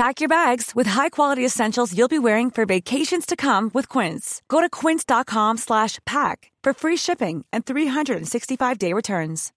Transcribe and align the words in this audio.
Pack 0.00 0.22
your 0.22 0.28
bags 0.28 0.72
with 0.76 0.90
high-quality 0.90 1.44
essentials 1.44 1.92
you'll 1.92 2.08
be 2.08 2.18
wearing 2.18 2.50
for 2.50 2.64
vacations 2.66 3.26
to 3.26 3.36
come 3.36 3.70
with 3.74 3.98
Quince. 3.98 4.40
Go 4.48 4.60
to 4.60 4.68
quince.com 4.70 5.58
slash 5.58 5.98
pack 6.06 6.50
for 6.64 6.72
free 6.74 6.96
shipping 6.96 7.44
and 7.52 7.64
365-day 7.64 8.92
returns. 8.94 9.52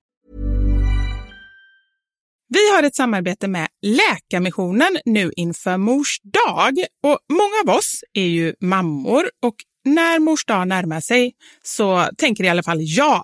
Vi 2.49 2.71
har 2.75 2.83
ett 2.83 2.95
samarbete 2.95 3.47
med 3.47 3.67
Läkarmissionen 3.81 4.97
nu 5.05 5.31
inför 5.35 5.77
mors 5.77 6.19
dag. 6.23 6.77
Och 7.03 7.19
många 7.29 7.73
av 7.73 7.77
oss 7.77 8.03
är 8.13 8.27
ju 8.27 8.53
mammor 8.59 9.23
och 9.41 9.55
när 9.85 10.19
mors 10.19 10.45
dag 10.45 10.67
närmar 10.67 11.01
sig 11.01 11.33
så 11.63 12.09
tänker 12.17 12.43
i 12.43 12.49
alla 12.49 12.63
fall 12.63 12.77
jag 12.79 13.23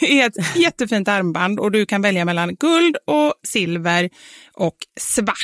är 0.00 0.26
ett 0.26 0.56
jättefint 0.56 1.08
armband 1.08 1.60
och 1.60 1.72
du 1.72 1.86
kan 1.86 2.02
välja 2.02 2.24
mellan 2.24 2.54
guld 2.54 2.96
och 3.06 3.34
silver 3.46 4.10
och 4.52 4.76
svart. 5.00 5.36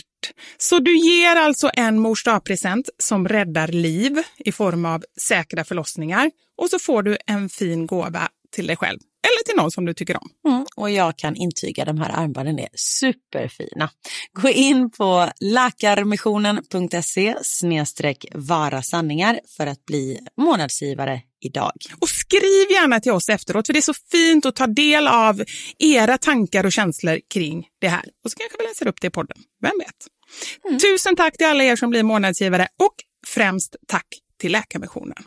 Så 0.59 0.79
du 0.79 0.99
ger 0.99 1.37
alltså 1.37 1.71
en 1.75 1.99
mors 1.99 2.25
present 2.45 2.89
som 2.99 3.29
räddar 3.29 3.69
liv 3.69 4.23
i 4.39 4.53
form 4.53 4.85
av 4.85 5.05
säkra 5.21 5.65
förlossningar 5.65 6.31
och 6.59 6.71
så 6.71 6.79
får 6.79 7.03
du 7.03 7.17
en 7.27 7.49
fin 7.49 7.87
gåva 7.87 8.29
till 8.53 8.67
dig 8.67 8.77
själv 8.77 8.99
eller 9.23 9.45
till 9.45 9.57
någon 9.57 9.71
som 9.71 9.85
du 9.85 9.95
tycker 9.95 10.17
om. 10.17 10.31
Mm, 10.49 10.67
och 10.77 10.91
jag 10.91 11.17
kan 11.19 11.37
intyga 11.37 11.85
de 11.85 11.99
här 12.01 12.11
armbanden 12.11 12.59
är 12.59 12.69
superfina. 12.75 13.91
Gå 14.33 14.49
in 14.49 14.91
på 14.91 15.31
Läkarmissionen.se 15.41 17.35
snedstreck 17.43 18.27
vara 18.35 18.83
sanningar 18.83 19.41
för 19.57 19.67
att 19.67 19.85
bli 19.87 20.19
månadsgivare 20.37 21.23
idag. 21.41 21.73
Och 21.99 22.09
skriv 22.09 22.71
gärna 22.71 23.01
till 23.01 23.13
oss 23.13 23.29
efteråt 23.29 23.67
för 23.67 23.73
det 23.73 23.79
är 23.79 23.83
så 23.83 23.95
fint 24.11 24.47
att 24.47 24.57
ta 24.57 24.67
del 24.67 25.09
av 25.09 25.43
era 25.79 26.19
tankar 26.19 26.67
och 26.67 26.73
känslor 26.73 27.21
kring 27.35 27.67
det 27.81 27.89
här. 27.89 28.05
Och 28.25 28.31
så 28.31 28.39
kanske 28.39 28.57
vi 28.59 28.65
läser 28.65 28.89
upp 28.89 29.01
det 29.01 29.07
i 29.07 29.11
podden, 29.11 29.39
vem 29.63 29.73
vet? 29.79 30.81
Tusen 30.81 31.17
tack 31.17 31.37
till 31.37 31.47
alla 31.47 31.65
er 31.65 31.77
som 31.77 31.91
blir 31.91 32.03
månadsgivare 32.03 32.69
och 32.83 32.95
främst 33.27 33.77
tack 33.89 34.07
till 34.41 34.53
Läkarmissionen. 34.53 35.25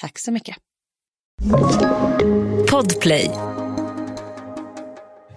Tack 0.00 0.18
så 0.18 0.32
mycket. 0.32 0.56
Podplay. 2.70 3.30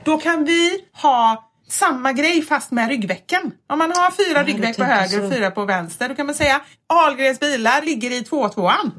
Då 0.06 0.18
kan 0.18 0.46
vi 0.46 0.86
ha 0.94 1.52
samma 1.70 2.14
grej 2.14 2.42
fast 2.42 2.72
med 2.72 2.90
ryggvecken. 2.90 3.52
Om 3.70 3.78
man 3.78 3.92
har 3.92 4.12
fyra 4.12 4.44
du 4.44 4.52
ryggveck 4.52 4.78
på 4.78 4.84
höger 4.84 5.18
så. 5.18 5.26
och 5.26 5.34
fyra 5.34 5.52
på 5.52 5.66
vänster, 5.66 6.10
då 6.10 6.16
kan 6.16 6.26
man 6.26 6.36
säga 6.36 6.62
Ahlgrens 6.88 7.40
bilar 7.40 7.82
ligger 7.82 8.12
i 8.12 8.22
2-2an. 8.22 8.92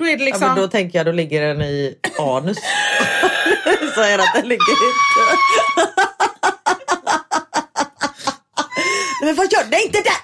Då 0.00 0.06
är 0.06 0.16
det 0.16 0.24
liksom... 0.24 0.42
Ja, 0.42 0.48
men 0.48 0.62
då 0.62 0.68
tänker 0.68 0.98
jag 0.98 1.06
då 1.06 1.12
ligger 1.12 1.42
den 1.42 1.62
i 1.62 1.94
anus. 2.18 2.58
Säger 3.94 4.18
att 4.18 4.34
den 4.34 4.48
ligger 4.48 4.72
inte. 4.72 5.20
Men 9.24 9.34
vad 9.34 9.52
gör 9.52 9.64
Nej 9.70 9.84
inte 9.84 10.02
där! 10.02 10.20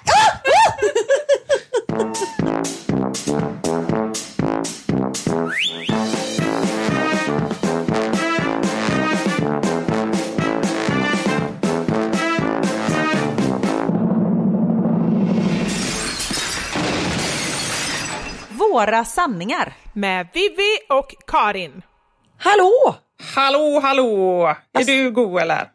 Några 18.71 19.05
sanningar. 19.05 19.73
Med 19.93 20.27
Vivi 20.33 20.77
och 20.89 21.15
Karin. 21.27 21.81
Hallå! 22.37 22.95
Hallå, 23.35 23.79
hallå! 23.83 24.45
Är 24.73 24.83
du 24.85 25.11
god 25.11 25.41
eller? 25.41 25.65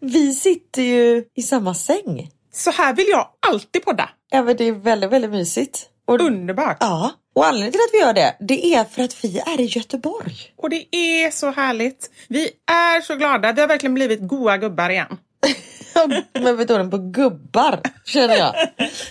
Vi 0.00 0.34
sitter 0.34 0.82
ju 0.82 1.24
i 1.34 1.42
samma 1.42 1.74
säng. 1.74 2.30
Så 2.52 2.70
här 2.70 2.92
vill 2.94 3.06
jag 3.08 3.28
alltid 3.46 3.84
podda. 3.84 4.08
Ja 4.30 4.42
men 4.42 4.56
det 4.56 4.64
är 4.64 4.72
väldigt, 4.72 5.10
väldigt 5.10 5.30
mysigt. 5.30 5.88
Och, 6.06 6.20
Underbart. 6.20 6.76
ja, 6.80 7.10
och 7.34 7.46
anledningen 7.46 7.72
till 7.72 7.80
att 7.80 7.92
vi 7.94 7.98
gör 7.98 8.12
det, 8.12 8.36
det 8.40 8.74
är 8.74 8.84
för 8.84 9.02
att 9.02 9.24
vi 9.24 9.38
är 9.38 9.60
i 9.60 9.64
Göteborg. 9.64 10.34
Och 10.56 10.70
det 10.70 10.96
är 10.96 11.30
så 11.30 11.50
härligt. 11.50 12.10
Vi 12.28 12.48
är 12.70 13.00
så 13.00 13.16
glada. 13.16 13.52
Vi 13.52 13.60
har 13.60 13.68
verkligen 13.68 13.94
blivit 13.94 14.20
goa 14.28 14.56
gubbar 14.56 14.90
igen. 14.90 15.18
Med 16.42 16.56
betoning 16.56 16.90
på 16.90 16.98
gubbar, 16.98 17.80
känner 18.04 18.36
jag. 18.36 18.54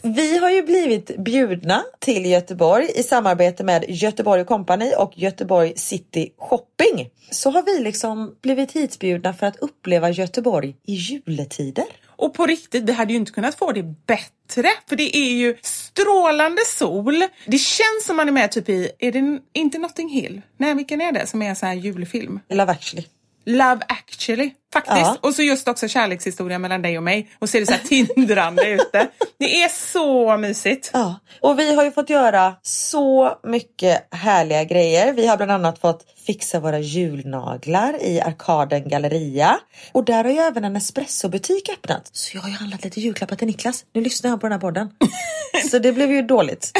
Vi 0.03 0.37
har 0.37 0.49
ju 0.49 0.61
blivit 0.61 1.17
bjudna 1.17 1.83
till 1.99 2.25
Göteborg 2.25 2.91
i 2.95 3.03
samarbete 3.03 3.63
med 3.63 3.85
Göteborg 3.87 4.45
Company 4.45 4.93
och 4.97 5.13
Göteborg 5.15 5.73
City 5.75 6.33
Shopping. 6.37 7.09
Så 7.31 7.49
har 7.49 7.63
vi 7.63 7.83
liksom 7.83 8.35
blivit 8.41 8.71
hitbjudna 8.71 9.33
för 9.33 9.47
att 9.47 9.55
uppleva 9.55 10.09
Göteborg 10.09 10.75
i 10.87 10.93
juletider. 10.93 11.85
Och 12.07 12.33
på 12.33 12.45
riktigt, 12.45 12.83
vi 12.83 12.91
hade 12.91 13.13
ju 13.13 13.19
inte 13.19 13.31
kunnat 13.31 13.55
få 13.55 13.71
det 13.71 13.83
bättre. 13.83 14.69
För 14.89 14.95
det 14.95 15.17
är 15.17 15.33
ju 15.33 15.57
strålande 15.61 16.61
sol. 16.65 17.23
Det 17.45 17.57
känns 17.57 18.05
som 18.05 18.15
man 18.17 18.27
är 18.27 18.31
med 18.31 18.51
typ 18.51 18.69
i, 18.69 18.91
är 18.99 19.11
det 19.11 19.39
inte 19.53 19.77
Notting 19.77 20.09
Hill? 20.09 20.41
Nej, 20.57 20.75
vilken 20.75 21.01
är 21.01 21.11
det 21.11 21.27
som 21.27 21.41
är 21.41 21.49
en 21.49 21.55
sån 21.55 21.69
här 21.69 21.75
julfilm? 21.75 22.39
Love 22.49 22.71
actually. 22.71 23.05
Love 23.45 23.79
actually, 23.87 24.51
faktiskt. 24.73 24.97
Ja. 24.97 25.17
Och 25.21 25.33
så 25.33 25.41
just 25.41 25.67
också 25.67 25.87
kärlekshistoria 25.87 26.59
mellan 26.59 26.81
dig 26.81 26.97
och 26.97 27.03
mig. 27.03 27.29
Och 27.39 27.49
så 27.49 27.57
är 27.57 27.61
det 27.61 27.65
så 27.65 27.73
här 27.73 27.79
tindrande 27.79 28.67
ute. 28.69 29.07
Det 29.39 29.63
är 29.63 29.69
så 29.69 30.37
mysigt. 30.37 30.89
Ja, 30.93 31.19
och 31.41 31.59
vi 31.59 31.75
har 31.75 31.83
ju 31.83 31.91
fått 31.91 32.09
göra 32.09 32.55
så 32.61 33.37
mycket 33.43 34.07
härliga 34.11 34.63
grejer. 34.63 35.13
Vi 35.13 35.27
har 35.27 35.37
bland 35.37 35.51
annat 35.51 35.79
fått 35.79 36.05
fixa 36.25 36.59
våra 36.59 36.79
julnaglar 36.79 38.03
i 38.03 38.21
Arkaden 38.21 38.89
Galleria. 38.89 39.59
Och 39.91 40.05
där 40.05 40.23
har 40.23 40.31
ju 40.31 40.37
även 40.37 40.63
en 40.63 40.75
espressobutik 40.75 41.69
öppnat. 41.69 42.09
Så 42.11 42.37
jag 42.37 42.41
har 42.41 42.49
ju 42.49 42.55
handlat 42.55 42.83
lite 42.83 43.01
julklappar 43.01 43.35
till 43.35 43.47
Niklas. 43.47 43.85
Nu 43.93 44.01
lyssnar 44.01 44.29
han 44.29 44.39
på 44.39 44.45
den 44.45 44.51
här 44.51 44.59
podden. 44.59 44.89
så 45.71 45.79
det 45.79 45.91
blev 45.91 46.11
ju 46.11 46.21
dåligt. 46.21 46.71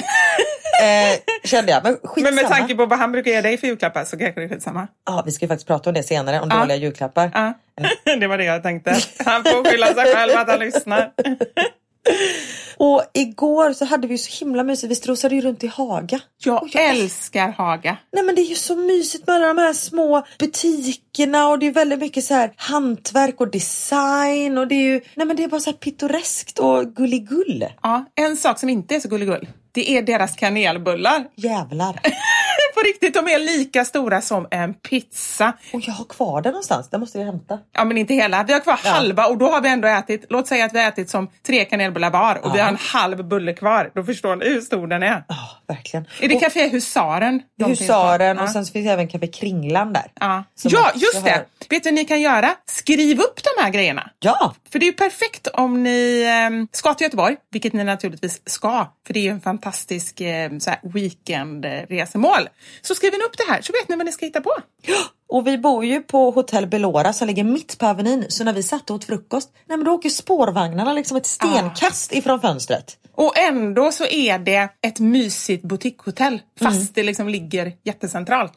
Eh, 0.83 1.19
kände 1.43 1.71
jag. 1.71 1.83
Men 1.83 1.93
skitsamma. 2.03 2.23
Men 2.23 2.35
med 2.35 2.47
tanke 2.47 2.75
på 2.75 2.85
vad 2.85 2.99
han 2.99 3.11
brukar 3.11 3.31
ge 3.31 3.41
dig 3.41 3.57
för 3.57 3.67
julklappar 3.67 4.03
så 4.05 4.17
kanske 4.17 4.41
det 4.41 4.45
är 4.45 4.49
skitsamma. 4.49 4.87
Ja, 5.05 5.23
vi 5.25 5.31
ska 5.31 5.45
ju 5.45 5.47
faktiskt 5.49 5.67
prata 5.67 5.89
om 5.89 5.93
det 5.93 6.03
senare, 6.03 6.39
om 6.39 6.49
Ja. 6.51 6.59
dåliga 6.59 6.77
julklappar. 6.77 7.31
Ja, 7.33 7.53
det 8.19 8.27
var 8.27 8.37
det 8.37 8.43
jag 8.43 8.63
tänkte. 8.63 8.95
Han 9.25 9.43
får 9.43 9.71
skylla 9.71 9.87
sig 9.93 10.15
själv 10.15 10.37
att 10.37 10.49
han 10.49 10.59
lyssnar. 10.59 11.11
Och 12.77 13.03
igår 13.13 13.73
så 13.73 13.85
hade 13.85 14.07
vi 14.07 14.13
ju 14.13 14.17
så 14.17 14.45
himla 14.45 14.63
mysigt. 14.63 14.91
Vi 14.91 14.95
strosade 14.95 15.35
ju 15.35 15.41
runt 15.41 15.63
i 15.63 15.67
Haga. 15.67 16.19
Jag 16.43 16.69
jag 16.73 16.89
älskar 16.89 17.49
Haga. 17.51 17.97
Nej 18.13 18.23
men 18.23 18.35
det 18.35 18.41
är 18.41 18.45
ju 18.49 18.55
så 18.55 18.75
mysigt 18.75 19.27
med 19.27 19.35
alla 19.35 19.47
de 19.47 19.57
här 19.57 19.73
små 19.73 20.25
butikerna 20.39 21.47
och 21.47 21.59
det 21.59 21.67
är 21.67 21.71
väldigt 21.71 21.99
mycket 21.99 22.23
så 22.23 22.33
här 22.33 22.51
hantverk 22.55 23.41
och 23.41 23.51
design 23.51 24.57
och 24.57 24.67
det 24.67 24.75
är 24.75 24.83
ju, 24.93 25.01
nej 25.15 25.27
men 25.27 25.35
det 25.35 25.43
är 25.43 25.47
bara 25.47 25.61
så 25.61 25.69
här 25.69 25.77
pittoreskt 25.77 26.59
och 26.59 26.95
gulligull. 26.95 27.65
Ja, 27.83 28.05
en 28.15 28.37
sak 28.37 28.59
som 28.59 28.69
inte 28.69 28.95
är 28.95 28.99
så 28.99 29.07
gulligull, 29.09 29.47
det 29.71 29.97
är 29.97 30.01
deras 30.01 30.35
kanelbullar. 30.35 31.25
Jävlar. 31.35 31.99
På 32.73 32.79
riktigt, 32.81 33.13
de 33.13 33.27
är 33.27 33.39
lika 33.39 33.85
stora 33.85 34.21
som 34.21 34.47
en 34.51 34.73
pizza. 34.73 35.53
Och 35.73 35.81
jag 35.87 35.93
har 35.93 36.05
kvar 36.05 36.41
den 36.41 36.51
någonstans, 36.51 36.89
den 36.89 36.99
måste 36.99 37.17
jag 37.17 37.25
hämta. 37.25 37.59
Ja, 37.73 37.85
men 37.85 37.97
inte 37.97 38.13
hela. 38.13 38.43
Vi 38.43 38.53
har 38.53 38.59
kvar 38.59 38.79
halva 38.83 39.25
och 39.25 39.37
då 39.37 39.51
har 39.51 39.61
vi 39.61 39.69
ändå 39.69 39.87
ätit, 39.87 40.25
låt 40.29 40.47
säga 40.47 40.65
att 40.65 40.73
vi 40.73 40.79
har 40.81 40.87
ätit 40.87 41.09
som 41.09 41.27
tre 41.45 41.65
kanelbullar 41.65 42.11
var 42.11 42.45
och 42.45 42.55
vi 42.55 42.59
har 42.59 42.67
en 42.69 42.75
halv 42.75 43.25
bulle 43.27 43.53
kvar. 43.53 43.91
Då 43.95 44.03
förstår 44.03 44.35
ni 44.35 44.49
hur 44.49 44.61
stor 44.61 44.87
den 44.87 45.03
är. 45.03 45.23
Ja, 45.27 45.35
verkligen. 45.67 46.05
Är 46.21 46.27
det 46.29 46.35
och 46.35 46.41
Café 46.41 46.67
Husaren? 46.69 47.41
de? 47.59 47.65
Husaren 47.69 48.37
Ja. 48.37 48.43
och 48.43 48.49
sen 48.49 48.65
finns 48.65 48.85
det 48.87 48.91
även 48.93 49.07
Café 49.07 49.27
Kringlan 49.27 49.93
där. 49.93 50.11
Ja, 50.19 50.43
ja 50.63 50.91
just 50.95 51.25
det. 51.25 51.31
har- 51.31 51.45
Vet 51.69 51.83
du 51.83 51.89
vad 51.89 51.93
ni 51.93 52.05
kan 52.05 52.21
göra? 52.21 52.49
Skriv 52.65 53.19
upp 53.19 53.39
de 53.43 53.63
här 53.63 53.69
grejerna. 53.69 54.09
Ja, 54.19 54.55
För 54.71 54.79
det 54.79 54.85
är 54.85 54.87
ju 54.87 54.93
perfekt 54.93 55.47
om 55.47 55.83
ni 55.83 56.21
eh, 56.21 56.67
ska 56.77 56.93
till 56.93 57.05
Göteborg, 57.05 57.35
vilket 57.51 57.73
ni 57.73 57.83
naturligtvis 57.83 58.41
ska, 58.45 58.87
för 59.07 59.13
det 59.13 59.19
är 59.19 59.23
ju 59.23 59.29
en 59.29 59.41
fantastisk 59.41 60.21
eh, 60.21 60.57
så 60.59 60.69
här 60.69 60.79
weekendresemål. 60.83 62.49
Så 62.81 62.95
skriv 62.95 63.13
in 63.13 63.21
upp 63.21 63.37
det 63.37 63.51
här 63.53 63.61
så 63.61 63.73
vet 63.73 63.89
ni 63.89 63.95
vad 63.95 64.05
ni 64.05 64.11
ska 64.11 64.25
hitta 64.25 64.41
på. 64.41 64.51
och 65.29 65.47
vi 65.47 65.57
bor 65.57 65.85
ju 65.85 66.01
på 66.01 66.31
Hotell 66.31 66.67
Belora 66.67 67.13
som 67.13 67.27
ligger 67.27 67.43
mitt 67.43 67.77
på 67.77 67.85
Avenyn. 67.87 68.25
Så 68.29 68.43
när 68.43 68.53
vi 68.53 68.63
satt 68.63 68.89
och 68.89 68.95
åt 68.95 69.03
frukost, 69.05 69.49
nej 69.67 69.77
men 69.77 69.85
då 69.85 69.91
åker 69.91 70.09
spårvagnarna 70.09 70.93
liksom 70.93 71.17
ett 71.17 71.25
stenkast 71.25 72.13
ifrån 72.13 72.41
fönstret. 72.41 72.97
Och 73.15 73.37
ändå 73.37 73.91
så 73.91 74.05
är 74.05 74.39
det 74.39 74.69
ett 74.81 74.99
mysigt 74.99 75.63
boutiquehotell 75.63 76.41
fast 76.59 76.75
Mm. 76.77 76.87
det 76.93 77.03
liksom 77.03 77.29
ligger 77.29 77.73
jättecentralt. 77.83 78.53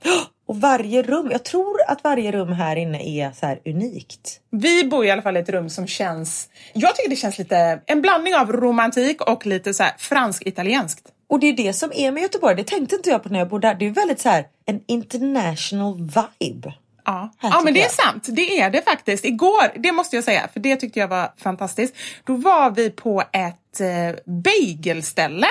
Och 0.46 0.60
varje 0.60 1.02
rum, 1.02 1.28
jag 1.30 1.44
tror 1.44 1.76
att 1.88 2.04
varje 2.04 2.32
rum 2.32 2.52
här 2.52 2.76
inne 2.76 3.02
är 3.02 3.32
så 3.32 3.70
unikt. 3.70 4.40
Vi 4.50 4.84
bor 4.84 5.04
i 5.04 5.10
alla 5.10 5.22
fall 5.22 5.36
i 5.36 5.40
ett 5.40 5.48
rum 5.48 5.70
som 5.70 5.86
känns, 5.86 6.48
jag 6.72 6.96
tycker 6.96 7.10
det 7.10 7.16
känns 7.16 7.38
lite, 7.38 7.80
en 7.86 8.02
blandning 8.02 8.34
av 8.34 8.52
romantik 8.52 9.20
och 9.20 9.46
lite 9.46 9.74
så 9.74 9.84
fransk-italienskt. 9.98 11.02
Och 11.34 11.40
det 11.40 11.46
är 11.48 11.52
det 11.52 11.72
som 11.72 11.92
är 11.94 12.12
med 12.12 12.22
Göteborg, 12.22 12.56
det 12.56 12.64
tänkte 12.64 12.96
inte 12.96 13.10
jag 13.10 13.22
på 13.22 13.28
när 13.28 13.38
jag 13.38 13.48
bodde 13.48 13.68
där. 13.68 13.74
Det 13.74 13.86
är 13.86 13.90
väldigt 13.90 14.20
så 14.20 14.28
här 14.28 14.46
en 14.66 14.80
international 14.86 15.96
vibe. 15.96 16.74
Ja, 17.04 17.30
Här 17.38 17.50
ja 17.50 17.60
men 17.64 17.74
det 17.74 17.84
är 17.84 17.88
sant. 17.88 18.26
Det 18.28 18.60
är 18.60 18.70
det 18.70 18.82
faktiskt. 18.82 19.24
Igår, 19.24 19.72
det 19.82 19.92
måste 19.92 20.16
jag 20.16 20.24
säga, 20.24 20.48
för 20.52 20.60
det 20.60 20.76
tyckte 20.76 20.98
jag 21.00 21.08
var 21.08 21.32
fantastiskt. 21.36 21.96
Då 22.24 22.36
var 22.36 22.70
vi 22.70 22.90
på 22.90 23.22
ett 23.32 23.80
eh, 23.80 24.20
bagelställe. 24.24 25.46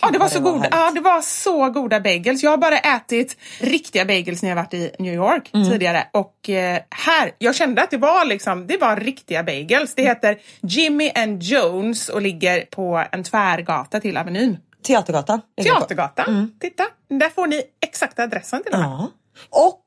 Ja, 0.00 0.10
det 0.10 0.18
var, 0.18 0.28
så 0.28 0.38
det 0.38 0.44
goda, 0.44 0.68
ja, 0.70 0.90
det 0.94 1.00
var 1.00 1.22
så 1.22 1.70
goda 1.70 2.00
bagels. 2.00 2.42
Jag 2.42 2.50
har 2.50 2.56
bara 2.58 2.78
ätit 2.78 3.36
riktiga 3.60 4.04
bagels 4.04 4.42
när 4.42 4.48
jag 4.48 4.56
varit 4.56 4.74
i 4.74 4.90
New 4.98 5.14
York 5.14 5.50
Mm. 5.54 5.70
tidigare. 5.70 6.06
Och 6.12 6.50
eh, 6.50 6.78
här, 6.90 7.32
jag 7.38 7.54
kände 7.54 7.82
att 7.82 7.90
det 7.90 7.96
var 7.96 8.24
liksom, 8.24 8.66
det 8.66 8.76
var 8.76 8.96
riktiga 8.96 9.42
bagels. 9.42 9.94
Det 9.94 10.02
heter 10.02 10.38
Jimmy 10.60 11.10
and 11.14 11.42
Jones 11.42 12.08
och 12.08 12.22
ligger 12.22 12.60
på 12.60 13.04
en 13.12 13.24
tvärgata 13.24 14.00
till 14.00 14.16
Avenyn. 14.16 14.58
Teatergatan. 14.84 15.40
Teatergatan. 15.62 16.58
Titta, 16.60 16.84
där 17.08 17.28
får 17.28 17.46
ni 17.46 17.62
exakta 17.80 18.22
adressen 18.22 18.62
till 18.62 18.72
och 18.72 18.78
med. 18.78 18.88
Mm. 18.88 18.98
Ja. 19.00 19.10
Och 19.50 19.84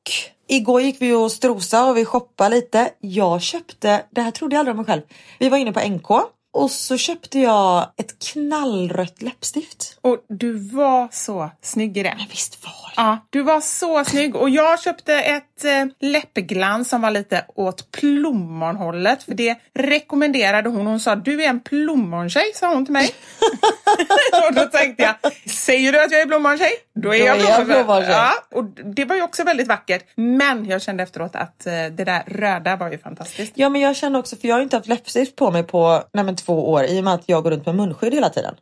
igår 0.47 0.81
gick 0.81 1.01
vi 1.01 1.13
och 1.13 1.31
strosa 1.31 1.85
och 1.85 1.97
vi 1.97 2.05
shoppade 2.05 2.55
lite. 2.55 2.89
Jag 2.99 3.41
köpte, 3.41 4.03
det 4.11 4.21
här 4.21 4.31
trodde 4.31 4.55
jag 4.55 4.59
aldrig 4.59 4.71
om 4.71 4.77
mig 4.77 4.85
själv. 4.85 5.01
Vi 5.39 5.49
var 5.49 5.57
inne 5.57 5.71
på 5.71 5.79
NK 5.79 6.09
och 6.53 6.71
så 6.71 6.97
köpte 6.97 7.39
jag 7.39 7.93
ett 7.97 8.19
knallrött 8.19 9.21
läppstift. 9.21 9.97
Och 10.01 10.25
du 10.29 10.53
var 10.53 11.07
så 11.11 11.49
snygg 11.61 11.97
i 11.97 12.03
det. 12.03 12.13
Men 12.17 12.27
visst 12.29 12.65
var 12.65 12.71
det? 12.71 12.93
Ja, 13.01 13.27
du 13.29 13.41
var 13.41 13.61
så 13.61 14.05
snygg 14.05 14.35
och 14.35 14.49
jag 14.49 14.81
köpte 14.81 15.13
ett 15.13 15.65
eh, 15.65 15.85
läppglans 15.99 16.89
som 16.89 17.01
var 17.01 17.11
lite 17.11 17.45
åt 17.55 17.91
plommonhållet 17.91 19.23
för 19.23 19.33
det 19.33 19.55
rekommenderade 19.73 20.69
hon. 20.69 20.87
Hon 20.87 20.99
sa 20.99 21.15
du 21.15 21.43
är 21.43 21.49
en 21.49 21.59
plommontjej 21.59 22.51
sa 22.55 22.73
hon 22.73 22.85
till 22.85 22.93
mig. 22.93 23.09
och 24.47 24.53
då 24.53 24.65
tänkte 24.65 25.03
jag, 25.03 25.33
säger 25.49 25.91
du 25.91 26.03
att 26.03 26.11
jag 26.11 26.21
är 26.21 26.25
plommontjej? 26.25 26.71
Då 27.01 27.13
är 27.13 27.19
Då 27.19 27.25
jag 27.25 27.37
jag 27.39 27.65
plommontjej. 27.65 28.11
Ja, 28.11 28.31
och 28.51 28.63
det 28.95 29.05
var 29.05 29.15
ju 29.15 29.21
också 29.21 29.43
väldigt 29.43 29.67
vackert. 29.67 30.05
Men 30.15 30.65
jag 30.65 30.81
kände 30.81 31.03
efteråt 31.03 31.35
att 31.35 31.65
eh, 31.65 31.73
det 31.73 32.03
där 32.03 32.23
röda 32.27 32.75
var 32.75 32.91
ju 32.91 32.97
fantastiskt. 32.97 33.53
Ja 33.55 33.69
men 33.69 33.81
jag 33.81 33.95
känner 33.95 34.19
också, 34.19 34.35
för 34.35 34.47
jag 34.47 34.55
har 34.55 34.61
inte 34.61 34.75
haft 34.75 34.87
läppstift 34.87 35.35
på 35.35 35.51
mig 35.51 35.63
på 35.63 36.03
nej, 36.13 36.35
två 36.35 36.71
år 36.71 36.83
i 36.83 36.99
och 36.99 37.03
med 37.03 37.13
att 37.13 37.23
jag 37.25 37.43
går 37.43 37.51
runt 37.51 37.65
med 37.65 37.75
munskydd 37.75 38.13
hela 38.13 38.29
tiden. 38.29 38.55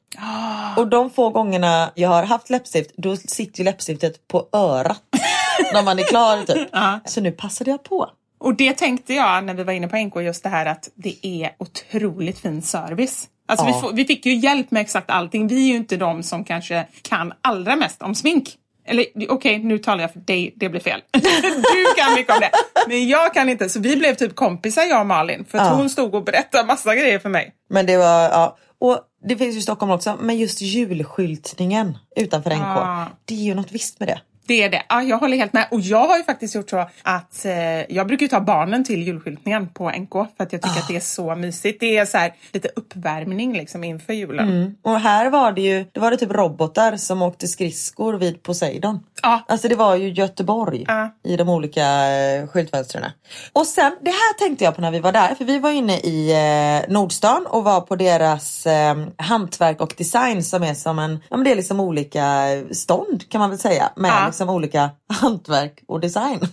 Och 0.78 0.88
de 0.88 1.10
få 1.10 1.30
gångerna 1.30 1.92
jag 1.96 2.10
har 2.10 2.24
haft 2.24 2.50
läppstift, 2.50 2.92
då 2.98 3.18
sitter 3.18 3.60
ju 3.60 3.66
läppstiftet 3.66 4.28
på 4.28 4.48
örat 4.54 5.02
när 5.74 5.84
man 5.84 6.00
är 6.00 6.04
klar 6.04 6.44
typ. 6.44 6.68
Så 7.06 7.22
nu 7.22 7.32
passade 7.32 7.72
jag 7.72 7.84
på. 7.84 8.10
Och 8.38 8.56
det 8.56 8.78
tänkte 8.78 9.14
jag 9.14 9.44
när 9.44 9.54
vi 9.54 9.64
var 9.64 9.74
inne 9.74 9.88
på 9.88 9.98
NK, 9.98 10.16
just 10.16 10.44
det 10.44 10.50
här 10.50 10.66
att 10.66 10.90
det 10.96 11.28
är 11.28 11.56
otroligt 11.58 12.40
fin 12.40 12.62
service. 12.62 13.28
Alltså 13.48 13.66
Ja. 13.66 13.74
vi, 13.76 13.82
får, 13.82 13.94
vi 13.94 14.06
fick 14.06 14.26
ju 14.26 14.36
hjälp 14.36 14.72
med 14.72 14.82
exakt 14.82 15.10
allting. 15.10 15.48
Vi 15.48 15.64
är 15.64 15.68
ju 15.68 15.76
inte 15.76 15.98
de 15.98 16.24
som 16.24 16.44
kanske 16.44 16.88
kan 17.02 17.34
allra 17.42 17.76
mest 17.76 18.02
om 18.02 18.16
smink. 18.16 18.50
Eller 18.88 19.06
okej, 19.30 19.60
nu 19.60 19.78
talar 19.78 20.02
jag 20.02 20.14
för 20.14 20.20
dig, 20.20 20.54
det 20.56 20.70
blir 20.70 20.82
fel. 20.82 21.02
du 21.14 21.86
kan 21.98 22.14
mycket 22.16 22.34
om 22.34 22.40
det. 22.40 22.50
Men 22.88 23.08
jag 23.08 23.34
kan 23.34 23.50
inte. 23.50 23.70
Så 23.70 23.80
vi 23.80 23.96
blev 23.96 24.16
typ 24.16 24.36
kompisar 24.36 24.84
jag 24.84 25.00
och 25.00 25.06
Malin. 25.06 25.46
För 25.50 25.58
att 25.58 25.68
Ja. 25.68 25.74
hon 25.76 25.90
stod 25.90 26.16
och 26.16 26.24
berättade 26.24 26.68
massa 26.68 26.96
grejer 26.96 27.20
för 27.20 27.30
mig. 27.30 27.54
Men 27.70 27.86
det 27.86 27.98
var, 27.98 28.22
ja. 28.24 28.58
Och 28.80 29.00
det 29.28 29.38
finns 29.38 29.56
ju 29.56 29.60
i 29.60 29.62
Stockholm 29.62 29.92
också, 29.92 30.18
men 30.22 30.38
just 30.38 30.62
julskyltningen 30.62 31.98
utanför 32.16 32.50
NK. 32.56 32.62
Ah. 32.66 33.06
Det 33.26 33.34
är 33.34 33.38
ju 33.44 33.54
något 33.56 33.72
visst 33.72 34.00
med 34.00 34.10
det. 34.10 34.20
Det 34.48 34.64
är 34.64 34.70
det. 34.70 34.84
Ja, 34.90 35.02
jag 35.04 35.18
håller 35.18 35.38
helt 35.38 35.54
med. 35.54 35.68
Och 35.72 35.82
jag 35.82 36.08
har 36.08 36.18
ju 36.18 36.24
faktiskt 36.24 36.56
gjort 36.56 36.70
så 36.70 36.86
att 37.04 37.46
eh, 37.46 37.96
jag 37.96 38.08
brukar 38.08 38.28
ta 38.28 38.40
barnen 38.42 38.84
till 38.84 39.04
julskyltningen 39.04 39.70
på 39.70 39.90
NK 39.90 40.12
för 40.14 40.44
att 40.44 40.54
jag 40.54 40.62
tycker 40.62 40.80
att 40.80 40.88
det 40.88 40.96
är 40.96 41.00
så 41.00 41.36
mysigt. 41.36 41.80
Det 41.80 41.98
är 41.98 42.06
så 42.06 42.18
här 42.18 42.34
lite 42.52 42.70
uppvärmning 42.76 43.54
liksom 43.54 43.84
inför 43.84 44.14
julen. 44.14 44.76
Och 44.82 45.00
här 45.00 45.30
var 45.30 45.52
det 45.52 45.62
ju, 45.62 45.86
det 45.92 46.00
var 46.00 46.12
det 46.12 46.18
typ 46.18 46.32
robotar 46.32 46.98
som 46.98 47.22
åkte 47.22 47.48
skridskor 47.48 48.14
vid 48.14 48.44
Poseidon. 48.44 49.00
Ja. 49.22 49.42
Alltså 49.48 49.68
det 49.68 49.76
var 49.76 49.96
ju 49.96 50.10
Göteborg 50.10 50.84
Ja. 50.88 51.16
i 51.24 51.38
de 51.38 51.50
olika 51.50 51.86
eh, 52.12 52.48
skyltfönstren. 52.48 53.12
Och 53.54 53.68
sen, 53.68 53.92
det 54.02 54.10
här 54.12 54.34
tänkte 54.40 54.64
jag 54.64 54.76
på 54.76 54.82
när 54.82 54.92
vi 54.92 55.00
var 55.00 55.12
där, 55.12 55.36
för 55.36 55.46
vi 55.46 55.60
var 55.60 55.72
inne 55.72 55.98
i 55.98 56.32
eh, 56.32 56.94
Nordstan 56.94 57.46
och 57.50 57.64
var 57.64 57.82
på 57.82 57.96
deras 57.96 58.66
eh, 58.66 58.96
hantverk 59.18 59.82
och 59.82 59.94
design 59.98 60.44
som 60.44 60.64
är 60.64 60.74
som 60.74 61.00
en, 61.00 61.20
ja 61.30 61.38
men 61.38 61.44
det 61.44 61.52
är 61.52 61.56
liksom 61.56 61.80
olika 61.80 62.26
stånd 62.72 63.30
kan 63.30 63.40
man 63.40 63.50
väl 63.50 63.60
säga 63.60 63.90
med 63.96 64.12
Ja. 64.12 64.32
Liksom 64.36 64.50
olika 64.50 64.90
hantverk 65.14 65.84
och 65.88 66.00
design. 66.00 66.40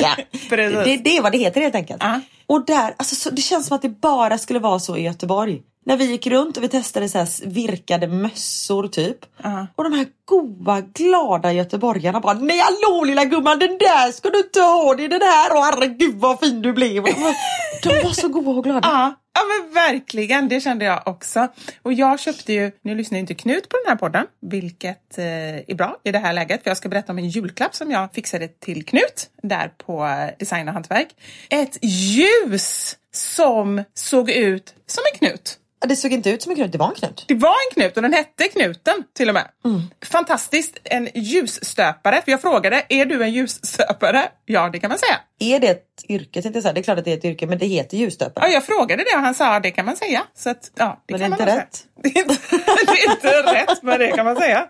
ja, 0.00 0.16
det, 0.50 0.96
det 0.96 1.16
är 1.16 1.22
vad 1.22 1.32
det 1.32 1.38
heter 1.38 1.60
helt 1.60 1.74
enkelt. 1.74 2.02
Ja. 2.02 2.20
Och 2.46 2.66
där, 2.66 2.94
alltså, 2.96 3.14
så, 3.14 3.30
det 3.30 3.42
känns 3.42 3.66
som 3.66 3.74
att 3.74 3.82
det 3.82 3.88
bara 3.88 4.38
skulle 4.38 4.58
vara 4.58 4.78
så 4.78 4.96
i 4.96 5.02
Göteborg. 5.02 5.62
När 5.86 5.96
vi 5.96 6.04
gick 6.04 6.26
runt 6.26 6.56
och 6.56 6.62
vi 6.62 6.68
testade 6.68 7.08
så 7.08 7.18
här 7.18 7.48
virkade 7.48 8.06
mössor 8.06 8.88
typ. 8.88 9.18
Ja. 9.42 9.66
Och 9.74 9.84
de 9.84 9.92
här 9.92 10.06
goa 10.24 10.80
glada 10.80 11.52
göteborgarna 11.52 12.20
bara 12.20 12.34
Nej 12.34 12.58
hallå 12.58 13.04
lilla 13.04 13.24
gumman 13.24 13.58
den 13.58 13.78
där 13.78 14.12
ska 14.12 14.30
du 14.30 14.38
inte 14.38 14.60
ha, 14.60 14.94
det 14.94 15.04
är 15.04 15.08
den 15.08 15.22
här 15.22 15.56
och 15.56 15.64
herregud 15.64 16.14
vad 16.14 16.40
fin 16.40 16.62
du 16.62 16.72
blev. 16.72 17.04
De 17.82 18.02
var 18.04 18.12
så 18.12 18.28
goa 18.28 18.56
och 18.56 18.64
glada. 18.64 18.88
Ja, 18.88 19.14
ja 19.34 19.40
men 19.48 19.74
verkligen. 19.74 20.48
Det 20.48 20.60
kände 20.60 20.84
jag 20.84 21.02
också. 21.06 21.48
Och 21.82 21.92
jag 21.92 22.20
köpte 22.20 22.52
ju, 22.52 22.72
nu 22.82 22.94
lyssnar 22.94 23.16
ju 23.16 23.20
inte 23.20 23.34
Knut 23.34 23.68
på 23.68 23.76
den 23.76 23.90
här 23.90 23.96
podden, 23.96 24.26
vilket 24.40 25.18
eh, 25.18 25.24
är 25.70 25.74
bra 25.74 25.96
i 26.04 26.12
det 26.12 26.18
här 26.18 26.32
läget. 26.32 26.62
För 26.62 26.70
jag 26.70 26.76
ska 26.76 26.88
berätta 26.88 27.12
om 27.12 27.18
en 27.18 27.28
julklapp 27.28 27.74
som 27.74 27.90
jag 27.90 28.12
fixade 28.12 28.48
till 28.48 28.84
Knut 28.86 29.30
där 29.42 29.68
på 29.86 30.08
Design 30.38 30.68
och 30.68 30.74
hantverk. 30.74 31.08
Ett 31.50 31.78
ljus 31.82 32.96
som 33.14 33.84
såg 33.94 34.30
ut 34.30 34.74
som 34.86 35.04
en 35.12 35.18
knut. 35.18 35.58
Det 35.88 35.96
såg 35.96 36.12
inte 36.12 36.30
ut 36.30 36.42
som 36.42 36.50
en 36.52 36.56
knut, 36.56 36.72
det 36.72 36.78
var 36.78 36.88
en 36.88 36.94
knut. 36.94 37.24
Det 37.28 37.34
var 37.34 37.50
en 37.50 37.74
knut 37.74 37.96
och 37.96 38.02
den 38.02 38.12
hette 38.12 38.44
Knuten 38.48 39.04
till 39.16 39.28
och 39.28 39.34
med. 39.34 39.48
Fantastiskt. 40.04 40.78
En 40.84 41.08
ljusstöpare. 41.14 42.22
För 42.24 42.30
jag 42.30 42.40
frågade, 42.40 42.86
är 42.88 43.04
du 43.06 43.22
en 43.22 43.32
ljusstöpare? 43.32 44.28
Ja, 44.44 44.68
det 44.72 44.78
kan 44.78 44.88
man 44.88 44.98
säga. 44.98 45.20
Är 45.40 45.60
det 45.60 45.68
ett 45.68 46.04
yrke? 46.08 46.40
Det 46.40 46.78
är 46.78 46.82
klart 46.82 46.98
att 46.98 47.04
det 47.04 47.12
är 47.12 47.16
ett 47.16 47.24
yrke 47.24 47.46
men 47.46 47.58
det 47.58 47.66
heter 47.66 47.96
ljusstöpare. 47.96 48.46
Ja, 48.46 48.52
jag 48.52 48.64
frågade 48.66 49.04
det 49.04 49.16
och 49.16 49.22
han 49.22 49.34
sa 49.34 49.60
det 49.60 49.70
kan 49.70 49.86
man 49.86 49.96
säga. 49.96 50.22
Så 50.34 50.50
att, 50.50 50.70
ja, 50.74 51.02
det 51.06 51.12
Men 51.12 51.20
kan 51.20 51.30
det 51.30 51.36
är 51.36 51.40
inte 51.40 51.56
rätt. 51.60 51.86
Det 52.02 52.08
är 52.08 52.22
inte, 52.22 52.36
det 52.86 52.92
är 52.92 53.10
inte 53.10 53.52
rätt, 53.52 53.82
men 53.82 53.98
det 53.98 54.08
kan 54.08 54.24
man 54.24 54.36
säga. 54.36 54.66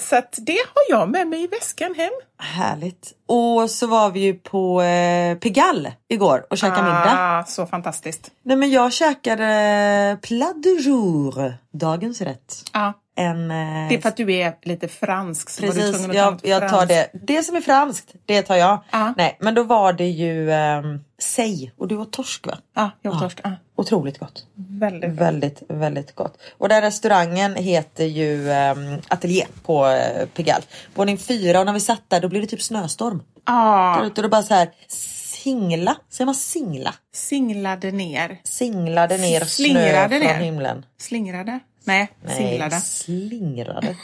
Så 0.00 0.16
att 0.16 0.38
det 0.38 0.58
har 0.74 0.98
jag 0.98 1.08
med 1.08 1.26
mig 1.26 1.44
i 1.44 1.46
väskan 1.46 1.94
hem. 1.94 2.12
Härligt. 2.38 3.12
Och 3.26 3.70
så 3.70 3.86
var 3.86 4.10
vi 4.10 4.20
ju 4.20 4.34
på 4.34 4.82
eh, 4.82 5.36
Pigalle 5.38 5.92
igår 6.08 6.46
och 6.50 6.58
käkade 6.58 6.82
middag. 6.82 7.16
Ah, 7.18 7.44
så 7.44 7.66
fantastiskt. 7.66 8.30
Nej 8.42 8.56
men 8.56 8.70
jag 8.70 8.92
käkade 8.92 10.18
plat 10.22 10.62
du 10.62 10.82
jour, 10.82 11.54
dagens 11.72 12.20
rätt. 12.20 12.54
Ja, 12.72 12.92
En, 13.16 13.50
eh, 13.50 13.88
det 13.88 13.94
är 13.94 14.00
för 14.00 14.08
att 14.08 14.16
du 14.16 14.34
är 14.34 14.54
lite 14.62 14.88
fransk. 14.88 15.60
Var 15.62 15.68
Precis, 15.68 16.14
jag, 16.14 16.40
jag 16.42 16.68
tar 16.68 16.86
det. 16.86 17.10
Det 17.12 17.42
som 17.42 17.56
är 17.56 17.60
franskt, 17.60 18.14
det 18.26 18.42
tar 18.42 18.56
jag. 18.56 18.78
Ja. 18.90 19.14
Nej, 19.16 19.36
men 19.40 19.54
då 19.54 19.62
var 19.62 19.92
det 19.92 20.08
ju 20.08 20.50
um, 20.50 21.04
sej 21.18 21.72
och 21.78 21.88
du 21.88 21.94
var 21.94 22.04
torsk 22.04 22.46
va? 22.46 22.58
Ja, 22.74 22.90
jag 23.02 23.12
har 23.12 23.20
torsk. 23.20 23.40
Ja, 23.44 23.50
Otroligt 23.82 24.18
gott. 24.18 24.46
väldigt 24.54 25.10
bra. 25.16 25.24
Väldigt, 25.24 25.62
väldigt 25.68 26.14
gott. 26.14 26.38
Och 26.58 26.68
den 26.68 26.82
restaurangen 26.82 27.54
heter 27.56 28.04
ju 28.04 28.48
um, 28.48 29.00
Atelier 29.08 29.46
på 29.64 29.86
uh, 29.86 30.26
Pigalle. 30.26 30.64
Våning 30.94 31.18
fyra 31.18 31.60
och 31.60 31.66
när 31.66 31.72
vi 31.72 31.80
satt 31.80 32.02
där 32.08 32.20
då 32.20 32.28
blev 32.28 32.42
det 32.42 32.48
typ 32.48 32.62
snöstorm. 32.62 33.22
Där 33.98 34.06
ute 34.06 34.20
och 34.20 34.22
det 34.22 34.28
bara 34.28 34.42
så 34.42 34.54
här 34.54 34.68
singla, 35.42 35.96
säger 36.10 36.26
man 36.26 36.34
singla? 36.34 36.94
singlade 37.14 37.90
ner. 37.90 38.40
Singlade 38.44 39.18
ner 39.18 39.40
snö 39.40 39.46
Slingrade 39.46 40.08
från 40.08 40.28
ner. 40.28 40.34
himlen. 40.34 40.86
Slingrade? 40.98 41.60
Nej, 41.84 42.12
Nej, 42.24 42.36
singlade. 42.36 42.80
slingrade. 42.80 43.96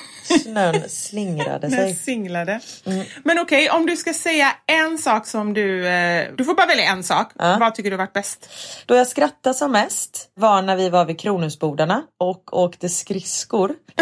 Snön 0.43 0.83
slingrade 0.89 1.69
Nej, 1.69 1.79
sig. 1.79 1.95
singlade. 1.95 2.61
Mm. 2.87 3.07
Men 3.25 3.39
okej, 3.39 3.71
om 3.71 3.87
du 3.87 3.97
ska 3.97 4.15
säga 4.15 4.53
en 4.67 4.99
sak 4.99 5.27
som 5.27 5.55
du... 5.55 5.89
Eh, 5.89 6.29
du 6.37 6.45
får 6.45 6.55
bara 6.55 6.67
välja 6.67 6.85
en 6.85 7.05
sak. 7.05 7.33
Vad 7.35 7.75
tycker 7.75 7.91
du 7.91 7.97
varit 7.97 8.13
bäst? 8.13 8.49
Då 8.87 8.95
jag 8.95 9.07
skrattade 9.07 9.55
som 9.55 9.73
mest 9.73 10.31
var 10.35 10.63
när 10.63 10.77
vi 10.77 10.89
var 10.89 11.05
vid 11.05 11.21
Kronhusbodarna 11.21 12.03
och 12.19 12.57
åkte 12.59 12.89
skridskor. 12.89 13.75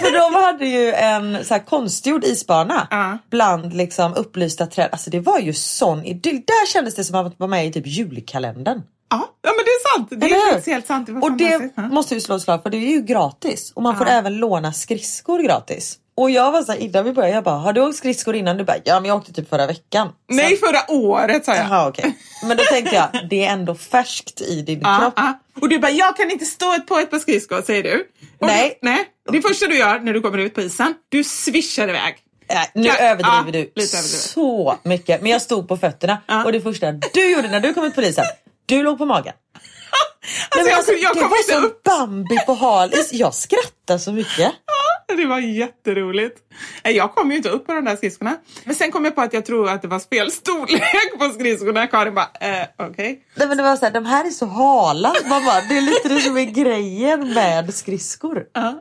För 0.00 0.12
de 0.12 0.34
hade 0.44 0.66
ju 0.66 0.92
en 0.92 1.44
så 1.44 1.54
här 1.54 1.64
konstgjord 1.66 2.24
isbana 2.24 2.88
Ja. 2.90 3.18
bland 3.30 3.72
liksom 3.74 4.14
upplysta 4.14 4.66
träd. 4.66 4.88
Alltså 4.92 5.10
det 5.10 5.20
var 5.20 5.38
ju 5.38 5.52
sån 5.52 6.04
idyll. 6.04 6.42
Där 6.46 6.66
kändes 6.66 6.94
det 6.94 7.04
som 7.04 7.16
att 7.16 7.24
man 7.24 7.34
var 7.36 7.48
med 7.48 7.66
i 7.66 7.72
typ 7.72 7.86
julkalendern. 7.86 8.82
Ja, 9.10 9.28
ja 9.42 9.50
men 9.56 9.64
det 9.64 9.70
är 9.70 9.96
sant. 9.96 10.08
Det 10.10 10.26
är 10.26 10.46
faktiskt 10.46 10.66
helt 10.66 10.86
sant. 10.86 11.06
Det 11.06 11.12
och 11.12 11.32
det. 11.32 11.70
Ja. 11.76 11.82
måste 11.82 12.14
vi 12.14 12.20
slå 12.20 12.36
ett 12.36 12.42
slag 12.42 12.62
för. 12.62 12.70
Det 12.70 12.76
är 12.76 12.90
ju 12.90 13.00
gratis 13.02 13.72
och 13.74 13.82
man 13.82 13.98
får 13.98 14.08
även 14.08 14.36
låna 14.36 14.72
skridskor 14.72 15.42
gratis. 15.42 15.98
Och 16.18 16.30
jag 16.30 16.52
var 16.52 16.62
så 16.62 16.72
här, 16.72 16.78
innan 16.78 17.04
vi 17.04 17.12
började, 17.12 17.34
jag 17.34 17.44
bara, 17.44 17.54
har 17.56 17.72
du 17.72 17.80
åkt 17.80 17.96
skridskor 17.96 18.34
innan? 18.36 18.56
Du 18.56 18.64
bara, 18.64 18.76
ja 18.84 19.00
men 19.00 19.08
jag 19.08 19.16
åkte 19.16 19.32
typ 19.32 19.48
förra 19.50 19.66
veckan. 19.66 20.08
Nej, 20.28 20.56
förra 20.56 20.90
året 20.94 21.44
sa 21.44 21.54
jag. 21.54 21.64
Jaha 21.66 21.88
okej. 21.88 22.16
Men 22.44 22.56
då 22.56 22.62
tänkte 22.64 22.94
jag, 22.94 23.28
det 23.30 23.44
är 23.44 23.52
ändå 23.52 23.74
färskt 23.74 24.40
i 24.40 24.62
din 24.62 24.80
Ja, 24.82 24.98
kropp. 25.00 25.12
ja. 25.16 25.38
Och 25.60 25.68
du 25.68 25.78
bara, 25.78 25.90
jag 25.90 26.16
kan 26.16 26.30
inte 26.30 26.44
stå 26.44 26.72
ett 26.74 26.86
på 26.86 26.98
ett 26.98 27.10
par 27.10 27.18
skridskor, 27.18 27.62
säger 27.62 27.82
du. 27.82 28.08
Och 28.38 28.46
Nej. 28.46 28.78
Du, 28.82 28.88
nej. 28.88 29.04
Det 29.32 29.42
första 29.42 29.66
du 29.66 29.78
gör 29.78 29.98
när 30.00 30.12
du 30.12 30.20
kommer 30.20 30.38
ut 30.38 30.54
på 30.54 30.60
isen, 30.60 30.94
du 31.08 31.24
svischar 31.24 31.88
iväg. 31.88 32.14
Nej, 32.48 32.70
nu 32.74 32.86
Ja, 32.86 32.96
överdriver 32.96 33.44
ja, 33.46 33.52
du 33.52 33.58
lite 33.58 33.96
överdrivet. 33.96 34.02
så 34.04 34.76
mycket. 34.82 35.22
Men 35.22 35.30
jag 35.30 35.42
stod 35.42 35.68
på 35.68 35.76
fötterna 35.76 36.18
Ja. 36.26 36.44
och 36.44 36.52
det 36.52 36.60
första 36.60 36.92
du 36.92 37.32
gjorde 37.32 37.48
när 37.48 37.60
du 37.60 37.74
kom 37.74 37.84
ut 37.84 37.94
på 37.94 38.00
polisen, 38.00 38.24
du 38.66 38.82
låg 38.82 38.98
på 38.98 39.04
magen. 39.06 39.32
Nej, 40.54 40.64
men 40.64 40.66
jag- 40.66 40.76
alltså, 40.76 40.92
jag 40.92 41.14
det 41.14 41.20
var 41.20 41.36
inte 41.36 41.52
som 41.52 41.64
upp. 41.64 41.82
Bambi 41.82 42.36
på 42.46 42.54
hal. 42.54 42.92
Jag 43.12 43.34
skrattar 43.34 43.98
så 43.98 44.12
mycket. 44.12 44.52
Det 45.08 45.26
var 45.26 45.38
jätteroligt. 45.38 46.38
Jag 46.82 47.14
kom 47.14 47.30
ju 47.30 47.36
inte 47.36 47.48
upp 47.48 47.66
på 47.66 47.72
de 47.72 47.84
där 47.84 47.96
skridskorna. 47.96 48.36
Men 48.64 48.74
sen 48.74 48.92
kom 48.92 49.04
jag 49.04 49.14
på 49.14 49.20
att 49.20 49.32
jag 49.32 49.46
tror 49.46 49.68
att 49.70 49.82
det 49.82 49.88
var 49.88 49.98
fel 49.98 50.32
storlek 50.32 51.18
på 51.18 51.28
skridskorna. 51.28 51.86
Karin 51.86 52.14
bara, 52.14 52.28
eh, 52.40 52.66
okej. 52.78 53.22
Nej, 53.34 53.48
men 53.48 53.56
det 53.56 53.62
var 53.62 53.76
så 53.76 53.84
här, 53.84 53.92
de 53.92 54.06
här 54.06 54.24
är 54.26 54.30
så 54.30 54.46
hala. 54.46 55.14
Man 55.26 55.44
bara, 55.44 55.60
det 55.60 55.76
är 55.76 55.80
lite 55.80 56.08
det 56.08 56.20
som 56.20 56.36
är 56.36 56.44
grejen 56.44 57.34
med 57.34 57.74
skridskor. 57.74 58.44
Ja. 58.54 58.80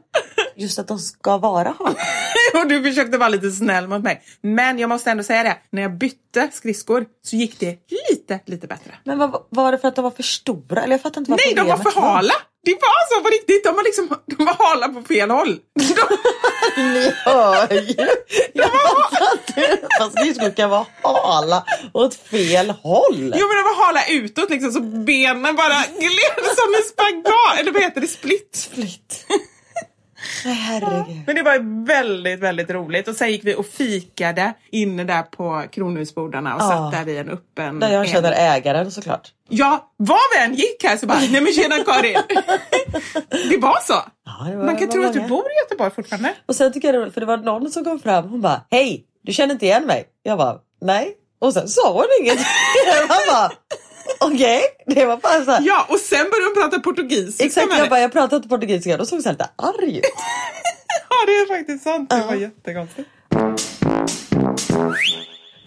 Just 0.56 0.80
att 0.80 0.88
de 0.88 1.00
ska 1.00 1.38
vara 1.38 1.74
hala. 1.80 1.96
Och 2.62 2.68
du 2.68 2.84
försökte 2.84 3.18
vara 3.18 3.30
lite 3.30 3.52
snäll 3.52 3.88
mot 3.88 4.04
mig. 4.04 4.22
Men 4.42 4.80
jag 4.80 4.88
måste 4.90 5.12
ändå 5.12 5.24
säga 5.24 5.44
det, 5.44 5.58
när 5.70 5.82
jag 5.82 5.92
bytte 5.98 6.50
skridskor 6.54 7.06
så 7.24 7.36
gick 7.36 7.60
det 7.60 7.78
lite, 8.10 8.40
lite 8.46 8.68
bättre. 8.68 8.92
Men 9.04 9.18
vad, 9.20 9.46
var 9.50 9.72
det 9.72 9.78
för 9.78 9.88
att 9.88 9.96
de 9.96 10.04
var 10.04 10.12
för 10.12 10.24
stora? 10.24 10.84
Eller 10.84 10.94
jag 10.94 11.02
fattar 11.02 11.22
inte 11.22 11.32
vad 11.32 11.40
Nej, 11.46 11.56
de 11.56 11.68
var 11.68 11.78
för 11.78 12.02
hala! 12.02 12.34
Det 12.66 12.72
var 12.72 13.16
så 13.18 13.24
på 13.24 13.30
riktigt. 13.30 13.64
De 13.64 13.76
var 13.76 13.84
liksom 13.84 14.10
de 14.38 14.46
var 14.46 14.54
hala 14.54 14.88
på 14.88 15.02
fel 15.02 15.32
håll. 15.32 15.60
De, 15.74 16.18
Ni 16.94 17.14
hör 17.26 17.74
ju! 17.74 18.08
Jag 18.54 18.72
fattar 18.72 19.72
inte 19.72 19.82
hur 20.00 20.10
skridskor 20.10 20.50
kan 20.56 20.70
vara 20.70 20.86
hala 21.02 21.64
åt 21.94 22.16
fel 22.16 22.70
håll. 22.70 23.34
jo, 23.38 23.48
men 23.48 23.56
de 23.58 23.64
var 23.64 23.86
hala 23.86 24.08
utåt 24.10 24.50
liksom 24.50 24.72
så 24.72 24.80
benen 24.82 25.56
bara 25.56 25.84
gled 26.00 26.46
som 26.56 26.74
en 26.78 26.84
spagat. 26.90 27.60
Eller 27.60 27.72
vad 27.72 27.82
heter 27.82 28.02
det? 28.02 28.08
Split. 28.08 28.56
Split. 28.56 29.26
Herregud. 30.44 31.24
Men 31.28 31.36
det 31.36 31.44
var 31.44 31.86
väldigt, 31.88 32.40
väldigt 32.40 32.70
roligt. 32.70 33.08
Och 33.08 33.16
sen 33.16 33.32
gick 33.32 33.46
vi 33.46 33.56
och 33.56 33.66
fikade 33.66 34.54
inne 34.72 35.04
där 35.04 35.22
på 35.24 35.64
Kronhusbodarna 35.72 36.56
och 36.56 36.62
Ja. 36.62 36.70
satt 36.70 36.92
där 36.92 37.04
vid 37.06 37.18
en 37.20 37.30
öppen 37.30 37.80
Där 37.80 37.90
jag 37.94 38.08
känner 38.08 38.32
ägaren 38.32 38.92
såklart. 38.92 39.32
Ja, 39.50 39.92
var 39.98 40.36
vi 40.38 40.44
än 40.46 40.56
gick 40.56 40.84
här 40.84 40.98
så 40.98 41.06
bara, 41.06 41.20
nej 41.32 41.42
men 41.42 41.54
tjena 41.54 41.76
Karin. 41.84 42.18
det 43.50 43.58
var 43.58 43.80
så. 43.82 43.94
Ja, 44.26 44.46
det 44.50 44.56
var- 44.58 44.66
Man 44.66 44.78
kan 44.78 44.90
tro 44.90 45.04
att 45.04 45.14
du 45.14 45.20
bor 45.22 45.46
i 45.46 45.56
Göteborg 45.64 45.92
fortfarande. 45.96 46.34
Och 46.46 46.56
sen 46.56 46.74
tycker 46.74 46.88
jag 46.88 46.96
det 46.96 47.00
var 47.00 47.10
för 47.10 47.22
det 47.22 47.28
var 47.28 47.38
någon 47.38 47.72
som 47.72 47.84
kom 47.84 48.00
fram 48.00 48.30
hon 48.30 48.42
bara 48.42 48.62
Hej! 48.72 49.06
Du 49.24 49.34
känner 49.34 49.54
inte 49.54 49.66
igen 49.66 49.84
mig? 49.86 50.06
Jag 50.24 50.38
bara 50.38 50.58
Nej. 50.82 51.14
Och 51.40 51.54
sen 51.54 51.68
sa 51.68 51.94
hon 51.94 52.06
inget. 52.22 52.40
jag 53.00 53.08
bara 53.08 53.52
Okej, 54.20 54.62
det 54.86 55.06
var 55.06 55.18
bara 55.18 55.46
så 55.46 55.52
här. 55.52 55.62
Ja, 55.66 55.86
och 55.90 56.00
sen 56.00 56.26
började 56.32 56.56
de 56.56 56.62
prata 56.62 56.80
portugisiska 56.80 57.46
Exakt, 57.46 57.78
jag 57.78 57.90
bara 57.90 58.00
jag 58.00 58.12
pratade 58.12 58.36
inte 58.36 58.50
portugisiska 58.50 58.98
då 58.98 59.06
såg 59.06 59.22
jag 59.24 59.32
lite 59.32 59.50
arg 59.56 59.98
ut. 59.98 60.04
Ja, 61.10 61.26
det 61.26 61.32
är 61.32 61.58
faktiskt 61.58 61.84
sant. 61.84 62.10
Det 62.10 62.24
var 62.28 62.36
jättekonstigt. 62.36 63.10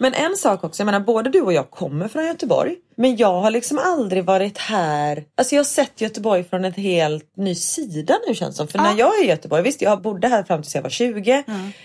Men 0.01 0.13
en 0.13 0.35
sak 0.35 0.63
också, 0.63 0.81
jag 0.81 0.85
menar 0.85 0.99
både 0.99 1.29
du 1.29 1.41
och 1.41 1.53
jag 1.53 1.71
kommer 1.71 2.07
från 2.07 2.25
Göteborg. 2.25 2.75
Men 2.95 3.17
jag 3.17 3.41
har 3.41 3.51
liksom 3.51 3.79
aldrig 3.83 4.25
varit 4.25 4.57
här. 4.57 5.23
Alltså 5.37 5.55
jag 5.55 5.59
har 5.59 5.65
sett 5.65 6.01
Göteborg 6.01 6.43
från 6.43 6.65
en 6.65 6.73
helt 6.73 7.37
ny 7.37 7.55
sida 7.55 8.15
nu 8.27 8.35
känns 8.35 8.55
det 8.55 8.57
som. 8.57 8.67
För 8.67 8.77
när 8.77 8.95
jag 8.97 9.19
är 9.19 9.23
i 9.23 9.27
Göteborg, 9.27 9.63
visst 9.63 9.81
jag 9.81 10.01
bodde 10.01 10.27
här 10.27 10.43
fram 10.43 10.61
tills 10.61 10.75
jag 10.75 10.81
var 10.81 10.89
20. 10.89 11.43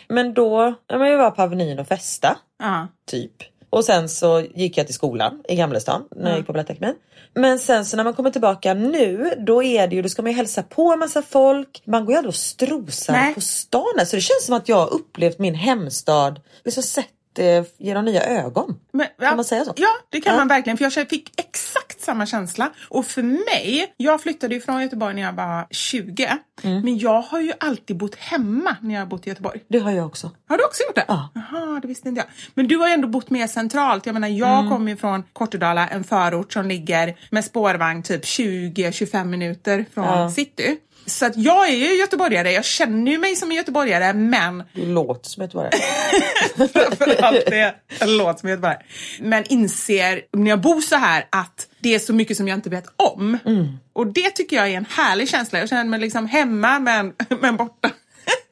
Men 0.09 0.35
då, 0.35 0.75
ja, 0.87 0.99
men 0.99 1.09
jag 1.09 1.18
var 1.18 1.30
på 1.30 1.42
Avenyn 1.42 1.78
och 1.78 1.88
festa. 1.88 2.37
Ja. 2.59 2.88
Typ. 3.11 3.33
Och 3.75 3.85
sen 3.85 4.09
så 4.09 4.40
gick 4.54 4.78
jag 4.78 4.87
till 4.87 4.95
skolan 4.95 5.43
i 5.49 5.57
Gamlestan 5.57 6.04
när 6.16 6.28
jag 6.31 6.38
gick 6.38 6.47
på 6.47 6.52
Balettakademin. 6.52 6.95
Men 7.35 7.59
sen 7.59 7.85
så 7.85 7.97
när 7.97 8.04
man 8.04 8.14
kommer 8.14 8.31
tillbaka 8.31 8.75
nu 8.75 9.35
då 9.47 9.62
är 9.62 9.88
det 9.88 9.97
ju, 9.97 10.02
då 10.02 10.09
ska 10.09 10.23
man 10.23 10.31
ju 10.31 10.37
hälsa 10.37 10.62
på 10.62 10.93
en 10.93 10.99
massa 10.99 11.23
folk. 11.23 11.83
Man 11.85 12.04
går 12.04 12.12
ju 12.12 12.16
aldrig 12.16 12.28
och 12.28 12.35
strosar 12.35 13.12
Nej. 13.12 13.35
på 13.35 13.40
stan. 13.40 14.07
Så 14.07 14.16
det 14.16 14.23
känns 14.23 14.45
som 14.47 14.57
att 14.57 14.69
jag 14.69 14.76
har 14.76 14.95
upplevt 14.95 15.38
min 15.38 15.54
hemstad, 15.54 16.40
liksom 16.64 16.83
sett 16.83 17.09
det 17.33 17.75
genom 17.78 18.04
nya 18.04 18.23
ögon. 18.23 18.81
Men, 18.93 19.07
Kan 19.21 19.37
man 19.37 19.45
säga 19.45 19.64
så? 19.64 19.73
Ja, 19.76 19.88
det 20.11 20.21
kan 20.21 20.33
Ja. 20.33 20.38
man 20.38 20.49
verkligen. 20.49 20.76
För 20.76 20.85
jag 20.85 21.09
fick 21.09 21.40
exakt 21.40 21.74
samma 22.04 22.26
känsla. 22.26 22.70
Och 22.88 23.06
för 23.06 23.23
mig, 23.23 23.94
jag 23.96 24.20
flyttade 24.23 24.54
ju 24.54 24.61
från 24.61 24.82
Göteborg 24.82 25.14
när 25.14 25.23
jag 25.23 25.32
var 25.32 25.66
20. 25.70 26.28
Mm. 26.62 26.80
Men 26.84 26.99
jag 26.99 27.20
har 27.23 27.40
ju 27.40 27.52
alltid 27.61 27.96
bott 27.96 28.14
hemma 28.14 28.76
när 28.80 28.94
jag 28.94 29.00
har 29.00 29.06
bott 29.06 29.26
i 29.26 29.30
Göteborg. 29.30 29.61
Det 29.68 29.78
har 29.78 29.90
jag 29.92 30.06
också. 30.06 30.30
Har 30.49 30.58
du 30.58 30.64
också 30.64 30.82
gjort 30.87 30.94
det? 30.94 31.04
Ja. 31.08 31.28
Jaha, 31.34 31.78
det 31.82 31.88
visste 31.88 32.08
inte 32.08 32.18
jag. 32.20 32.26
Men 32.54 32.68
du 32.68 32.76
har 32.76 32.88
ju 32.88 32.94
ändå 32.94 33.08
bott 33.08 33.30
mer 33.30 33.46
centralt. 33.46 34.06
Jag 34.06 34.12
menar, 34.12 34.28
jag 34.28 34.58
Mm. 34.58 34.70
kommer 34.70 34.90
ju 34.92 34.96
från 34.96 35.23
Kortedala, 35.32 35.88
en 35.88 36.04
förort 36.04 36.52
som 36.52 36.66
ligger 36.68 37.16
med 37.30 37.44
spårvagn 37.44 38.02
typ 38.02 38.25
20-25 38.25 39.25
minuter 39.25 39.84
från 39.94 40.04
Ja. 40.04 40.30
city. 40.30 40.76
Så 41.06 41.26
att 41.26 41.37
jag 41.37 41.68
är 41.68 41.76
ju 41.76 41.94
göteborgare, 41.96 42.52
jag 42.52 42.64
känner 42.64 43.12
ju 43.12 43.18
mig 43.18 43.37
som 43.37 43.50
en 43.50 43.56
göteborgare 43.56 44.12
men 44.12 44.62
Du 44.73 44.87
låter 44.87 45.30
som 45.30 45.42
ett 45.42 45.52
bara. 45.52 45.70
framförallt 46.56 47.46
det 47.46 47.75
en 48.00 48.16
låt 48.16 48.40
som 48.40 48.49
heter 48.49 48.62
bara. 48.62 48.78
Men 49.20 49.44
inser 49.44 50.20
när 50.32 50.50
jag 50.50 50.61
bor 50.61 50.80
så 50.80 50.96
här 50.96 51.26
att 51.30 51.68
det 51.78 51.94
är 51.94 51.99
så 51.99 52.12
mycket 52.12 52.37
som 52.37 52.49
jag 52.49 52.58
inte 52.58 52.70
vet 52.70 52.87
om. 52.96 53.38
Mm. 53.46 53.78
Och 53.92 54.06
det 54.06 54.30
tycker 54.30 54.56
jag 54.56 54.68
är 54.68 54.76
en 54.76 54.87
härlig 54.90 55.28
känsla. 55.28 55.58
Jag 55.58 55.68
känner 55.68 55.84
mig 55.84 56.00
liksom 56.00 56.26
hemma 56.26 56.78
men, 56.78 57.12
men 57.40 57.56
borta. 57.56 57.90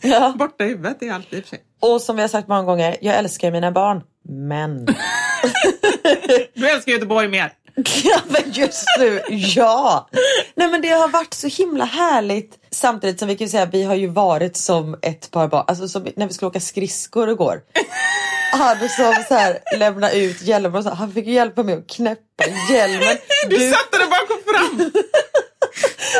Ja. 0.02 0.34
borta 0.38 0.64
i 0.64 0.68
huvudet 0.68 1.02
är 1.02 1.12
alltid 1.12 1.38
i 1.38 1.42
och 1.42 1.44
för 1.44 1.50
sig. 1.56 1.64
Och 1.80 2.02
som 2.02 2.16
vi 2.16 2.22
har 2.22 2.28
sagt 2.28 2.48
många 2.48 2.62
gånger, 2.62 2.96
jag 3.00 3.16
älskar 3.16 3.50
mina 3.50 3.72
barn. 3.72 4.02
Men. 4.28 4.86
Du 6.54 6.68
älskar 6.68 6.92
Göteborg 6.92 7.28
mer. 7.28 7.52
Ja 8.04 8.20
men 8.26 8.52
just 8.52 8.84
nu, 8.98 9.22
ja! 9.28 10.08
Nej 10.54 10.68
men 10.68 10.80
det 10.80 10.88
har 10.88 11.08
varit 11.08 11.34
så 11.34 11.48
himla 11.48 11.84
härligt 11.84 12.58
samtidigt 12.70 13.18
som 13.18 13.28
vi 13.28 13.36
kan 13.36 13.48
säga 13.48 13.66
vi 13.66 13.82
har 13.82 13.94
ju 13.94 14.06
varit 14.06 14.56
som 14.56 14.96
ett 15.02 15.30
par 15.30 15.48
barn, 15.48 15.64
alltså 15.68 15.88
som 15.88 16.08
när 16.16 16.26
vi 16.26 16.32
skulle 16.32 16.48
åka 16.48 16.60
skridskor 16.60 17.30
igår. 17.30 17.60
Han 18.52 18.88
som 18.88 19.14
så 19.28 19.34
här 19.34 19.58
lämna 19.78 20.10
ut 20.10 20.42
hjälmen 20.42 20.74
och 20.74 20.84
så, 20.84 20.90
han 20.90 21.12
fick 21.12 21.26
ju 21.26 21.32
hjälpa 21.32 21.62
mig 21.62 21.74
att 21.74 21.86
knäppa 21.86 22.44
hjälmen. 22.70 23.16
Du, 23.48 23.58
satte 23.58 23.98
den 23.98 24.08
bakom 24.10 24.36
fram. 24.46 24.90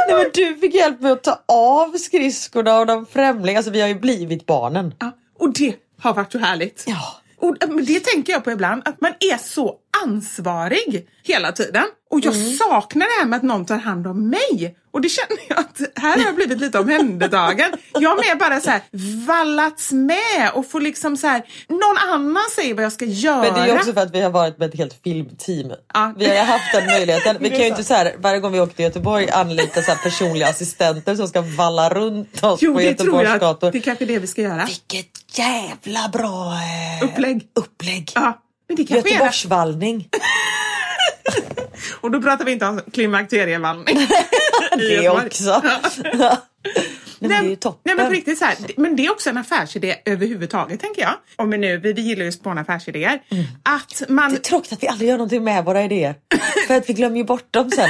nej, 0.09 0.17
men 0.17 0.31
du 0.35 0.57
fick 0.61 0.75
hjälp 0.75 1.01
med 1.01 1.13
att 1.13 1.23
ta 1.23 1.43
av 1.49 1.97
skridskorna 1.97 2.79
och 2.79 2.87
de 2.87 3.07
främlingar, 3.07 3.59
alltså 3.59 3.73
vi 3.73 3.81
har 3.81 3.89
ju 3.89 3.95
blivit 3.95 4.47
barnen. 4.47 4.95
Ja, 4.99 5.13
och 5.39 5.53
det 5.53 5.75
har 6.01 6.15
varit 6.15 6.33
så 6.33 6.39
härligt. 6.39 6.85
Ja. 6.87 7.23
Och 7.39 7.57
det 7.87 8.01
tänker 8.01 8.33
jag 8.33 8.45
på 8.45 8.51
ibland, 8.51 8.83
att 8.89 9.01
man 9.01 9.13
är 9.21 9.39
så 9.39 9.77
ansvarig 10.03 11.09
hela 11.25 11.53
tiden. 11.53 11.85
Och 12.11 12.21
jag 12.21 12.35
Mm. 12.35 12.53
saknar 12.53 13.07
det 13.07 13.13
här 13.21 13.27
med 13.27 13.37
att 13.37 13.43
någon 13.43 13.67
tar 13.67 13.77
hand 13.77 14.07
om 14.07 14.29
mig. 14.31 14.77
Och 14.93 15.01
det 15.01 15.09
känner 15.09 15.39
jag 15.49 15.59
att 15.59 15.81
här 16.03 16.19
har 16.19 16.25
jag 16.25 16.35
blivit 16.35 16.61
lite 16.61 16.79
omhändertagen. 16.79 17.71
Jag 18.01 18.11
har 18.11 18.17
mer 18.17 18.35
bara 18.37 18.61
så 18.61 18.71
här 18.71 18.81
vallats 19.27 19.93
med 19.93 20.51
och 20.55 20.71
får 20.71 20.81
liksom 20.81 21.17
så 21.17 21.27
här, 21.27 21.43
någon 21.69 21.97
annan 22.13 22.43
säger 22.57 22.75
vad 22.75 22.85
jag 22.85 22.93
ska 22.93 23.05
göra. 23.05 23.43
Men 23.43 23.55
det 23.55 23.61
är 23.61 23.67
ju 23.67 23.73
också 23.73 23.93
för 23.93 24.01
att 24.01 24.15
vi 24.15 24.21
har 24.21 24.31
varit 24.31 24.59
med 24.59 24.69
ett 24.69 24.77
helt 24.79 25.01
filmteam. 25.05 25.73
Ja. 25.95 26.15
Vi 26.17 26.37
har 26.39 26.45
haft 26.45 26.73
den 26.75 26.87
möjligheten. 26.87 27.37
Vi 27.41 27.51
kan 27.51 27.59
ju 27.59 27.67
inte 27.67 27.85
så 27.85 27.95
här, 27.95 28.15
varje 28.19 28.41
gång 28.41 28.53
vi 28.53 28.61
åker 28.61 28.75
till 28.75 28.85
Göteborg 28.85 29.31
anlita 29.31 29.83
så 29.83 29.95
personliga 30.03 30.49
assistenter 30.49 31.15
som 31.15 31.29
ska 31.29 31.41
valla 31.43 31.89
runt 31.89 32.45
oss 32.45 32.59
Jo, 32.63 32.75
på 32.75 32.81
Göteborgs 32.83 33.29
jag. 33.31 33.41
gator. 33.41 33.67
att 33.67 33.73
Det 33.73 33.79
är 33.79 33.83
kanske 33.83 34.05
det 34.05 34.19
vi 34.19 34.27
ska 34.27 34.43
göra. 34.43 34.65
Vilket 34.65 35.39
jävla 35.39 36.09
bra 36.13 36.53
eh, 37.01 37.05
Upplägg. 37.05 37.49
upplägg. 37.55 38.11
Ja, 38.15 38.39
men 38.73 38.85
det 38.87 38.95
kanske. 38.95 39.11
Göteborgsvallning. 39.11 40.09
Och 42.01 42.11
då 42.11 42.23
pratar 42.23 42.45
vi 42.45 42.53
inte 42.53 42.67
om 42.67 42.81
klimakterievallning. 42.93 43.97
Det 44.77 45.09
också. 45.09 45.63
Nej, 47.19 47.31
men 47.31 47.43
det 47.43 47.47
är 47.47 47.51
ju 47.51 47.57
toppen. 47.57 47.81
Nej 47.85 47.95
men 47.97 48.07
på 48.07 48.13
riktigt 48.13 48.39
så 48.39 48.45
här, 48.45 48.57
men 48.77 48.97
det 48.97 49.07
är 49.07 49.11
också 49.13 49.31
en 49.31 49.39
affärsidé 49.39 49.97
överhuvudtaget 50.05 50.81
tänker 50.81 51.03
jag. 51.03 51.15
Om 51.37 51.51
vi 51.51 51.59
nu, 51.59 51.77
vi, 51.77 51.93
vi 51.93 52.03
gillar 52.03 52.23
ju 52.23 52.29
att 52.29 52.35
spåna 52.35 52.61
affärsidéer. 52.61 53.23
Att 53.63 54.03
man, 54.09 54.25
Mm. 54.25 54.33
Det 54.33 54.39
är 54.39 54.43
tråkigt 54.43 54.73
att 54.73 54.83
vi 54.83 54.89
aldrig 54.89 55.09
gör 55.09 55.17
någonting 55.17 55.45
med 55.45 55.65
våra 55.65 55.85
idéer. 55.85 56.15
För 56.67 56.77
att 56.77 56.89
vi 56.89 56.93
glömmer 56.93 57.17
ju 57.17 57.25
bort 57.25 57.53
dem 57.53 57.71
sen. 57.71 57.89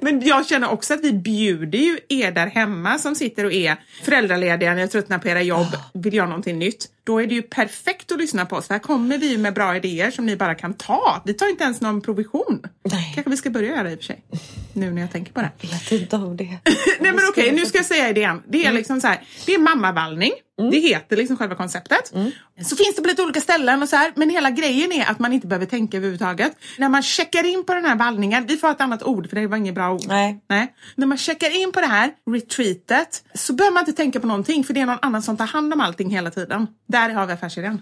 men 0.00 0.26
jag 0.26 0.46
känner 0.46 0.70
också 0.70 0.94
att 0.94 1.00
vi 1.00 1.12
bjuder 1.12 1.78
ju 1.78 1.98
er 2.08 2.30
där 2.30 2.46
hemma 2.46 2.98
som 2.98 3.14
sitter 3.14 3.44
och 3.44 3.52
är 3.52 3.76
föräldralediga, 4.04 4.74
ni 4.74 4.80
har 4.80 4.88
tröttnat 4.88 5.22
på 5.22 5.28
era 5.28 5.42
jobb, 5.42 5.76
vill 5.94 6.14
göra 6.14 6.26
någonting 6.26 6.58
nytt. 6.58 6.86
Då 7.10 7.22
är 7.22 7.26
det 7.26 7.34
ju 7.34 7.42
perfekt 7.42 8.12
att 8.12 8.18
lyssna 8.18 8.46
på 8.46 8.56
oss 8.56 8.68
här 8.70 8.78
kommer 8.78 9.18
vi 9.18 9.38
med 9.38 9.54
bra 9.54 9.76
idéer 9.76 10.10
som 10.10 10.26
ni 10.26 10.36
bara 10.36 10.54
kan 10.54 10.74
ta. 10.74 11.22
Vi 11.24 11.34
tar 11.34 11.48
inte 11.48 11.64
ens 11.64 11.80
någon 11.80 12.00
provision. 12.00 12.62
Nej. 12.84 13.12
Kanske 13.14 13.30
vi 13.30 13.36
ska 13.36 13.50
börja 13.50 13.76
göra 13.76 13.90
i 13.92 13.94
och 13.94 13.98
för 13.98 14.04
sig. 14.04 14.24
Nu 14.72 14.90
när 14.90 15.00
jag 15.02 15.12
tänker 15.12 15.32
på 15.32 15.40
det. 15.40 15.50
Jag 15.90 16.00
inte 16.00 16.16
om 16.16 16.36
det. 16.36 16.44
Nej 17.00 17.12
men 17.12 17.20
okej, 17.30 17.52
nu 17.52 17.66
ska 17.66 17.78
jag 17.78 17.86
säga 17.86 18.08
idén. 18.08 18.42
Det 18.48 18.58
är 18.58 18.64
Mm. 18.64 18.74
liksom 18.76 19.00
så 19.00 19.06
här, 19.06 19.20
det 19.46 19.54
är 19.54 19.58
mammavallning. 19.58 20.32
Det 20.70 20.78
heter 20.78 21.16
liksom 21.16 21.36
själva 21.36 21.54
konceptet. 21.54 22.14
Mm. 22.14 22.30
Så 22.62 22.76
finns 22.76 22.96
det 22.96 23.02
på 23.02 23.08
lite 23.08 23.22
olika 23.22 23.40
ställen 23.40 23.82
och 23.82 23.88
så 23.88 23.96
här, 23.96 24.12
men 24.16 24.30
hela 24.30 24.50
grejen 24.50 24.92
är 24.92 25.10
att 25.10 25.18
man 25.18 25.32
inte 25.32 25.46
behöver 25.46 25.66
tänka 25.66 25.96
överhuvudtaget. 25.96 26.52
När 26.78 26.88
man 26.88 27.02
checkar 27.02 27.44
in 27.46 27.64
på 27.64 27.74
den 27.74 27.84
här 27.84 27.96
vallningen, 27.96 28.46
vi 28.46 28.56
får 28.56 28.68
ha 28.68 28.74
ett 28.74 28.80
annat 28.80 29.02
ord 29.02 29.28
för 29.30 29.36
det 29.36 29.46
var 29.46 29.56
inget 29.56 29.74
bra 29.74 29.92
ord. 29.92 30.04
Nej. 30.08 30.40
Nej. 30.48 30.74
När 30.94 31.06
man 31.06 31.18
checkar 31.18 31.62
in 31.62 31.72
på 31.72 31.80
det 31.80 31.86
här 31.86 32.10
retreatet 32.30 33.24
så 33.34 33.52
behöver 33.52 33.74
man 33.74 33.80
inte 33.82 33.92
tänka 33.92 34.20
på 34.20 34.26
någonting 34.26 34.64
för 34.64 34.74
det 34.74 34.80
är 34.80 34.86
någon 34.86 34.98
annan 35.02 35.22
som 35.22 35.36
tar 35.36 35.46
hand 35.46 35.72
om 35.74 35.80
allting 35.80 36.10
hela 36.10 36.30
tiden. 36.30 36.66
Där 36.88 36.99
har 37.08 37.26
vi 37.26 37.32
affärsidén. 37.32 37.80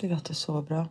Det 0.00 0.08
låter 0.08 0.34
så 0.34 0.62
bra. 0.62 0.86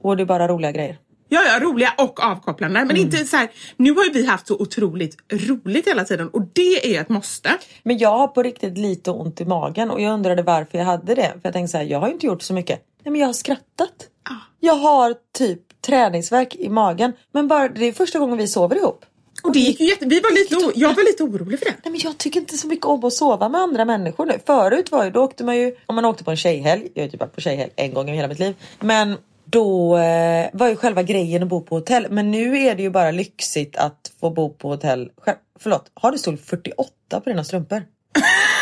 Och 0.00 0.16
det 0.16 0.22
är 0.22 0.24
bara 0.26 0.48
roliga 0.48 0.72
grejer. 0.72 0.98
Ja, 1.28 1.40
ja, 1.44 1.60
roliga 1.64 1.94
och 1.98 2.24
avkopplande. 2.24 2.80
Men 2.80 2.90
Mm. 2.90 3.02
inte 3.02 3.24
så 3.24 3.36
här, 3.36 3.48
nu 3.76 3.92
har 3.92 4.04
ju 4.04 4.10
vi 4.12 4.26
haft 4.26 4.46
så 4.46 4.54
otroligt 4.54 5.16
roligt 5.32 5.88
hela 5.88 6.04
tiden 6.04 6.28
och 6.28 6.42
det 6.52 6.96
är 6.96 7.00
ett 7.00 7.08
måste. 7.08 7.50
Men 7.82 7.98
jag 7.98 8.18
har 8.18 8.28
på 8.28 8.42
riktigt 8.42 8.78
lite 8.78 9.10
ont 9.10 9.40
i 9.40 9.44
magen 9.44 9.90
och 9.90 10.00
jag 10.00 10.12
undrade 10.14 10.42
varför 10.42 10.78
jag 10.78 10.84
hade 10.84 11.14
det. 11.14 11.30
För 11.32 11.40
jag 11.42 11.52
tänkte 11.52 11.70
så 11.70 11.76
här, 11.78 11.84
jag 11.84 12.00
har 12.00 12.06
ju 12.08 12.12
inte 12.14 12.26
gjort 12.26 12.42
så 12.42 12.54
mycket. 12.54 12.80
Nej 13.02 13.12
men 13.12 13.20
jag 13.20 13.28
har 13.28 13.32
skrattat. 13.32 14.08
Ah. 14.22 14.32
Jag 14.60 14.74
har 14.74 15.14
typ 15.38 15.82
träningsverk 15.82 16.54
i 16.56 16.68
magen. 16.68 17.12
Men 17.32 17.48
bara 17.48 17.68
det 17.68 17.84
är 17.84 17.92
första 17.92 18.18
gången 18.18 18.38
vi 18.38 18.46
sover 18.48 18.76
ihop. 18.76 19.04
Och 19.42 19.52
det 19.52 19.58
gick 19.58 19.80
ju 19.80 19.86
jätte... 19.86 20.06
Vi 20.06 20.20
var 20.20 20.30
lite 20.32 20.56
o... 20.56 20.72
Jag 20.74 20.94
var 20.94 21.04
lite 21.04 21.22
orolig 21.22 21.58
för 21.58 21.66
det. 21.66 21.74
Nej 21.84 21.92
men 21.92 22.00
jag 22.00 22.18
tycker 22.18 22.40
inte 22.40 22.56
så 22.56 22.66
mycket 22.66 22.86
om 22.86 23.04
att 23.04 23.12
sova 23.12 23.48
med 23.48 23.60
andra 23.60 23.84
människor 23.84 24.26
nu. 24.26 24.38
Förut 24.46 24.90
var 24.90 25.04
ju, 25.04 25.10
då 25.10 25.20
åkte 25.20 25.44
man 25.44 25.56
ju, 25.56 25.74
om 25.86 25.94
man 25.94 26.04
åkte 26.04 26.24
på 26.24 26.30
en 26.30 26.36
tjejhelg, 26.36 26.88
jag 26.94 27.02
har 27.02 27.06
ju 27.06 27.10
typ 27.10 27.20
varit 27.20 27.34
på 27.34 27.40
tjejhelg 27.40 27.70
en 27.76 27.94
gång 27.94 28.08
i 28.08 28.16
hela 28.16 28.28
mitt 28.28 28.38
liv. 28.38 28.54
Men 28.80 29.16
då 29.44 29.96
eh, 29.96 30.48
var 30.52 30.68
ju 30.68 30.76
själva 30.76 31.02
grejen 31.02 31.42
att 31.42 31.48
bo 31.48 31.60
på 31.60 31.74
hotell. 31.74 32.06
Men 32.10 32.30
nu 32.30 32.58
är 32.58 32.74
det 32.74 32.82
ju 32.82 32.90
bara 32.90 33.10
lyxigt 33.10 33.76
att 33.76 34.12
få 34.20 34.30
bo 34.30 34.50
på 34.50 34.68
hotell 34.68 35.10
själv. 35.16 35.38
Förlåt, 35.58 35.90
har 35.94 36.12
du 36.12 36.18
stol 36.18 36.36
48 36.36 36.92
på 37.10 37.30
dina 37.30 37.44
strumpor? 37.44 37.82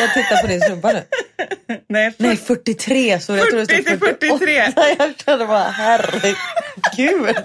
Jag 0.01 0.15
tittar 0.15 0.43
på 0.43 0.47
din 0.47 0.61
strumpa 0.61 0.93
nu. 0.93 1.03
Nej, 1.89 2.15
Nej 2.19 2.37
43 2.37 3.21
så 3.21 3.37
jag 3.37 3.51
tror 3.51 3.61
det 3.61 3.67
40 3.67 3.83
stod 3.83 3.99
till 3.99 3.99
48. 3.99 4.39
43. 4.39 4.73
Jag 4.99 5.15
kände 5.25 5.47
bara 5.47 5.63
herregud. 5.63 7.37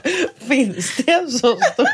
Finns 0.48 0.96
det 0.98 1.12
en 1.12 1.32
så 1.32 1.58
stor? 1.58 1.88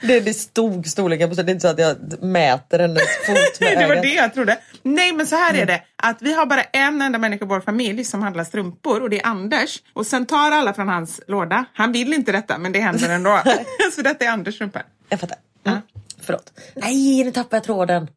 Det, 0.00 0.20
det 0.20 0.34
stod 0.34 0.86
storleken 0.86 1.28
på 1.28 1.34
så 1.34 1.42
det 1.42 1.50
är 1.50 1.54
inte 1.54 1.62
så 1.62 1.68
att 1.68 1.78
jag 1.78 2.22
mäter 2.22 2.78
hennes 2.78 3.02
fot 3.26 3.60
med 3.60 3.78
det 3.78 3.86
var 3.86 3.96
det 3.96 4.14
jag 4.14 4.34
trodde. 4.34 4.58
Nej 4.82 5.12
men 5.12 5.26
så 5.26 5.36
här 5.36 5.54
är 5.54 5.66
det. 5.66 5.82
Att 5.96 6.22
vi 6.22 6.34
har 6.34 6.46
bara 6.46 6.62
en 6.62 7.02
enda 7.02 7.18
människa 7.18 7.44
i 7.44 7.48
vår 7.48 7.60
familj 7.60 8.04
som 8.04 8.22
handlar 8.22 8.44
strumpor 8.44 9.02
och 9.02 9.10
det 9.10 9.20
är 9.20 9.26
Anders. 9.26 9.82
Och 9.92 10.06
sen 10.06 10.26
tar 10.26 10.52
alla 10.52 10.74
från 10.74 10.88
hans 10.88 11.20
låda. 11.28 11.64
Han 11.74 11.92
vill 11.92 12.14
inte 12.14 12.32
detta 12.32 12.58
men 12.58 12.72
det 12.72 12.80
händer 12.80 13.10
ändå. 13.10 13.42
så 13.96 14.02
detta 14.02 14.24
är 14.24 14.28
Anders 14.28 14.54
strumpor. 14.54 14.82
Jag 15.08 15.20
fattar. 15.20 15.38
Mm. 15.66 15.78
Förlåt. 16.20 16.52
Nej 16.74 17.24
nu 17.24 17.30
tappade 17.30 17.56
jag 17.56 17.64
tråden. 17.64 18.08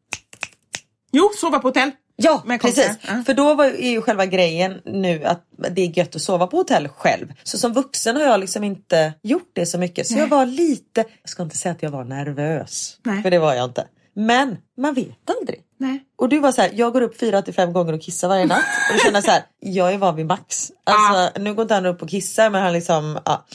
Jo, 1.10 1.30
sova 1.36 1.58
på 1.58 1.68
hotell. 1.68 1.90
Ja 2.16 2.42
precis. 2.60 2.90
Ja. 3.00 3.22
För 3.26 3.34
då 3.34 3.54
var 3.54 3.64
är 3.66 3.90
ju 3.90 4.02
själva 4.02 4.26
grejen 4.26 4.80
nu 4.84 5.24
att 5.24 5.44
det 5.70 5.82
är 5.82 5.98
gött 5.98 6.16
att 6.16 6.22
sova 6.22 6.46
på 6.46 6.56
hotell 6.56 6.88
själv. 6.88 7.32
Så 7.42 7.58
som 7.58 7.72
vuxen 7.72 8.16
har 8.16 8.22
jag 8.22 8.40
liksom 8.40 8.64
inte 8.64 9.12
gjort 9.22 9.50
det 9.52 9.66
så 9.66 9.78
mycket. 9.78 10.06
Så 10.06 10.18
jag 10.18 10.26
var 10.26 10.46
lite, 10.46 11.04
jag 11.22 11.30
ska 11.30 11.42
inte 11.42 11.56
säga 11.56 11.72
att 11.72 11.82
jag 11.82 11.90
var 11.90 12.04
nervös. 12.04 12.98
Nej. 13.02 13.22
För 13.22 13.30
det 13.30 13.38
var 13.38 13.54
jag 13.54 13.64
inte. 13.64 13.86
Men 14.18 14.56
man 14.76 14.94
vet 14.94 15.30
aldrig. 15.40 15.60
Nej. 15.80 16.04
Och 16.16 16.28
du 16.28 16.38
var 16.38 16.52
så 16.52 16.62
här, 16.62 16.70
jag 16.74 16.92
går 16.92 17.00
upp 17.00 17.20
fyra 17.20 17.42
till 17.42 17.54
fem 17.54 17.72
gånger 17.72 17.92
och 17.92 18.02
kissar 18.02 18.28
varje 18.28 18.46
natt. 18.46 18.58
Och 18.90 18.94
då 18.96 18.98
känner 19.04 19.20
så 19.20 19.30
här, 19.30 19.42
jag 19.60 19.92
är 19.94 19.98
van 19.98 20.16
vid 20.16 20.26
max. 20.26 20.70
Alltså 20.84 21.40
nu 21.40 21.54
går 21.54 21.62
inte 21.62 21.74
han 21.74 21.86
upp 21.86 22.02
och 22.02 22.08
kissar 22.08 22.50
men 22.50 22.62
han 22.62 22.72
liksom, 22.72 23.18
ja. 23.24 23.46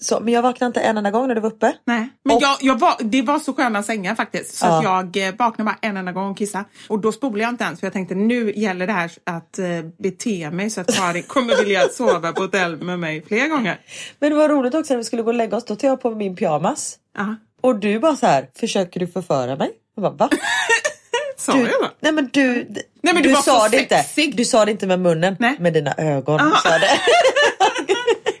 Så, 0.00 0.20
men 0.20 0.34
jag 0.34 0.42
vaknade 0.42 0.66
inte 0.68 0.80
en 0.80 0.96
enda 0.98 1.10
gång 1.10 1.28
när 1.28 1.34
du 1.34 1.40
var 1.40 1.48
uppe. 1.50 1.72
Nej. 1.84 2.08
Men 2.24 2.36
Och- 2.36 2.42
jag, 2.42 2.56
jag 2.60 2.78
var, 2.78 2.94
det 3.00 3.22
var 3.22 3.38
så 3.38 3.52
sköna 3.52 3.82
sängar 3.82 4.14
faktiskt. 4.14 4.54
Så 4.54 4.66
att 4.66 4.84
jag 4.84 5.16
eh, 5.28 5.34
vaknade 5.38 5.64
bara 5.70 5.78
en 5.80 5.96
enda 5.96 6.12
gång 6.12 6.30
och 6.30 6.38
kissade. 6.38 6.64
Och 6.88 6.98
då 6.98 7.12
spolade 7.12 7.40
jag 7.42 7.48
inte 7.50 7.64
ens 7.64 7.80
för 7.80 7.86
jag 7.86 7.92
tänkte 7.92 8.14
nu 8.14 8.52
gäller 8.56 8.86
det 8.86 8.92
här 8.92 9.12
att 9.24 9.58
eh, 9.58 9.66
bete 9.98 10.50
mig 10.50 10.70
så 10.70 10.80
att 10.80 10.94
Karin 10.96 11.22
kommer 11.22 11.56
vilja 11.56 11.88
sova 11.92 12.32
på 12.32 12.42
hotell 12.42 12.82
med 12.82 12.98
mig 12.98 13.24
fler 13.26 13.48
gånger. 13.48 13.80
Men 14.18 14.30
det 14.30 14.36
var 14.36 14.48
roligt 14.48 14.74
också 14.74 14.92
när 14.92 14.98
vi 14.98 15.04
skulle 15.04 15.22
gå 15.22 15.28
och 15.28 15.34
lägga 15.34 15.56
oss, 15.56 15.64
då 15.64 15.76
tog 15.76 15.90
jag 15.90 16.00
på 16.00 16.10
min 16.10 16.36
pyjamas. 16.36 16.96
Ja. 17.16 17.36
Och 17.60 17.76
du 17.78 17.98
bara 17.98 18.16
så 18.16 18.26
här, 18.26 18.48
försöker 18.58 19.00
du 19.00 19.06
förföra 19.06 19.56
mig? 19.56 19.70
Jag 19.94 20.02
bara, 20.02 20.12
va? 20.12 20.28
Sa 21.36 21.52
Du, 21.52 21.58
jag 21.60 21.70
så? 21.70 21.88
nej 22.00 22.12
men 22.12 22.28
du, 22.32 22.66
men 23.02 23.14
du 23.16 23.22
du 23.22 23.34
sa 23.36 23.68
det 23.68 23.78
inte. 23.80 23.96
sexig. 24.02 24.36
Du 24.36 24.44
sa 24.44 24.64
det 24.64 24.70
inte 24.70 24.86
med 24.86 25.00
munnen, 25.00 25.36
Nej. 25.38 25.56
med 25.60 25.72
dina 25.72 25.94
ögon. 25.98 26.40
Aha. 26.40 26.56
Sa 26.56 26.68
det. 26.78 26.90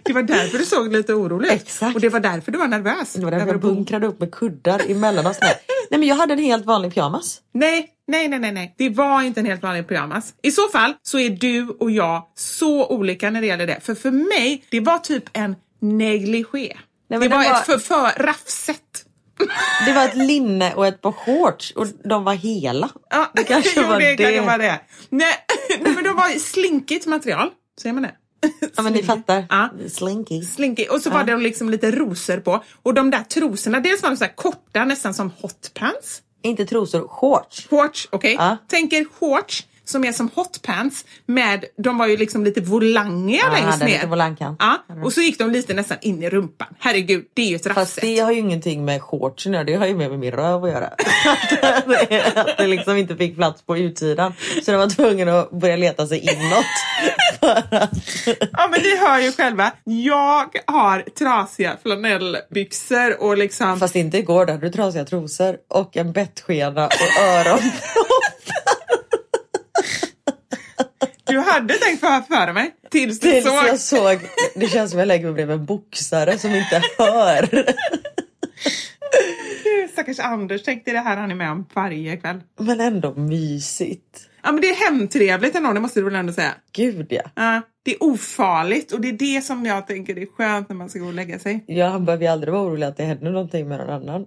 Det 0.04 0.12
var 0.12 0.22
därför 0.22 0.58
du 0.58 0.64
såg 0.64 0.92
lite 0.92 1.14
orolig 1.14 1.46
ut. 1.46 1.52
Exakt. 1.52 1.94
Och 1.94 2.00
det 2.00 2.08
var 2.08 2.20
därför 2.20 2.52
du 2.52 2.58
var 2.58 2.66
nervös. 2.68 3.12
Det 3.12 3.24
var 3.24 3.30
därför 3.30 3.46
jag 3.46 3.60
bunkrade 3.60 4.06
upp 4.06 4.20
med 4.20 4.32
kuddar 4.34 4.90
emellan 4.90 5.26
oss. 5.26 5.38
Nej. 5.40 5.54
nej 5.90 6.00
men 6.00 6.08
jag 6.08 6.16
hade 6.16 6.32
en 6.32 6.38
helt 6.38 6.66
vanlig 6.66 6.94
pyjamas. 6.94 7.40
Nej, 7.54 7.88
nej, 8.06 8.28
nej, 8.28 8.38
nej, 8.38 8.52
nej. 8.52 8.74
Det 8.78 8.88
var 8.88 9.22
inte 9.22 9.40
en 9.40 9.46
helt 9.46 9.62
vanlig 9.62 9.88
pyjamas. 9.88 10.34
I 10.42 10.50
så 10.50 10.68
fall 10.68 10.94
så 11.02 11.18
är 11.18 11.30
du 11.30 11.68
och 11.68 11.90
jag 11.90 12.22
så 12.36 12.86
olika 12.86 13.30
när 13.30 13.40
det 13.40 13.46
gäller 13.46 13.66
det. 13.66 13.78
För 13.82 13.94
för 13.94 14.10
mig, 14.10 14.64
det 14.70 14.80
var 14.80 14.98
typ 14.98 15.24
en 15.32 15.56
negligé. 15.80 16.76
men 17.08 17.20
det 17.20 17.28
det 17.28 17.36
var, 17.36 17.44
var- 17.44 17.54
ett 17.60 17.66
för, 17.66 17.78
för 17.78 18.22
raffset. 18.22 18.78
Det 19.86 19.92
var 19.92 20.04
ett 20.04 20.16
linne 20.16 20.74
och 20.74 20.86
ett 20.86 21.00
par 21.00 21.12
shorts 21.12 21.70
och 21.70 21.86
de 22.04 22.24
var 22.24 22.34
hela. 22.34 22.88
Ja, 23.10 23.30
Det 23.34 23.44
kanske 23.44 23.80
jo, 23.80 23.86
var 23.86 24.00
det. 24.00 24.16
det. 24.16 24.36
Kan 24.36 24.46
vara 24.46 24.58
det. 24.58 24.80
Nej, 25.08 25.34
nej, 25.80 25.92
men 25.94 26.04
de 26.04 26.16
var 26.16 26.38
slinkigt 26.38 27.06
material. 27.06 27.50
Säger 27.82 27.92
man 27.92 28.02
det? 28.02 28.14
Ja 28.76 28.82
men 28.82 28.92
ni 28.92 29.02
fattar. 29.02 29.44
Ja. 29.48 29.70
Slinky. 29.90 30.42
Slinky. 30.42 30.86
Och 30.86 31.00
så 31.00 31.10
var 31.10 31.24
det 31.24 31.36
liksom 31.36 31.70
lite 31.70 31.90
rosor 31.90 32.36
på. 32.36 32.64
Och 32.82 32.94
de 32.94 33.10
där 33.10 33.22
trosorna, 33.22 33.80
dels 33.80 34.02
var 34.02 34.10
de 34.10 34.16
så 34.16 34.26
korta, 34.34 34.84
nästan 34.84 35.14
som 35.14 35.30
hotpants. 35.40 36.22
Inte 36.42 36.64
trosor, 36.66 37.08
shorts. 37.08 37.66
Shorts, 37.70 38.08
okej? 38.10 38.34
Ja. 38.38 38.56
Tänk 38.68 38.92
er 38.92 39.04
shorts 39.20 39.66
som 39.84 40.04
är 40.04 40.12
som 40.12 40.30
hotpants 40.34 41.04
med, 41.26 41.64
de 41.78 41.98
var 41.98 42.06
ju 42.06 42.16
liksom 42.16 42.44
lite 42.44 42.60
volangiga 42.60 43.40
Ja, 43.46 43.52
längst 43.52 43.80
ner. 43.80 43.86
lite. 43.88 44.06
Ja, 44.58 44.78
och 45.04 45.12
så 45.12 45.20
gick 45.20 45.38
de 45.38 45.50
lite 45.50 45.74
nästan 45.74 45.96
in 46.00 46.22
i 46.22 46.30
rumpan. 46.30 46.68
Herregud, 46.78 47.24
det 47.34 47.42
är 47.42 47.46
ju 47.46 47.56
ett 47.56 47.62
Fast 47.66 47.76
raffset. 47.78 48.02
det 48.02 48.18
har 48.18 48.32
ju 48.32 48.38
ingenting 48.38 48.84
med 48.84 49.02
shortsen 49.02 49.52
det 49.66 49.74
har 49.74 49.86
ju 49.86 49.94
mer 49.94 50.08
med 50.08 50.18
min 50.18 50.30
röv 50.32 50.64
att 50.64 50.70
göra. 50.70 50.86
att 52.34 52.56
det 52.58 52.66
liksom 52.66 52.96
inte 52.96 53.16
fick 53.16 53.36
plats 53.36 53.62
på 53.62 53.76
utsidan. 53.76 54.32
Så 54.64 54.70
de 54.70 54.76
var 54.76 54.88
tvungna 54.88 55.40
att 55.40 55.50
börja 55.50 55.76
leta 55.76 56.06
sig 56.06 56.18
inåt. 56.18 56.64
Ja 58.52 58.68
men 58.70 58.80
ni 58.82 58.96
hör 58.96 59.18
ju 59.18 59.32
själva, 59.32 59.72
jag 59.84 60.48
har 60.66 61.00
trasiga 61.18 61.76
flanellbyxor 61.82 63.22
och 63.22 63.38
liksom... 63.38 63.80
Fast 63.80 63.96
inte 63.96 64.18
igår, 64.18 64.46
då 64.46 64.52
hade 64.52 64.66
du 64.66 64.72
trasiga 64.72 65.04
trosor 65.04 65.56
och 65.68 65.96
en 65.96 66.12
bettskena 66.12 66.86
och 66.86 67.22
öron. 67.24 67.60
Du 71.24 71.38
hade 71.38 71.74
tänkt 71.74 72.00
få 72.00 72.22
före 72.28 72.52
mig 72.52 72.70
tills 72.90 73.20
du 73.20 73.30
Tills 73.30 73.44
såg. 73.44 73.54
jag 73.66 73.78
såg, 73.80 74.18
det 74.54 74.66
känns 74.66 74.90
som 74.90 74.98
jag 74.98 75.08
lägger 75.08 75.24
mig 75.24 75.34
bredvid 75.34 75.56
en 75.56 75.64
boxare 75.64 76.38
som 76.38 76.54
inte 76.54 76.82
hör. 76.98 77.48
Stackars 79.92 80.18
Anders, 80.18 80.62
tänk 80.64 80.84
dig 80.84 80.94
det 80.94 81.00
här 81.00 81.16
han 81.16 81.30
är 81.30 81.34
med 81.34 81.50
om 81.50 81.66
varje 81.74 82.16
kväll. 82.16 82.40
Men 82.60 82.80
ändå 82.80 83.14
mysigt. 83.14 84.28
Ja 84.44 84.52
men 84.52 84.60
det 84.60 84.70
är 84.70 84.90
hemtrevligt 84.90 85.54
ändå, 85.56 85.72
det 85.72 85.80
måste 85.80 86.00
du 86.00 86.04
väl 86.04 86.14
ändå 86.14 86.32
säga. 86.32 86.54
Gud 86.72 87.06
ja. 87.10 87.22
Ja, 87.34 87.60
det 87.82 87.90
är 87.94 88.02
ofarligt 88.02 88.92
och 88.92 89.00
det 89.00 89.08
är 89.08 89.12
det 89.12 89.44
som 89.44 89.66
jag 89.66 89.86
tänker 89.86 90.18
är 90.18 90.26
skönt 90.36 90.68
när 90.68 90.76
man 90.76 90.88
ska 90.88 90.98
gå 90.98 91.06
och 91.06 91.14
lägga 91.14 91.38
sig. 91.38 91.64
Ja, 91.66 91.88
han 91.88 92.04
behöver 92.04 92.24
ju 92.24 92.30
aldrig 92.30 92.52
vara 92.52 92.62
orolig 92.62 92.86
att 92.86 92.96
det 92.96 93.04
händer 93.04 93.30
någonting 93.30 93.68
med 93.68 93.78
någon 93.78 93.90
annan. 93.90 94.26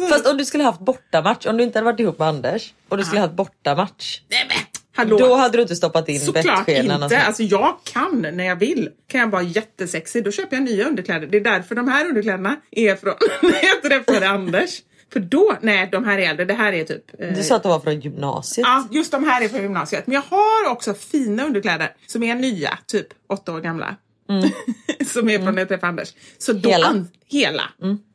Så... 0.00 0.06
Fast 0.08 0.26
om 0.26 0.36
du 0.36 0.44
skulle 0.44 0.64
haft 0.64 0.80
bortamatch, 0.80 1.46
om 1.46 1.56
du 1.56 1.64
inte 1.64 1.78
hade 1.78 1.84
varit 1.92 2.00
ihop 2.00 2.18
med 2.18 2.28
Anders 2.28 2.74
och 2.88 2.96
du 2.96 3.04
skulle 3.04 3.20
haft 3.20 3.34
bortamatch. 3.34 4.20
Nej, 4.28 4.46
men, 4.48 4.56
hallå! 4.96 5.18
Då 5.18 5.34
hade 5.34 5.58
du 5.58 5.62
inte 5.62 5.76
stoppat 5.76 6.08
in 6.08 6.20
Såklart 6.20 6.66
bettskenan. 6.66 7.02
inte. 7.02 7.20
Alltså 7.22 7.42
jag 7.42 7.76
kan 7.84 8.20
när 8.32 8.44
jag 8.44 8.56
vill. 8.56 8.88
Kan 9.08 9.20
jag 9.20 9.30
vara 9.30 9.42
jättesexig, 9.42 10.24
då 10.24 10.30
köper 10.30 10.56
jag 10.56 10.62
nya 10.64 10.88
underkläder. 10.88 11.26
Det 11.26 11.36
är 11.36 11.40
därför 11.40 11.74
de 11.74 11.88
här 11.88 12.06
underkläderna 12.08 12.56
är 12.70 12.94
från 12.96 13.14
när 13.42 13.64
jag 13.64 13.82
träffade 13.82 14.28
Anders. 14.30 14.82
För 15.12 15.20
då, 15.20 15.56
nej 15.60 15.88
de 15.92 16.04
här 16.04 16.18
är 16.18 16.30
äldre, 16.30 16.44
det 16.44 16.54
här 16.54 16.72
är 16.72 16.84
typ... 16.84 17.20
eh, 17.20 17.28
Du 17.36 17.42
sa 17.42 17.56
att 17.56 17.62
de 17.62 17.68
var 17.68 17.80
från 17.80 18.00
gymnasiet. 18.00 18.66
Ja, 18.66 18.88
just 18.90 19.12
de 19.12 19.24
här 19.24 19.42
är 19.44 19.48
från 19.48 19.62
gymnasiet. 19.62 20.06
Men 20.06 20.14
jag 20.14 20.22
har 20.36 20.70
också 20.72 20.94
fina 20.94 21.44
underkläder 21.44 21.92
som 22.06 22.22
är 22.22 22.34
nya, 22.34 22.78
typ 22.86 23.06
åtta 23.28 23.52
år 23.52 23.60
gamla. 23.60 23.96
som 25.06 25.28
är 25.30 25.38
från 25.38 25.54
när 25.54 25.60
jag 25.60 25.68
träffade 25.68 25.88
Anders. 25.88 26.12
Så 26.38 26.52
då 26.52 26.70
Hela? 26.70 27.04
Hela. 27.26 27.62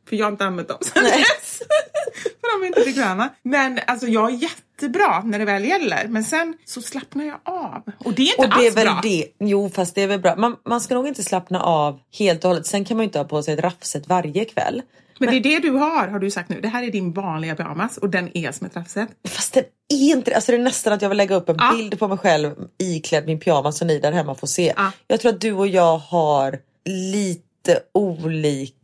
För 0.08 0.16
jag 0.16 0.26
har 0.26 0.32
inte 0.32 0.44
använt 0.44 0.68
dem 0.68 0.78
sen 0.80 1.04
dess. 1.04 1.45
För 2.40 2.58
de 2.60 2.64
är 2.64 2.66
inte 2.66 2.80
bekväma. 2.80 3.28
Men 3.42 3.80
alltså 3.86 4.06
jag 4.06 4.32
är 4.32 4.36
jättebra 4.36 5.22
när 5.24 5.38
det 5.38 5.44
väl 5.44 5.64
gäller. 5.64 6.08
Men 6.08 6.24
sen 6.24 6.54
så 6.64 6.82
slappnar 6.82 7.24
jag 7.24 7.38
av. 7.44 7.82
Och 7.98 8.12
det 8.14 8.22
är 8.22 8.26
inte 8.30 8.42
Och 8.42 8.48
det 8.48 8.66
är 8.66 8.66
alls 8.66 8.76
väl 8.76 8.84
bra. 8.86 9.00
det. 9.02 9.26
Jo, 9.40 9.70
fast 9.70 9.94
det 9.94 10.02
är 10.02 10.06
väl 10.06 10.20
bra. 10.20 10.36
Man, 10.36 10.56
man 10.68 10.80
ska 10.80 10.94
nog 10.94 11.08
inte 11.08 11.22
slappna 11.22 11.60
av 11.62 12.00
helt 12.18 12.44
och 12.44 12.50
hållet. 12.50 12.66
Sen 12.66 12.84
kan 12.84 12.96
man 12.96 13.04
ju 13.04 13.06
inte 13.06 13.18
ha 13.18 13.24
på 13.24 13.42
sig 13.42 13.54
ett 13.54 13.60
raffset 13.60 14.08
varje 14.08 14.44
kväll. 14.44 14.82
Men 15.18 15.30
det 15.30 15.36
är 15.36 15.40
det 15.40 15.58
du 15.68 15.70
har, 15.70 16.08
har 16.08 16.18
du 16.18 16.30
sagt 16.30 16.48
nu. 16.48 16.60
Det 16.60 16.68
här 16.68 16.82
är 16.82 16.90
din 16.90 17.12
vanliga 17.12 17.54
pyjamas 17.56 17.96
och 17.98 18.10
den 18.10 18.36
är 18.36 18.52
som 18.52 18.66
ett 18.66 18.76
raffset. 18.76 19.08
Fast 19.28 19.52
det 19.54 19.60
är 19.88 20.10
inte. 20.16 20.34
Alltså 20.34 20.52
det 20.52 20.58
är 20.58 20.62
nästan 20.62 20.92
att 20.92 21.02
jag 21.02 21.08
vill 21.08 21.18
lägga 21.18 21.34
upp 21.36 21.48
en 21.48 21.56
Ja. 21.58 21.72
bild 21.76 21.98
på 21.98 22.08
mig 22.08 22.18
själv 22.18 22.54
iklädd 22.78 23.26
min 23.26 23.40
pyjamas 23.40 23.78
så 23.78 23.84
ni 23.84 23.98
där 23.98 24.12
hemma 24.12 24.34
får 24.34 24.46
se. 24.46 24.72
Ja. 24.76 24.90
Jag 25.06 25.20
tror 25.20 25.32
att 25.32 25.40
du 25.40 25.52
och 25.52 25.66
jag 25.68 25.98
har 25.98 26.58
lite 26.88 27.78
olika 27.94 28.75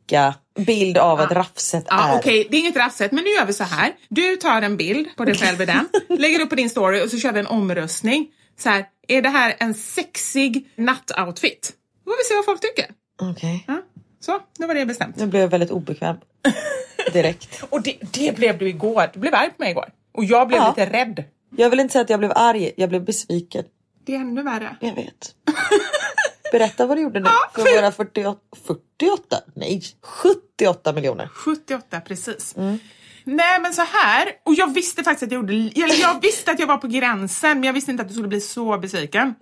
bild 0.66 0.98
av 0.98 1.18
vad 1.18 1.26
ett 1.26 1.36
raffset 1.36 1.84
Ja, 1.88 2.08
är. 2.08 2.18
Okej, 2.18 2.46
det 2.50 2.56
är 2.56 2.60
inget 2.60 2.76
raffset, 2.76 3.12
men 3.12 3.24
nu 3.24 3.30
gör 3.30 3.46
vi 3.46 3.52
så 3.52 3.64
här. 3.64 3.92
Du 4.08 4.36
tar 4.36 4.62
en 4.62 4.76
bild 4.76 5.08
på 5.16 5.24
dig 5.24 5.34
själv 5.34 5.60
i 5.62 5.64
den, 5.66 5.88
lägger 6.18 6.40
upp 6.40 6.48
på 6.50 6.54
din 6.54 6.70
story 6.70 7.04
och 7.04 7.10
så 7.10 7.18
kör 7.18 7.32
vi 7.32 7.40
en 7.40 7.46
omröstning. 7.46 8.28
Så 8.58 8.68
här, 8.68 8.84
är 9.08 9.22
det 9.22 9.28
här 9.28 9.54
en 9.58 9.74
sexig 9.74 10.70
nattoutfit? 10.76 11.72
Då 12.04 12.10
får 12.10 12.18
vi 12.18 12.24
se 12.24 12.34
vad 12.36 12.44
folk 12.44 12.60
tycker. 12.60 12.86
Okej. 13.30 13.64
Ja, 13.68 13.82
så, 14.20 14.40
nu 14.58 14.66
var 14.66 14.74
det 14.74 14.86
bestämt. 14.86 15.16
Nu 15.16 15.26
blev 15.26 15.42
jag 15.42 15.48
väldigt 15.48 15.70
obekväm. 15.70 16.16
Direkt. 17.12 17.62
Och 17.70 17.82
det, 17.82 17.96
det 18.12 18.36
blev 18.36 18.58
du 18.58 18.68
igår. 18.68 19.10
Du 19.14 19.20
blev 19.20 19.34
arg 19.34 19.48
på 19.50 19.62
mig 19.62 19.70
igår. 19.70 19.88
Och 20.14 20.24
jag 20.24 20.48
blev 20.48 20.60
Ja. 20.60 20.68
lite 20.76 20.92
rädd. 20.92 21.24
Jag 21.56 21.70
vill 21.70 21.80
inte 21.80 21.92
säga 21.92 22.02
att 22.02 22.10
jag 22.10 22.18
blev 22.18 22.32
arg, 22.34 22.72
jag 22.76 22.88
blev 22.88 23.04
besviken. 23.04 23.64
Det 24.06 24.14
är 24.14 24.20
ännu 24.20 24.42
värre. 24.42 24.76
Jag 24.80 24.94
vet. 24.94 25.34
Berätta 26.52 26.86
vad 26.86 26.96
du 26.96 27.02
gjorde 27.02 27.20
nu 27.20 27.28
Ja, 27.28 27.62
för 27.62 27.76
våra 27.76 27.92
48, 27.92 28.38
48? 28.66 29.36
Nej, 29.54 29.82
78 30.02 30.92
miljoner. 30.92 31.28
78 31.34 32.00
precis. 32.00 32.56
Mm. 32.56 32.78
Nej 33.24 33.60
men 33.60 33.72
så 33.74 33.82
här, 33.82 34.28
och 34.44 34.54
jag 34.54 34.74
visste 34.74 35.02
faktiskt 35.04 35.22
att 35.22 35.32
jag 35.32 35.40
gjorde, 35.40 35.52
eller 35.54 36.00
jag 36.00 36.20
visste 36.22 36.50
att 36.50 36.58
jag 36.60 36.66
var 36.66 36.76
på 36.76 36.86
gränsen 36.86 37.50
men 37.60 37.64
jag 37.64 37.72
visste 37.72 37.90
inte 37.90 38.02
att 38.02 38.08
du 38.08 38.14
skulle 38.14 38.28
bli 38.28 38.40
så 38.40 38.78
besviken. 38.78 39.34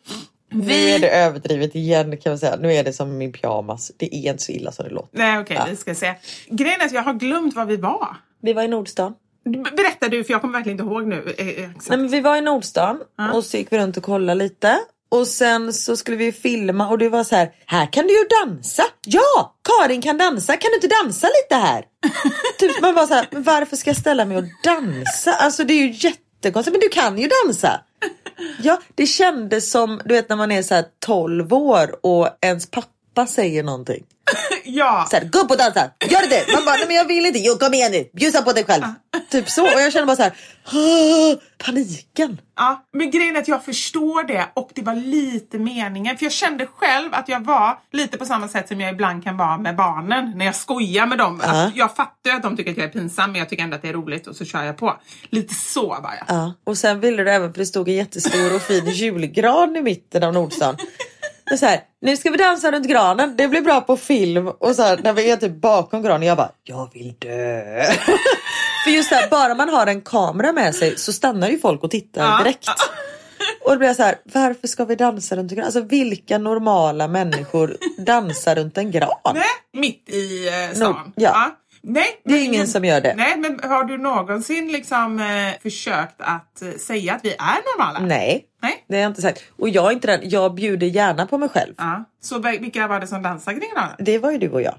Nu 0.52 0.72
är 0.72 0.98
det 0.98 1.10
överdrivet 1.10 1.74
igen 1.74 2.16
kan 2.16 2.30
man 2.30 2.38
säga. 2.38 2.56
Nu 2.56 2.72
är 2.72 2.84
det 2.84 2.92
som 2.92 3.18
min 3.18 3.32
pyjamas. 3.32 3.92
Det 3.96 4.14
är 4.14 4.30
inte 4.30 4.42
så 4.42 4.52
illa 4.52 4.72
som 4.72 4.84
det 4.84 4.90
låter. 4.94 5.18
Nej 5.18 5.38
okej, 5.38 5.56
Ja. 5.56 5.66
vi 5.70 5.76
ska 5.76 5.94
se. 5.94 6.14
Grejen 6.50 6.80
är 6.80 6.84
att 6.86 6.92
jag 6.92 7.02
har 7.02 7.14
glömt 7.14 7.54
var 7.54 7.64
vi 7.64 7.76
var. 7.76 8.16
Vi 8.42 8.52
var 8.52 8.62
i 8.62 8.68
Nordstan. 8.68 9.14
Berätta 9.76 10.08
du 10.08 10.24
för 10.24 10.32
jag 10.32 10.40
kommer 10.40 10.52
verkligen 10.58 10.80
inte 10.80 10.92
ihåg 10.94 11.06
nu. 11.06 11.34
eh, 11.38 11.48
eh, 11.48 11.70
Exakt. 11.70 11.88
Nej, 11.88 11.98
men 11.98 12.08
vi 12.08 12.20
var 12.20 12.36
i 12.36 12.40
Nordstan 12.40 13.00
Ja. 13.18 13.32
och 13.32 13.44
så 13.44 13.56
gick 13.56 13.72
vi 13.72 13.78
runt 13.78 13.96
och 13.96 14.02
kollade 14.02 14.38
lite. 14.38 14.78
Och 15.10 15.26
sen 15.26 15.72
så 15.72 15.96
skulle 15.96 16.16
vi 16.16 16.32
filma 16.32 16.88
och 16.88 16.98
det 16.98 17.08
var 17.08 17.24
så 17.24 17.36
här, 17.36 17.50
här 17.66 17.92
kan 17.92 18.06
du 18.06 18.12
ju 18.18 18.24
dansa. 18.44 18.82
Ja, 19.06 19.54
Karin 19.62 20.02
kan 20.02 20.18
dansa. 20.18 20.56
Kan 20.56 20.70
du 20.70 20.74
inte 20.74 20.96
dansa 21.02 21.26
lite 21.26 21.54
här? 21.54 21.84
typ 22.58 22.80
man 22.80 22.94
bara 22.94 23.06
så 23.06 23.14
här, 23.14 23.28
varför 23.30 23.76
ska 23.76 23.90
jag 23.90 23.96
ställa 23.96 24.24
mig 24.24 24.36
och 24.36 24.44
dansa? 24.64 25.32
Alltså 25.32 25.64
det 25.64 25.74
är 25.74 25.86
ju 25.86 26.08
jättekonstigt, 26.08 26.72
men 26.72 26.80
du 26.80 26.88
kan 26.88 27.18
ju 27.18 27.28
dansa. 27.44 27.80
Ja, 28.62 28.80
det 28.94 29.06
kändes 29.06 29.70
som 29.70 30.00
du 30.04 30.14
vet 30.14 30.28
när 30.28 30.36
man 30.36 30.52
är 30.52 30.62
så 30.62 30.74
här 30.74 30.84
12 31.06 31.52
år 31.52 32.06
och 32.06 32.28
ens 32.40 32.70
pappa 32.70 32.88
säger 33.28 33.62
någonting. 33.62 34.04
Ja, 34.64 35.06
Så 35.10 35.16
här, 35.16 35.24
gå 35.24 35.38
upp 35.38 35.50
och 35.50 35.56
dansa, 35.58 35.90
gör 36.10 36.28
det! 36.28 36.52
Man 36.54 36.64
bara, 36.64 36.76
nej 36.76 36.84
men 36.86 36.96
jag 36.96 37.04
vill 37.04 37.26
inte, 37.26 37.38
jo 37.38 37.54
kom 37.54 37.74
igen 37.74 37.92
nu, 37.92 38.08
bjussa 38.12 38.42
på 38.42 38.52
dig 38.52 38.64
själv. 38.64 38.82
Typ 39.30 39.50
så, 39.50 39.62
och 39.64 39.80
jag 39.80 39.92
kände 39.92 40.06
bara 40.06 40.16
så 40.16 40.22
här, 40.22 40.32
"Åh, 40.72 41.38
paniken. 41.64 42.40
ja, 42.56 42.84
men 42.92 43.10
grejen 43.10 43.36
är 43.36 43.40
att 43.40 43.48
jag 43.48 43.64
förstår 43.64 44.24
det 44.24 44.46
och 44.54 44.70
det 44.74 44.82
var 44.82 44.94
lite 44.94 45.58
meningen. 45.58 46.16
För 46.18 46.24
jag 46.24 46.32
kände 46.32 46.66
själv 46.66 47.08
att 47.14 47.28
jag 47.28 47.40
var 47.44 47.78
lite 47.92 48.18
på 48.18 48.24
samma 48.24 48.48
sätt 48.48 48.68
som 48.68 48.80
jag 48.80 48.90
ibland 48.92 49.24
kan 49.24 49.36
vara 49.36 49.58
med 49.58 49.76
barnen 49.76 50.32
när 50.36 50.44
jag 50.46 50.54
skojar 50.56 51.06
med 51.06 51.18
dem. 51.18 51.40
Ja. 51.44 51.66
Att 51.66 51.76
jag 51.76 51.96
fattar 51.96 52.30
ju 52.30 52.36
att 52.36 52.42
de 52.42 52.56
tycker 52.56 52.70
att 52.70 52.76
jag 52.76 52.86
är 52.86 52.92
pinsam 52.92 53.32
men 53.32 53.38
jag 53.38 53.48
tycker 53.48 53.62
ändå 53.64 53.76
att 53.76 53.82
det 53.82 53.88
är 53.88 53.92
roligt 53.92 54.26
och 54.26 54.36
så 54.36 54.44
kör 54.44 54.62
jag 54.64 54.76
på. 54.76 54.96
Lite 55.30 55.54
så 55.54 55.86
var 55.88 56.14
jag. 56.18 56.36
Ja, 56.36 56.54
och 56.64 56.78
sen 56.78 57.00
ville 57.00 57.24
du 57.24 57.30
även 57.30 57.52
för 57.52 57.58
det 57.58 57.66
stod 57.66 57.88
en 57.88 57.94
jättestor 57.94 58.54
och 58.54 58.62
fin 58.62 58.86
julgran 58.86 59.76
i 59.76 59.82
mitten 59.82 60.22
av 60.22 60.32
Nordstan. 60.32 60.76
Och 61.52 61.58
så 61.58 61.66
här, 61.66 61.80
nu 62.02 62.16
ska 62.16 62.30
vi 62.30 62.36
dansa 62.36 62.72
runt 62.72 62.86
granen, 62.86 63.36
det 63.36 63.48
blir 63.48 63.60
bra 63.60 63.80
på 63.80 63.96
film. 63.96 64.48
Och 64.48 64.76
så 64.76 64.82
här, 64.82 65.00
när 65.02 65.12
vi 65.12 65.30
är 65.30 65.36
typ 65.36 65.60
bakom 65.60 66.02
granen, 66.02 66.22
jag 66.28 66.36
bara, 66.36 66.50
jag 66.64 66.90
vill 66.94 67.14
dö. 67.18 67.84
för 68.84 68.90
just 68.90 69.10
det 69.10 69.16
här, 69.16 69.30
bara 69.30 69.54
man 69.54 69.68
har 69.68 69.86
en 69.86 70.00
kamera 70.02 70.52
med 70.52 70.74
sig 70.74 70.98
så 70.98 71.12
stannar 71.12 71.48
ju 71.48 71.58
folk 71.58 71.82
och 71.84 71.90
tittar 71.90 72.22
direkt. 72.44 72.68
Och 73.64 73.70
då 73.70 73.76
blir 73.76 73.88
jag 73.88 73.96
så 73.96 74.02
här, 74.02 74.16
varför 74.24 74.68
ska 74.68 74.84
vi 74.84 74.94
dansa 74.94 75.36
runt 75.36 75.52
en 75.52 75.56
gran? 75.56 75.64
Alltså 75.66 75.80
vilka 75.80 76.38
normala 76.38 77.08
människor 77.08 77.76
dansar 77.98 78.54
runt 78.54 78.78
en 78.78 78.90
gran? 78.90 79.10
Nej, 79.34 79.44
mitt 79.72 80.08
i 80.08 80.48
eh, 80.48 80.76
stan. 80.76 80.92
Nord- 80.92 81.12
ja. 81.16 81.50
Nej, 81.82 82.20
Det 82.24 82.30
är 82.34 82.36
men- 82.36 82.54
ingen 82.54 82.66
som 82.66 82.84
gör 82.84 83.00
det. 83.00 83.14
Nej, 83.16 83.36
men 83.36 83.60
har 83.70 83.84
du 83.84 83.98
någonsin 83.98 84.72
liksom 84.72 85.20
eh, 85.20 85.60
försökt 85.62 86.14
att 86.18 86.62
eh, 86.62 86.68
säga 86.72 87.14
att 87.14 87.24
vi 87.24 87.30
är 87.32 87.78
normala? 87.78 87.98
Nej, 88.06 88.44
Nej? 88.62 88.84
det 88.88 88.94
har 88.94 89.02
jag 89.02 89.10
inte 89.10 89.22
sagt. 89.22 89.42
Och 89.58 89.68
jag 89.68 89.86
är 89.86 89.90
inte 89.92 90.06
den, 90.06 90.20
jag 90.30 90.54
bjuder 90.54 90.86
gärna 90.86 91.26
på 91.26 91.38
mig 91.38 91.48
själv. 91.48 91.74
Ja. 91.78 92.04
Så 92.22 92.38
vilka 92.38 92.86
var 92.86 93.00
det 93.00 93.06
som 93.06 93.22
dansade 93.22 93.60
kring 93.60 93.70
granen? 93.74 93.92
Det 93.98 94.18
var 94.18 94.30
ju 94.30 94.38
du 94.38 94.48
och 94.50 94.62
jag. 94.62 94.74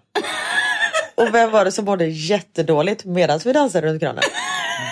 Och 1.16 1.34
vem 1.36 1.52
var 1.52 1.66
det 1.66 1.72
som 1.72 1.86
mådde 1.86 2.06
jättedåligt 2.06 3.06
medan 3.06 3.40
vi 3.46 3.54
dansade 3.54 3.88
runt 3.88 4.02
granen? 4.02 4.24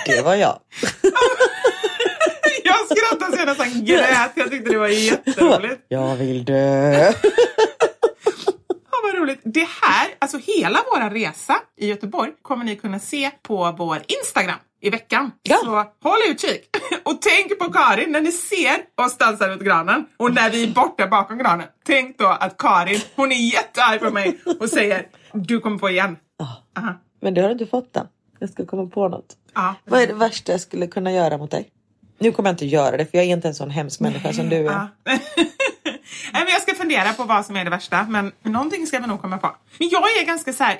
Det 0.05 0.21
var 0.21 0.35
jag. 0.35 0.59
jag 2.63 2.75
skrattar 2.85 3.31
så 3.31 3.37
jag 3.37 3.45
nästan 3.45 3.85
grät. 3.85 4.31
Jag 4.35 4.51
tyckte 4.51 4.71
det 4.71 4.77
var 4.77 4.87
jätteroligt. 4.87 5.81
Jag 5.87 6.15
vill 6.15 6.45
dö. 6.45 7.13
Vad 9.11 9.21
roligt. 9.21 9.39
Det 9.43 9.67
här, 9.81 10.07
alltså 10.19 10.37
hela 10.37 10.79
vår 10.91 11.09
resa 11.09 11.55
i 11.77 11.87
Göteborg 11.87 12.31
kommer 12.41 12.65
ni 12.65 12.75
kunna 12.75 12.99
se 12.99 13.31
på 13.41 13.75
vår 13.77 13.97
Instagram 14.07 14.59
i 14.81 14.89
veckan. 14.89 15.31
Ja. 15.43 15.57
Så 15.63 15.75
håll 16.09 16.17
utkik 16.29 16.69
och 17.03 17.21
tänk 17.21 17.59
på 17.59 17.71
Karin 17.73 18.11
när 18.11 18.21
ni 18.21 18.31
ser 18.31 18.77
oss 19.05 19.17
dansa 19.17 19.47
runt 19.47 19.61
granen 19.61 20.05
och 20.17 20.33
när 20.33 20.49
vi 20.49 20.63
är 20.63 20.73
borta 20.73 21.07
bakom 21.07 21.37
granen. 21.37 21.67
Tänk 21.85 22.17
då 22.17 22.27
att 22.27 22.57
Karin, 22.57 23.01
hon 23.15 23.31
är 23.31 23.53
jättearg 23.53 23.99
på 23.99 24.11
mig 24.11 24.39
och 24.59 24.69
säger 24.69 25.07
du 25.33 25.59
kommer 25.59 25.77
på 25.77 25.89
igen. 25.89 26.17
Aha. 26.77 26.93
Men 27.21 27.33
du 27.33 27.41
har 27.41 27.51
inte 27.51 27.65
fått 27.65 27.93
den. 27.93 28.07
Jag 28.39 28.49
ska 28.49 28.65
komma 28.65 28.85
på 28.89 29.07
något. 29.07 29.37
Ja. 29.53 29.75
Vad 29.85 30.01
är 30.01 30.07
det 30.07 30.13
värsta 30.13 30.51
jag 30.51 30.61
skulle 30.61 30.87
kunna 30.87 31.11
göra 31.11 31.37
mot 31.37 31.51
dig? 31.51 31.69
Nu 32.19 32.31
kommer 32.31 32.49
jag 32.49 32.53
inte 32.53 32.65
göra 32.65 32.97
det 32.97 33.05
för 33.05 33.17
jag 33.17 33.25
är 33.25 33.29
inte 33.29 33.47
en 33.47 33.55
sån 33.55 33.69
hemsk 33.69 33.99
människa 33.99 34.33
som 34.33 34.49
du 34.49 34.67
är. 34.67 34.87
Nej, 36.33 36.43
men 36.43 36.47
jag 36.53 36.61
ska 36.61 36.75
fundera 36.75 37.13
på 37.13 37.23
vad 37.23 37.45
som 37.45 37.55
är 37.55 37.63
det 37.63 37.69
värsta, 37.69 38.05
men 38.09 38.31
någonting 38.43 38.87
ska 38.87 38.99
vi 38.99 39.07
nog 39.07 39.21
komma 39.21 39.37
på. 39.37 39.55
Men 39.77 39.89
jag 39.89 40.01
är 40.01 40.25
ganska 40.25 40.53
så 40.53 40.63
här. 40.63 40.79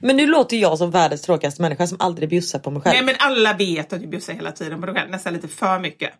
Men 0.00 0.16
nu 0.16 0.26
låter 0.26 0.56
jag 0.56 0.78
som 0.78 0.90
världens 0.90 1.22
tråkigaste 1.22 1.62
människa 1.62 1.86
som 1.86 2.00
aldrig 2.00 2.28
bjussar 2.28 2.58
på 2.58 2.70
mig 2.70 2.82
själv. 2.82 2.94
Nej 2.94 3.04
men 3.04 3.14
alla 3.18 3.52
vet 3.52 3.92
att 3.92 4.00
du 4.00 4.06
bjussar 4.06 4.32
hela 4.32 4.52
tiden 4.52 4.80
på 4.80 4.86
dig 4.86 4.94
själv, 4.94 5.10
nästan 5.10 5.32
lite 5.32 5.48
för 5.48 5.78
mycket. 5.78 6.10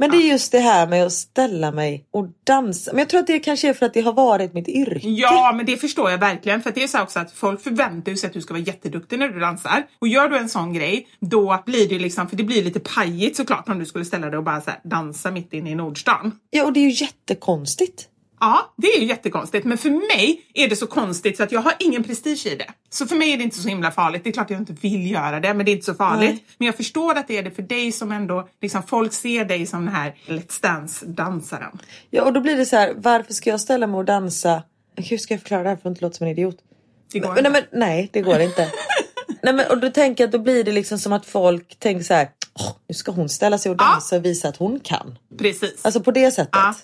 Men 0.00 0.10
det 0.10 0.16
är 0.16 0.30
just 0.30 0.52
det 0.52 0.58
här 0.58 0.86
med 0.86 1.06
att 1.06 1.12
ställa 1.12 1.72
mig 1.72 2.04
och 2.10 2.26
dansa. 2.44 2.90
Men 2.92 2.98
jag 2.98 3.08
tror 3.08 3.20
att 3.20 3.26
det 3.26 3.38
kanske 3.38 3.68
är 3.68 3.74
för 3.74 3.86
att 3.86 3.94
det 3.94 4.00
har 4.00 4.12
varit 4.12 4.54
mitt 4.54 4.68
yrke. 4.68 5.08
Ja, 5.08 5.52
men 5.56 5.66
det 5.66 5.76
förstår 5.76 6.10
jag 6.10 6.18
verkligen. 6.18 6.62
För 6.62 6.70
det 6.70 6.82
är 6.82 6.88
så 6.88 7.02
också 7.02 7.18
att 7.18 7.32
folk 7.32 7.62
förväntar 7.62 8.14
sig 8.14 8.26
att 8.26 8.32
du 8.32 8.40
ska 8.40 8.54
vara 8.54 8.62
jätteduktig 8.62 9.18
när 9.18 9.28
du 9.28 9.40
dansar. 9.40 9.86
Och 9.98 10.08
gör 10.08 10.28
du 10.28 10.38
en 10.38 10.48
sån 10.48 10.72
grej, 10.72 11.08
då 11.20 11.62
blir 11.66 11.88
det 11.88 11.98
liksom, 11.98 12.28
för 12.28 12.36
det 12.36 12.44
blir 12.44 12.64
lite 12.64 12.80
pajigt 12.80 13.36
såklart 13.36 13.68
om 13.68 13.78
du 13.78 13.86
skulle 13.86 14.04
ställa 14.04 14.30
dig 14.30 14.38
och 14.38 14.44
bara 14.44 14.60
så 14.60 14.70
här, 14.70 14.80
dansa 14.84 15.30
mitt 15.30 15.52
inne 15.52 15.70
i 15.70 15.74
Nordstan. 15.74 16.38
Ja 16.50 16.64
och 16.64 16.72
det 16.72 16.80
är 16.80 16.90
ju 16.90 17.04
jättekonstigt. 17.04 18.08
Ja, 18.40 18.72
det 18.76 18.86
är 18.86 19.00
ju 19.00 19.06
jättekonstigt. 19.06 19.66
Men 19.66 19.78
för 19.78 19.90
mig 19.90 20.40
är 20.54 20.68
det 20.68 20.76
så 20.76 20.86
konstigt 20.86 21.36
så 21.36 21.42
att 21.42 21.52
jag 21.52 21.60
har 21.60 21.72
ingen 21.78 22.04
prestige 22.04 22.46
i 22.46 22.54
det. 22.56 22.70
Så 22.90 23.06
för 23.06 23.16
mig 23.16 23.32
är 23.32 23.36
det 23.36 23.42
inte 23.44 23.58
så 23.58 23.68
himla 23.68 23.90
farligt. 23.90 24.24
Det 24.24 24.30
är 24.30 24.32
klart 24.32 24.50
jag 24.50 24.60
inte 24.60 24.72
vill 24.72 25.10
göra 25.10 25.40
det, 25.40 25.54
men 25.54 25.66
det 25.66 25.70
är 25.70 25.72
inte 25.72 25.86
så 25.86 25.94
farligt. 25.94 26.30
Nej. 26.30 26.44
Men 26.58 26.66
jag 26.66 26.76
förstår 26.76 27.14
att 27.18 27.28
det 27.28 27.38
är 27.38 27.42
det 27.42 27.50
för 27.50 27.62
dig 27.62 27.92
som 27.92 28.12
ändå, 28.12 28.48
liksom 28.62 28.82
folk 28.82 29.12
ser 29.12 29.44
dig 29.44 29.66
som 29.66 29.84
den 29.84 29.94
här 29.94 30.14
Let's 30.26 30.62
Dance-dansaren. 30.62 31.78
Ja 32.10 32.22
och 32.24 32.32
då 32.32 32.40
blir 32.40 32.56
det 32.56 32.66
så 32.66 32.76
här, 32.76 32.92
varför 32.96 33.32
ska 33.34 33.50
jag 33.50 33.60
ställa 33.60 33.86
mig 33.86 33.98
och 33.98 34.04
dansa? 34.04 34.62
Hur 34.96 35.18
ska 35.18 35.34
jag 35.34 35.40
förklara 35.40 35.62
det 35.62 35.68
här 35.68 35.76
för 35.76 35.88
att 35.88 35.92
inte 35.92 36.02
låta 36.04 36.14
som 36.16 36.26
en 36.26 36.32
idiot? 36.32 36.56
Det 37.12 37.18
går 37.18 37.34
Men, 37.34 37.42
nej, 37.42 37.46
inte. 37.56 37.68
men, 37.72 37.80
nej 37.80 38.10
det 38.12 38.20
går 38.20 38.40
inte. 38.40 38.68
nej, 39.42 39.54
men, 39.54 39.70
och 39.70 39.78
då 39.78 39.90
tänker 39.90 40.24
jag 40.24 40.28
att 40.28 40.32
då 40.32 40.38
blir 40.38 40.64
det 40.64 40.72
liksom 40.72 40.98
som 40.98 41.12
att 41.12 41.26
folk 41.26 41.78
tänker 41.78 42.04
så 42.04 42.14
här, 42.14 42.28
"Åh, 42.54 42.70
nu 42.88 42.94
ska 42.94 43.12
hon 43.12 43.28
ställa 43.28 43.58
sig 43.58 43.70
och 43.72 43.76
Ja. 43.80 43.84
dansa 43.92 44.16
och 44.16 44.24
visa 44.24 44.48
att 44.48 44.56
hon 44.56 44.80
kan. 44.80 45.18
Precis. 45.38 45.84
Alltså 45.84 46.00
på 46.00 46.10
det 46.10 46.30
sättet. 46.30 46.48
ja, 46.52 46.74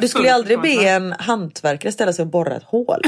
Du 0.00 0.08
skulle 0.08 0.34
aldrig 0.34 0.60
be 0.60 0.74
för. 0.74 0.86
en 0.86 1.12
hantverkare 1.18 1.92
ställa 1.92 2.12
sig 2.12 2.22
och 2.22 2.28
borra 2.28 2.56
ett 2.56 2.62
hål. 2.62 3.00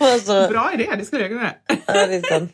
alltså, 0.00 0.46
Bra 0.50 0.70
idé, 0.74 0.88
det 0.98 1.04
skulle 1.04 1.22
jag 1.22 1.30
kunna 1.30 1.42
göra. 1.42 1.54
ja, 1.86 2.06
det 2.06 2.14
är 2.14 2.22
sant. 2.22 2.52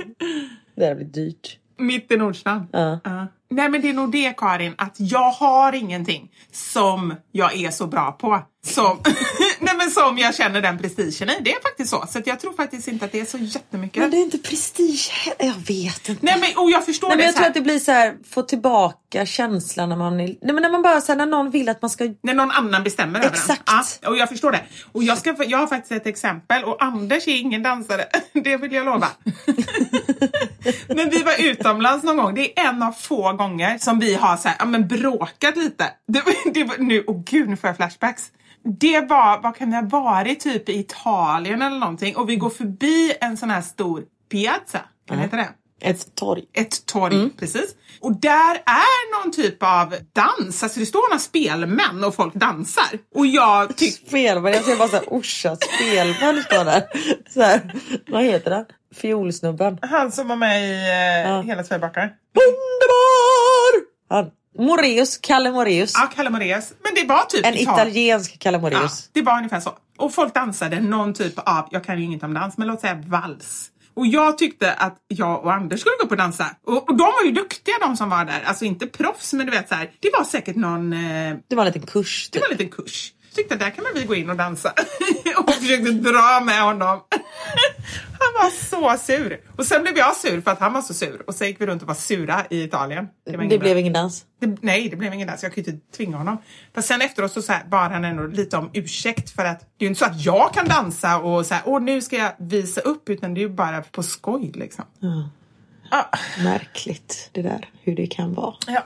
Det 0.76 0.84
här 0.86 0.94
blir 0.94 1.06
dyrt. 1.06 1.58
Mitt 1.78 2.12
i 2.12 2.16
Nordstan. 2.16 2.68
Ja. 2.72 3.00
Ja. 3.04 3.26
Nej 3.50 3.68
men 3.68 3.80
det 3.80 3.88
är 3.88 3.92
nog 3.92 4.12
det 4.12 4.36
Karin, 4.36 4.74
att 4.78 4.94
jag 4.96 5.30
har 5.30 5.72
ingenting 5.72 6.30
som 6.52 7.14
jag 7.32 7.56
är 7.56 7.70
så 7.70 7.86
bra 7.86 8.12
på. 8.12 8.42
Som, 8.66 8.98
nej, 9.60 9.74
men 9.76 9.90
som 9.90 10.18
jag 10.18 10.34
känner 10.34 10.62
den 10.62 10.78
prestigen 10.78 11.30
i. 11.30 11.40
Det 11.40 11.52
är 11.52 11.62
faktiskt 11.62 11.90
så. 11.90 12.04
Så 12.08 12.22
jag 12.24 12.40
tror 12.40 12.52
faktiskt 12.52 12.88
inte 12.88 13.04
att 13.04 13.12
det 13.12 13.20
är 13.20 13.24
så 13.24 13.38
jättemycket. 13.38 14.00
Men 14.02 14.10
det 14.10 14.16
är 14.16 14.22
inte 14.22 14.38
prestige 14.38 15.10
heller. 15.10 15.54
Jag 15.54 15.74
vet 15.74 16.08
inte. 16.08 16.26
Nej 16.26 16.40
men 16.40 16.64
och 16.64 16.70
jag 16.70 16.84
förstår 16.84 17.08
Nej, 17.08 17.16
det 17.16 17.20
men 17.20 17.26
jag 17.26 17.36
tror 17.36 17.46
att 17.46 17.54
det 17.54 17.60
blir 17.60 17.78
så 17.78 17.92
här, 17.92 18.14
få 18.30 18.42
tillbaka 18.42 19.26
känslan 19.26 19.88
när 19.88 19.96
man 19.96 20.16
nej, 20.16 20.38
men 20.42 20.56
när 20.56 20.70
man 20.70 20.82
bara 20.82 21.00
så 21.00 21.12
här, 21.12 21.16
när 21.16 21.26
någon 21.26 21.50
vill 21.50 21.68
att 21.68 21.82
man 21.82 21.90
ska 21.90 22.04
När 22.22 22.34
någon 22.34 22.50
annan 22.50 22.84
bestämmer 22.84 23.18
över 23.18 23.28
Exakt. 23.28 23.66
den. 23.66 23.82
Ja, 24.00 24.08
och 24.08 24.16
jag 24.16 24.28
förstår 24.28 24.52
det. 24.52 24.62
Och 24.92 25.02
jag, 25.02 25.18
ska, 25.18 25.34
jag 25.44 25.58
har 25.58 25.66
faktiskt 25.66 25.92
ett 25.92 26.06
exempel 26.06 26.64
och 26.64 26.82
Anders 26.82 27.28
är 27.28 27.36
ingen 27.36 27.62
dansare. 27.62 28.04
Det 28.32 28.56
vill 28.56 28.72
jag 28.72 28.84
lova. 28.84 29.08
Men 30.88 31.10
vi 31.10 31.22
var 31.22 31.34
utomlands 31.50 32.04
någon 32.04 32.16
gång. 32.16 32.34
Det 32.34 32.58
är 32.60 32.68
en 32.68 32.82
av 32.82 32.92
få 32.92 33.32
gånger 33.32 33.78
som 33.78 33.98
vi 33.98 34.14
har 34.14 34.36
så 34.36 34.48
här, 34.48 34.56
ja, 34.58 34.64
men 34.64 34.88
bråkat 34.88 35.56
lite. 35.56 35.84
Det, 36.08 36.22
det 36.54 36.78
nu, 36.78 37.04
åh 37.06 37.22
gud, 37.24 37.48
nu 37.48 37.56
får 37.56 37.68
jag 37.68 37.76
flashbacks. 37.76 38.30
Det 38.64 39.00
var, 39.00 39.42
vad 39.42 39.56
kan 39.56 39.70
det 39.70 39.76
ha 39.76 39.82
varit, 39.82 40.40
typ 40.40 40.68
i 40.68 40.78
Italien 40.78 41.62
eller 41.62 41.78
någonting. 41.78 42.16
Och 42.16 42.28
vi 42.28 42.36
går 42.36 42.50
förbi 42.50 43.14
en 43.20 43.36
sån 43.36 43.50
här 43.50 43.62
stor 43.62 44.02
piazza. 44.30 44.80
Kan 45.08 45.16
det 45.16 45.22
heta 45.22 45.36
det? 45.36 45.48
ett 45.82 46.14
torg. 46.14 46.44
ett 46.52 46.86
torg, 46.86 47.30
precis. 47.38 47.74
Och 48.00 48.20
där 48.20 48.54
är 48.66 49.22
någon 49.22 49.32
typ 49.32 49.62
av 49.62 49.94
dans, 50.12 50.62
alltså 50.62 50.80
det 50.80 50.86
står 50.86 51.10
några 51.10 51.18
spelmän 51.18 52.04
och 52.04 52.14
folk 52.14 52.34
dansar. 52.34 52.98
Och 53.14 53.26
jag 53.26 53.76
tycker, 53.76 54.06
Spelman, 54.06 54.52
jag 54.52 54.64
ser 54.64 54.76
bara 54.76 54.88
såhär 54.88 55.04
Orsa 55.08 55.56
spelman 55.56 56.42
står 56.42 56.64
där. 56.64 56.82
Så 57.30 57.42
här, 57.42 57.74
vad 58.08 58.22
heter 58.24 58.50
han? 58.50 58.64
Fiolsnubben. 58.94 59.78
han 59.82 60.12
som 60.12 60.28
var 60.28 60.36
med 60.36 60.62
i 60.64 60.72
eh, 60.72 61.30
Ja. 61.30 61.40
Hela 61.40 61.64
Sverige 61.64 61.80
bakar. 61.80 62.12
Underbar! 62.34 63.84
Han. 64.08 64.30
Moreus, 64.58 65.18
Kalle 65.18 65.50
Moreus. 65.50 65.92
Ja, 65.94 66.08
Kalle 66.16 66.30
Moraeus. 66.30 66.72
Men 66.84 66.94
det 66.94 67.04
var 67.08 67.24
typ 67.24 67.46
En 67.46 67.54
Italien. 67.54 67.72
italiensk 67.88 68.38
Kalle 68.38 68.56
Ja, 68.56 68.60
Moreus. 68.60 69.08
det 69.12 69.22
var 69.22 69.36
ungefär 69.36 69.60
så. 69.60 69.72
Och 69.98 70.14
folk 70.14 70.34
dansade 70.34 70.80
någon 70.80 71.14
typ 71.14 71.38
av, 71.38 71.68
jag 71.70 71.84
kan 71.84 71.98
ju 71.98 72.04
inget 72.04 72.22
om 72.22 72.34
dans, 72.34 72.58
men 72.58 72.68
låt 72.68 72.80
säga 72.80 72.94
vals. 73.06 73.68
Och 73.94 74.06
jag 74.06 74.38
tyckte 74.38 74.72
att 74.72 74.96
jag 75.08 75.44
och 75.44 75.52
Anders 75.54 75.80
skulle 75.80 75.94
gå 76.00 76.04
upp 76.04 76.10
och 76.10 76.16
dansa. 76.16 76.46
Och, 76.66 76.88
och 76.90 76.96
de 76.96 77.02
var 77.04 77.24
ju 77.24 77.32
duktiga 77.32 77.74
de 77.80 77.96
som 77.96 78.10
var 78.10 78.24
där. 78.24 78.42
Alltså 78.44 78.64
inte 78.64 78.86
proffs, 78.86 79.32
men 79.32 79.46
du 79.46 79.52
vet 79.52 79.68
så 79.68 79.74
här. 79.74 79.90
Det 80.00 80.10
var 80.18 80.24
säkert 80.24 80.56
någon 80.56 80.92
eh, 80.92 81.36
Det 81.48 81.56
var 81.56 81.66
en 81.66 81.72
liten 81.72 81.86
kurs. 81.86 82.28
Det 82.32 82.38
Typ. 82.38 82.42
var 82.48 82.52
en 82.52 82.58
liten 82.58 82.84
kurs. 82.84 83.12
Tyckte 83.34 83.54
att 83.54 83.60
där 83.60 83.70
kan 83.70 83.84
man 83.84 83.92
vi 83.94 84.04
gå 84.04 84.14
in 84.14 84.30
och 84.30 84.36
dansa. 84.36 84.72
och 85.38 85.54
försökte 85.54 85.90
dra 85.90 86.40
med 86.44 86.62
honom. 86.62 87.00
han 88.18 88.32
var 88.42 88.50
så 88.50 89.02
sur. 89.02 89.40
Och 89.56 89.66
sen 89.66 89.82
blev 89.82 89.98
jag 89.98 90.16
sur 90.16 90.40
för 90.40 90.50
att 90.50 90.60
han 90.60 90.72
var 90.72 90.82
så 90.82 90.94
sur. 90.94 91.22
Och 91.26 91.34
så 91.34 91.44
gick 91.44 91.60
vi 91.60 91.66
runt 91.66 91.82
och 91.82 91.88
var 91.88 91.94
sura 91.94 92.44
i 92.50 92.62
Italien. 92.62 93.08
Det, 93.26 93.44
ingen 93.44 93.58
blev 93.58 93.78
ingen 93.78 93.92
dans. 93.92 94.24
det, 94.40 94.56
Nej, 94.60 94.88
det 94.88 94.96
blev 94.96 95.14
ingen 95.14 95.28
dans. 95.28 95.42
Jag 95.42 95.54
kunde 95.54 95.70
inte 95.70 95.96
tvinga 95.96 96.16
honom. 96.16 96.38
Fast 96.74 96.88
sen 96.88 97.02
efteråt 97.02 97.32
så, 97.32 97.42
så 97.42 97.52
här, 97.52 97.64
bad 97.64 97.92
han 97.92 98.04
ändå 98.04 98.26
lite 98.26 98.56
om 98.56 98.70
ursäkt 98.72 99.30
för 99.30 99.44
att 99.44 99.60
det 99.60 99.84
är 99.84 99.86
ju 99.86 99.88
inte 99.88 99.98
så 99.98 100.04
att 100.04 100.24
jag 100.24 100.54
kan 100.54 100.68
dansa 100.68 101.18
och 101.18 101.46
så 101.46 101.54
här, 101.54 101.62
åh 101.66 101.82
nu 101.82 102.02
ska 102.02 102.16
jag 102.16 102.32
visa 102.38 102.80
upp 102.80 103.08
utan 103.08 103.34
det 103.34 103.40
är 103.40 103.42
ju 103.42 103.48
bara 103.48 103.82
på 103.82 104.02
skoj 104.02 104.52
liksom. 104.54 104.84
Ja. 105.90 106.10
Märkligt 106.44 107.30
det 107.32 107.42
där, 107.42 107.68
hur 107.82 107.96
det 107.96 108.06
kan 108.06 108.34
vara. 108.34 108.54
Ja. 108.66 108.84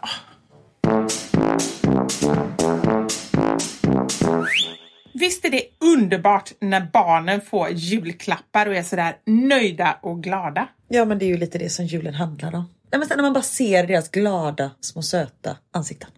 Visst 5.14 5.44
är 5.44 5.50
det 5.50 5.62
underbart 5.80 6.52
när 6.60 6.80
barnen 6.92 7.40
får 7.40 7.68
julklappar 7.70 8.66
och 8.66 8.74
är 8.74 8.82
sådär 8.82 9.16
nöjda 9.26 9.98
och 10.02 10.22
glada? 10.22 10.68
Ja 10.88 11.04
men 11.04 11.18
det 11.18 11.24
är 11.24 11.28
ju 11.28 11.36
lite 11.36 11.58
det 11.58 11.70
som 11.70 11.84
julen 11.84 12.14
handlar 12.14 12.48
om. 12.54 12.64
Nej, 12.92 12.98
men 12.98 13.08
sen 13.08 13.16
när 13.16 13.22
man 13.22 13.32
bara 13.32 13.42
ser 13.42 13.86
deras 13.86 14.10
glada, 14.10 14.70
små 14.80 15.02
söta 15.02 15.56
ansikten. 15.72 16.10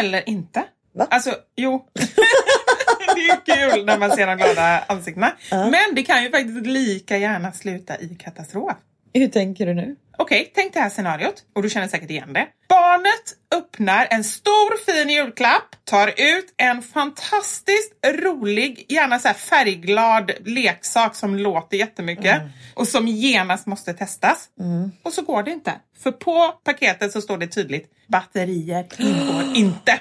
Eller 0.00 0.28
inte? 0.28 0.64
Va? 0.94 1.06
Alltså, 1.10 1.34
jo. 1.56 1.86
det 3.14 3.54
är 3.54 3.70
kul 3.70 3.84
när 3.84 3.98
man 3.98 4.10
ser 4.10 4.26
de 4.26 4.36
glada 4.36 4.84
ansiktena. 4.88 5.32
Men 5.50 5.94
det 5.94 6.02
kan 6.02 6.22
ju 6.22 6.30
faktiskt 6.30 6.66
lika 6.66 7.16
gärna 7.16 7.52
sluta 7.52 8.00
i 8.00 8.08
katastrof. 8.08 8.76
Hur 9.14 9.28
tänker 9.28 9.66
du 9.66 9.74
nu? 9.74 9.96
Okej, 10.18 10.52
tänk 10.54 10.74
det 10.74 10.80
här 10.80 10.90
scenariot 10.90 11.34
och 11.54 11.62
du 11.62 11.70
känner 11.70 11.88
säkert 11.88 12.10
igen 12.10 12.32
det. 12.32 12.46
Barnet 12.68 13.36
öppnar 13.54 14.06
en 14.10 14.24
stor 14.24 14.84
fin 14.84 15.10
julklapp, 15.10 15.76
tar 15.84 16.08
ut 16.08 16.54
en 16.56 16.82
fantastiskt 16.82 17.92
rolig, 18.06 18.86
gärna 18.88 19.18
så 19.18 19.28
färgglad 19.28 20.30
leksak 20.44 21.14
som 21.14 21.36
låter 21.36 21.76
jättemyket 21.76 22.42
och 22.74 22.88
som 22.88 23.08
genast 23.08 23.66
måste 23.66 23.94
testas. 23.94 24.48
Och 25.02 25.12
så 25.12 25.22
går 25.22 25.42
det 25.42 25.50
inte. 25.50 25.72
För 26.02 26.12
på 26.12 26.52
paketet 26.64 27.12
så 27.12 27.20
står 27.20 27.38
det 27.38 27.46
tydligt 27.46 27.90
batterier 28.08 28.86
ingår 28.98 29.44
inte. 29.56 30.00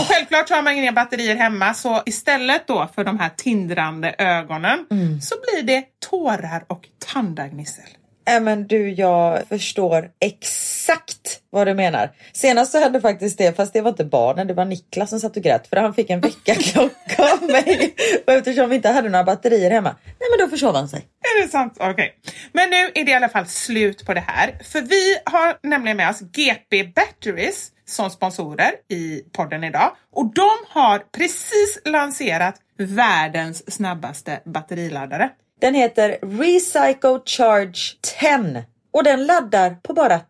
Och 0.00 0.06
självklart 0.08 0.50
har 0.50 0.62
man 0.62 0.72
inga 0.72 0.92
batterier 0.92 1.36
hemma 1.36 1.74
så 1.74 2.02
istället 2.06 2.66
då 2.66 2.88
för 2.94 3.04
de 3.04 3.18
här 3.18 3.30
tindrande 3.36 4.14
ögonen 4.18 4.86
så 5.22 5.34
blir 5.42 5.62
det 5.62 5.84
tårar 6.10 6.64
och 6.68 6.88
tandagnissel. 7.12 7.84
Nej 8.26 8.40
men 8.40 8.66
du, 8.66 8.90
jag 8.90 9.48
förstår 9.48 10.10
exakt 10.20 11.40
vad 11.50 11.66
du 11.66 11.74
menar. 11.74 12.10
Senast 12.32 12.72
så 12.72 12.78
hände 12.78 13.00
faktiskt 13.00 13.38
det, 13.38 13.56
fast 13.56 13.72
det 13.72 13.80
var 13.80 13.90
inte 13.90 14.04
barnen, 14.04 14.46
det 14.46 14.54
var 14.54 14.64
Niklas 14.64 15.10
som 15.10 15.20
satt 15.20 15.36
och 15.36 15.42
grät 15.42 15.66
för 15.66 15.76
han 15.76 15.94
fick 15.94 16.10
en 16.10 16.20
väckarklocka 16.20 17.32
av 17.32 17.42
mig. 17.50 17.94
Och 18.26 18.32
eftersom 18.32 18.70
vi 18.70 18.76
inte 18.76 18.88
hade 18.88 19.08
några 19.08 19.24
batterier 19.24 19.70
hemma, 19.70 19.96
nej 20.04 20.28
men 20.30 20.46
då 20.46 20.50
försov 20.50 20.74
han 20.74 20.88
sig. 20.88 21.06
Är 21.34 21.42
det 21.42 21.48
sant? 21.48 21.76
Okej. 21.80 22.14
Men 22.52 22.70
nu 22.70 22.90
är 22.94 23.04
det 23.04 23.10
i 23.10 23.14
alla 23.14 23.28
fall 23.28 23.46
slut 23.46 24.06
på 24.06 24.14
det 24.14 24.24
här. 24.26 24.58
För 24.64 24.80
vi 24.80 25.18
har 25.24 25.68
nämligen 25.68 25.96
med 25.96 26.10
oss 26.10 26.20
GP 26.20 26.84
Batteries 26.84 27.70
som 27.86 28.10
sponsorer 28.10 28.70
i 28.90 29.22
podden 29.32 29.64
idag. 29.64 29.96
Och 30.12 30.34
de 30.34 30.50
har 30.68 30.98
precis 30.98 31.78
lanserat 31.84 32.54
världens 32.78 33.74
snabbaste 33.74 34.40
batteriladdare. 34.44 35.30
Den 35.64 35.74
heter 35.74 36.18
Recycle 36.22 37.20
Charge 37.26 37.96
10 38.20 38.64
och 38.92 39.04
den 39.04 39.26
laddar 39.26 39.76
på 39.82 39.92
bara 39.92 40.20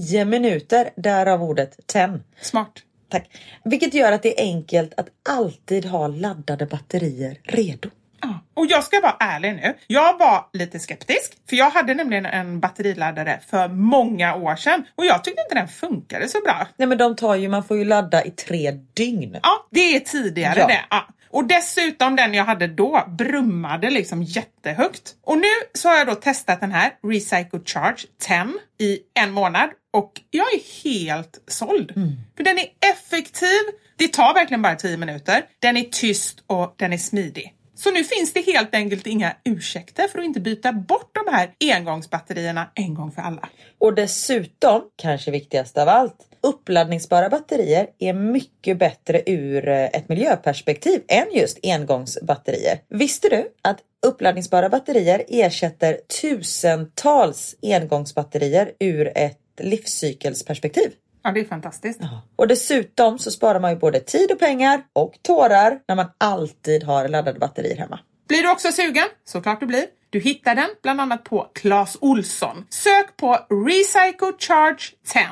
10 0.00 0.24
minuter, 0.24 0.90
därav 0.96 1.42
ordet 1.42 1.76
10. 1.86 2.20
Smart. 2.40 2.72
Tack. 3.10 3.30
Vilket 3.64 3.94
gör 3.94 4.12
att 4.12 4.22
det 4.22 4.40
är 4.40 4.44
enkelt 4.44 4.94
att 4.96 5.06
alltid 5.28 5.84
ha 5.84 6.06
laddade 6.06 6.66
batterier 6.66 7.38
redo. 7.42 7.90
Ja. 8.20 8.40
Och 8.54 8.66
jag 8.66 8.84
ska 8.84 9.00
vara 9.00 9.16
ärlig 9.20 9.54
nu. 9.54 9.74
Jag 9.86 10.18
var 10.18 10.46
lite 10.52 10.78
skeptisk, 10.78 11.32
för 11.48 11.56
jag 11.56 11.70
hade 11.70 11.94
nämligen 11.94 12.26
en 12.26 12.60
batteriladdare 12.60 13.40
för 13.50 13.68
många 13.68 14.34
år 14.34 14.56
sedan 14.56 14.84
och 14.94 15.04
jag 15.06 15.24
tyckte 15.24 15.42
inte 15.42 15.54
den 15.54 15.68
funkade 15.68 16.28
så 16.28 16.40
bra. 16.40 16.66
Nej 16.76 16.88
men 16.88 16.98
de 16.98 17.16
tar 17.16 17.34
ju, 17.34 17.48
man 17.48 17.64
får 17.64 17.76
ju 17.78 17.84
ladda 17.84 18.24
i 18.24 18.30
tre 18.30 18.70
dygn. 18.94 19.38
Ja, 19.42 19.66
det 19.70 19.96
är 19.96 20.00
tidigare 20.00 20.60
Ja. 20.60 20.66
det. 20.66 20.80
Ja. 20.90 21.08
Och 21.30 21.44
dessutom 21.44 22.16
den 22.16 22.34
jag 22.34 22.44
hade 22.44 22.66
då 22.66 23.04
brummade 23.18 23.90
liksom 23.90 24.22
jättehögt. 24.22 25.14
Och 25.24 25.38
nu 25.38 25.48
så 25.74 25.88
har 25.88 25.96
jag 25.96 26.06
då 26.06 26.14
testat 26.14 26.60
den 26.60 26.72
här 26.72 26.92
Recycle 27.02 27.60
Charge 27.64 27.98
10 28.18 28.46
i 28.78 28.98
en 29.14 29.32
månad 29.32 29.70
och 29.92 30.20
jag 30.30 30.46
är 30.54 30.84
helt 30.84 31.42
såld. 31.46 31.92
För 32.36 32.44
den 32.44 32.58
är 32.58 32.66
effektiv, 32.92 33.60
det 33.96 34.08
tar 34.08 34.34
verkligen 34.34 34.62
bara 34.62 34.74
10 34.76 34.96
minuter, 34.96 35.44
den 35.58 35.76
är 35.76 35.84
tyst 35.84 36.42
och 36.46 36.74
den 36.76 36.92
är 36.92 36.98
smidig. 36.98 37.54
Så 37.74 37.90
nu 37.90 38.04
finns 38.04 38.32
det 38.32 38.40
helt 38.40 38.74
enkelt 38.74 39.06
inga 39.06 39.36
ursäkter 39.44 40.08
för 40.08 40.18
att 40.18 40.24
inte 40.24 40.40
byta 40.40 40.72
bort 40.72 41.10
de 41.24 41.32
här 41.34 41.50
engångsbatterierna 41.60 42.70
en 42.74 42.94
gång 42.94 43.12
för 43.12 43.22
alla. 43.22 43.48
Och 43.78 43.94
dessutom, 43.94 44.82
kanske 44.96 45.30
viktigast 45.30 45.78
av 45.78 45.88
allt, 45.88 46.27
uppladdningsbara 46.40 47.28
batterier 47.28 47.86
är 47.98 48.12
mycket 48.12 48.78
bättre 48.78 49.22
ur 49.26 49.68
eh, 49.68 49.84
ett 49.84 50.08
miljöperspektiv 50.08 51.02
än 51.08 51.26
just 51.32 51.58
engångsbatterier. 51.62 52.80
Visste 52.88 53.28
du 53.28 53.52
att 53.62 53.78
uppladdningsbara 54.06 54.68
batterier 54.68 55.24
ersätter 55.28 55.98
tusentals 56.20 57.56
engångsbatterier 57.62 58.72
ur 58.80 59.12
ett 59.14 59.38
livscykelsperspektiv? 59.60 60.92
Ja, 61.22 61.32
det 61.32 61.40
är 61.40 61.44
fantastiskt. 61.44 62.00
Och 62.36 62.48
dessutom 62.48 63.18
så 63.18 63.30
sparar 63.30 63.60
man 63.60 63.70
ju 63.70 63.76
både 63.76 64.00
tid 64.00 64.32
och 64.32 64.38
pengar 64.38 64.82
och 64.92 65.18
tårar 65.22 65.80
när 65.88 65.96
man 65.96 66.06
alltid 66.18 66.84
har 66.84 67.08
laddade 67.08 67.38
batterier 67.38 67.76
hemma. 67.76 68.00
Blir 68.28 68.42
du 68.42 68.50
också 68.50 68.72
sugen? 68.72 69.06
Såklart 69.24 69.60
du 69.60 69.66
blir. 69.66 69.86
Du 70.10 70.20
hittar 70.20 70.54
den 70.54 70.68
bland 70.82 71.00
annat 71.00 71.24
på 71.24 71.50
Clas 71.54 71.96
Olsson. 72.00 72.66
Sök 72.70 73.16
på 73.16 73.38
Recycle 73.66 74.32
Charge 74.38 74.78
10 75.06 75.22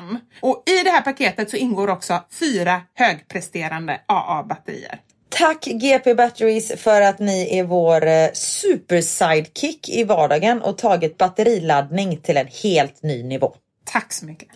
och 0.41 0.63
i 0.65 0.83
det 0.83 0.89
här 0.89 1.01
paketet 1.01 1.49
så 1.49 1.57
ingår 1.57 1.89
också 1.89 2.23
fyra 2.39 2.81
högpresterande 2.93 4.01
AA-batterier. 4.07 4.99
Tack 5.29 5.65
GP 5.65 6.15
Batteries 6.15 6.81
för 6.81 7.01
att 7.01 7.19
ni 7.19 7.57
är 7.59 7.63
vår 7.63 8.07
eh, 8.07 8.29
super 8.33 9.01
sidekick 9.01 9.89
i 9.89 10.03
vardagen 10.03 10.61
och 10.61 10.77
tagit 10.77 11.17
batteriladdning 11.17 12.17
till 12.17 12.37
en 12.37 12.47
helt 12.63 13.03
ny 13.03 13.23
nivå. 13.23 13.55
Tack 13.85 14.13
så 14.13 14.25
mycket. 14.25 14.49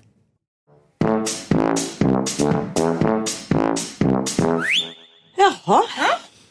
Jaha, 5.38 5.84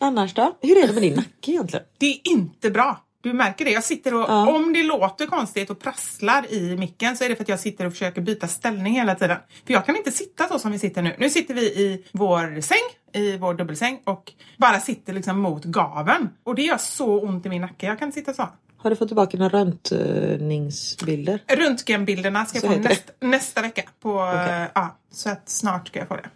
annars 0.00 0.34
då? 0.34 0.56
Hur 0.62 0.78
är 0.78 0.86
det 0.86 0.92
med 0.92 1.02
din 1.02 1.14
nacke 1.14 1.50
egentligen? 1.50 1.84
Det 1.98 2.06
är 2.06 2.18
inte 2.30 2.70
bra. 2.70 3.04
Du 3.22 3.32
märker 3.32 3.64
det. 3.64 3.70
Jag 3.70 3.84
sitter 3.84 4.14
och, 4.14 4.20
Ja. 4.28 4.54
om 4.56 4.72
det 4.72 4.82
låter 4.82 5.26
konstigt 5.26 5.70
och 5.70 5.78
prasslar 5.80 6.52
i 6.52 6.76
micken 6.76 7.16
så 7.16 7.24
är 7.24 7.28
det 7.28 7.36
för 7.36 7.42
att 7.42 7.48
jag 7.48 7.60
sitter 7.60 7.86
och 7.86 7.92
försöker 7.92 8.20
byta 8.20 8.48
ställning 8.48 8.92
hela 8.94 9.14
tiden. 9.14 9.36
För 9.66 9.72
jag 9.72 9.86
kan 9.86 9.96
inte 9.96 10.10
sitta 10.12 10.48
så 10.48 10.58
som 10.58 10.72
vi 10.72 10.78
sitter 10.78 11.02
nu. 11.02 11.14
Nu 11.18 11.30
sitter 11.30 11.54
vi 11.54 11.60
i 11.62 12.04
vår 12.12 12.60
säng, 12.60 12.78
i 13.22 13.36
vår 13.36 13.54
dubbelsäng 13.54 14.00
och 14.04 14.32
bara 14.56 14.80
sitter 14.80 15.12
liksom 15.12 15.40
mot 15.40 15.64
gaven. 15.64 16.28
Och 16.44 16.54
det 16.54 16.62
gör 16.62 16.78
så 16.78 17.20
ont 17.20 17.46
i 17.46 17.48
min 17.48 17.62
nacke. 17.62 17.86
Jag 17.86 17.98
kan 17.98 18.08
inte 18.08 18.18
sitta 18.18 18.32
så. 18.34 18.48
Har 18.76 18.90
du 18.90 18.96
fått 18.96 19.08
tillbaka 19.08 19.36
några 19.38 19.58
röntgningsbilder? 19.58 21.42
Röntgenbilderna 21.56 22.46
ska 22.46 22.56
jag 22.56 22.62
Så 22.62 22.68
få 22.82 22.88
heter 22.88 22.96
nästa, 23.20 23.62
vecka. 23.62 23.82
På, 24.02 24.18
eh, 24.48 24.66
ja, 24.74 24.96
så 25.12 25.30
att 25.30 25.48
snart 25.48 25.88
ska 25.88 25.98
jag 25.98 26.08
få 26.08 26.16
det. 26.16 26.28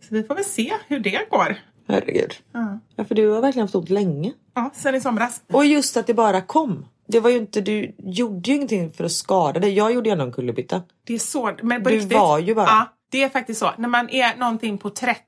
Så 0.00 0.14
vi 0.14 0.22
får 0.22 0.34
väl 0.34 0.44
se 0.44 0.72
hur 0.88 1.00
det 1.00 1.30
går. 1.30 1.56
Herregud. 1.88 2.34
Ja, 2.52 2.78
Ja, 2.96 3.04
för 3.04 3.14
du 3.14 3.28
har 3.30 3.40
verkligen 3.40 3.64
haft 3.64 3.74
ont 3.74 3.90
länge. 3.90 4.32
ja 4.54 4.70
sen 4.74 4.94
i 4.94 5.00
somras. 5.00 5.42
Och 5.52 5.66
just 5.66 5.96
att 5.96 6.06
det 6.06 6.14
bara 6.14 6.40
kom. 6.40 6.86
Det 7.08 7.20
var 7.20 7.30
ju 7.30 7.36
inte, 7.36 7.60
du 7.60 7.94
gjorde 7.98 8.50
ju 8.50 8.56
ingenting 8.56 8.92
för 8.92 9.04
att 9.04 9.12
skada 9.12 9.60
dig. 9.60 9.72
Jag 9.72 9.92
gjorde 9.94 10.10
ändå 10.10 10.24
en 10.24 10.32
kullerbytta. 10.32 10.82
Det 11.04 11.14
är 11.14 11.18
så, 11.18 11.52
men 11.62 11.82
på 11.82 11.88
Du 11.88 11.94
riktigt, 11.96 12.18
var 12.18 12.38
ju 12.38 12.54
bara- 12.54 12.66
Ja, 12.66 12.86
det 13.10 13.22
är 13.22 13.28
faktiskt 13.28 13.60
så. 13.60 13.70
När 13.78 13.88
man 13.88 14.08
är 14.10 14.36
någonting 14.36 14.78
på 14.78 14.90
30, 14.90 15.22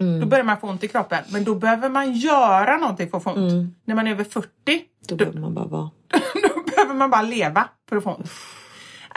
Mm. 0.00 0.20
då 0.20 0.26
börjar 0.26 0.44
man 0.44 0.60
få 0.60 0.68
ont 0.68 0.84
i 0.84 0.88
kroppen. 0.88 1.18
Men 1.32 1.44
då 1.44 1.54
behöver 1.54 1.88
man 1.88 2.12
göra 2.12 2.76
någonting 2.76 3.10
för 3.10 3.16
att 3.16 3.22
få 3.24 3.30
ont. 3.30 3.52
Mm. 3.52 3.74
När 3.84 3.94
man 3.94 4.06
är 4.06 4.10
över 4.10 4.24
40, 4.24 4.48
Då 5.08 5.16
behöver 5.16 5.40
man 5.40 5.54
bara 5.54 5.66
vara. 5.66 5.90
då 6.34 6.62
behöver 6.70 6.94
man 6.94 7.10
bara 7.10 7.22
leva 7.22 7.68
för 7.88 7.96
att 7.96 8.02
få 8.04 8.10
ont. 8.14 8.30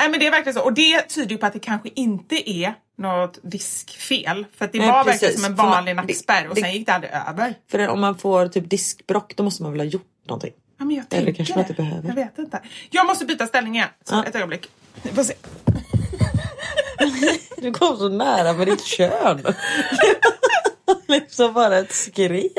Nej 0.02 0.10
men 0.10 0.20
det 0.20 0.28
är 0.28 0.32
verkligen 0.32 0.54
så. 0.54 0.62
Och 0.62 0.74
det 0.74 1.02
tyder 1.02 1.30
ju 1.32 1.38
på 1.38 1.46
att 1.46 1.54
det 1.54 1.60
kanske 1.60 1.90
inte 1.96 2.50
är 2.52 2.74
något 2.98 3.40
diskfel. 3.44 4.46
För 4.58 4.66
att 4.66 4.72
det 4.72 4.80
Nej, 4.80 4.88
var 4.88 5.04
precis. 5.04 5.22
verkligen 5.24 5.42
som 5.44 5.52
en 5.52 5.56
vanlig 5.56 5.96
nackspärr 5.96 6.48
och 6.50 6.56
det- 6.56 6.62
sen 6.62 6.74
gick 6.74 6.86
det 6.86 6.94
aldrig 6.94 7.12
över. 7.30 7.54
För 7.72 7.88
om 7.88 8.02
man 8.02 8.18
får 8.18 8.48
typ 8.48 8.70
diskbrock 8.70 9.34
då 9.36 9.44
måste 9.44 9.64
man 9.64 9.72
väl 9.72 9.82
ha 9.82 9.86
gjort 9.86 10.08
någonting. 10.28 10.52
Ja, 10.80 10.86
men 10.86 10.96
jag 10.96 11.06
Eller 11.10 11.26
tänker 11.26 11.34
kanske 11.34 11.54
man 11.54 11.62
inte 11.64 11.74
behöver. 11.74 12.08
Jag 12.08 12.16
vet 12.16 12.38
inte. 12.38 12.62
Jag 12.90 13.06
måste 13.08 13.26
byta 13.26 13.48
ställning 13.48 13.76
igen. 13.76 13.90
Så 14.04 14.16
Ja. 14.16 14.24
ett 14.26 14.36
ögonblick. 14.36 14.70
Vi 15.04 15.10
får 15.12 15.24
se. 15.24 15.34
Du 17.58 17.72
kom 17.74 17.98
så 17.98 18.10
nära 18.10 18.54
med 18.54 18.68
ditt 18.68 18.84
kön. 18.86 19.42
liksom 21.08 21.54
bara 21.54 21.78
ett 21.78 21.92
skrev. 21.94 22.50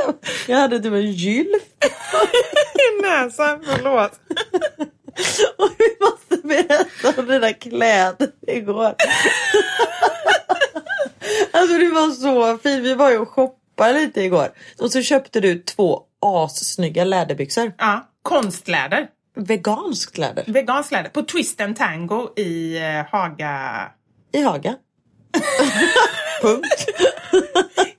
Jag 0.48 0.56
hade 0.58 0.78
typ 0.80 0.92
en 0.92 1.12
gylf. 1.12 1.62
I 2.98 3.02
näsan, 3.02 3.64
förlåt. 3.66 4.12
Och 5.58 5.70
vi 5.78 5.96
måste 6.00 6.21
berätta 6.42 7.20
om 7.20 7.26
dina 7.26 7.52
kläder 7.52 8.30
igår. 8.46 8.94
alltså 11.52 11.78
du 11.78 11.90
var 11.90 12.10
så 12.10 12.58
fin. 12.58 12.82
Vi 12.82 12.94
var 12.94 13.10
ju 13.10 13.18
och 13.18 13.28
shoppade 13.28 14.00
lite 14.00 14.20
igår. 14.22 14.48
Och 14.78 14.92
så 14.92 15.02
köpte 15.02 15.40
du 15.40 15.58
två 15.58 16.02
assnygga 16.20 17.04
läderbyxor. 17.04 17.72
Ja, 17.78 18.08
konstläder. 18.22 19.08
Veganskt 19.34 20.18
läder. 20.18 20.44
Veganskt 20.46 20.92
läder. 20.92 21.10
På 21.10 21.22
Twist 21.22 21.60
and 21.60 21.76
Tango 21.76 22.38
i 22.38 22.76
eh, 22.76 23.06
Haga... 23.10 23.84
I 24.32 24.42
Haga. 24.42 24.74
Punkt. 26.42 26.86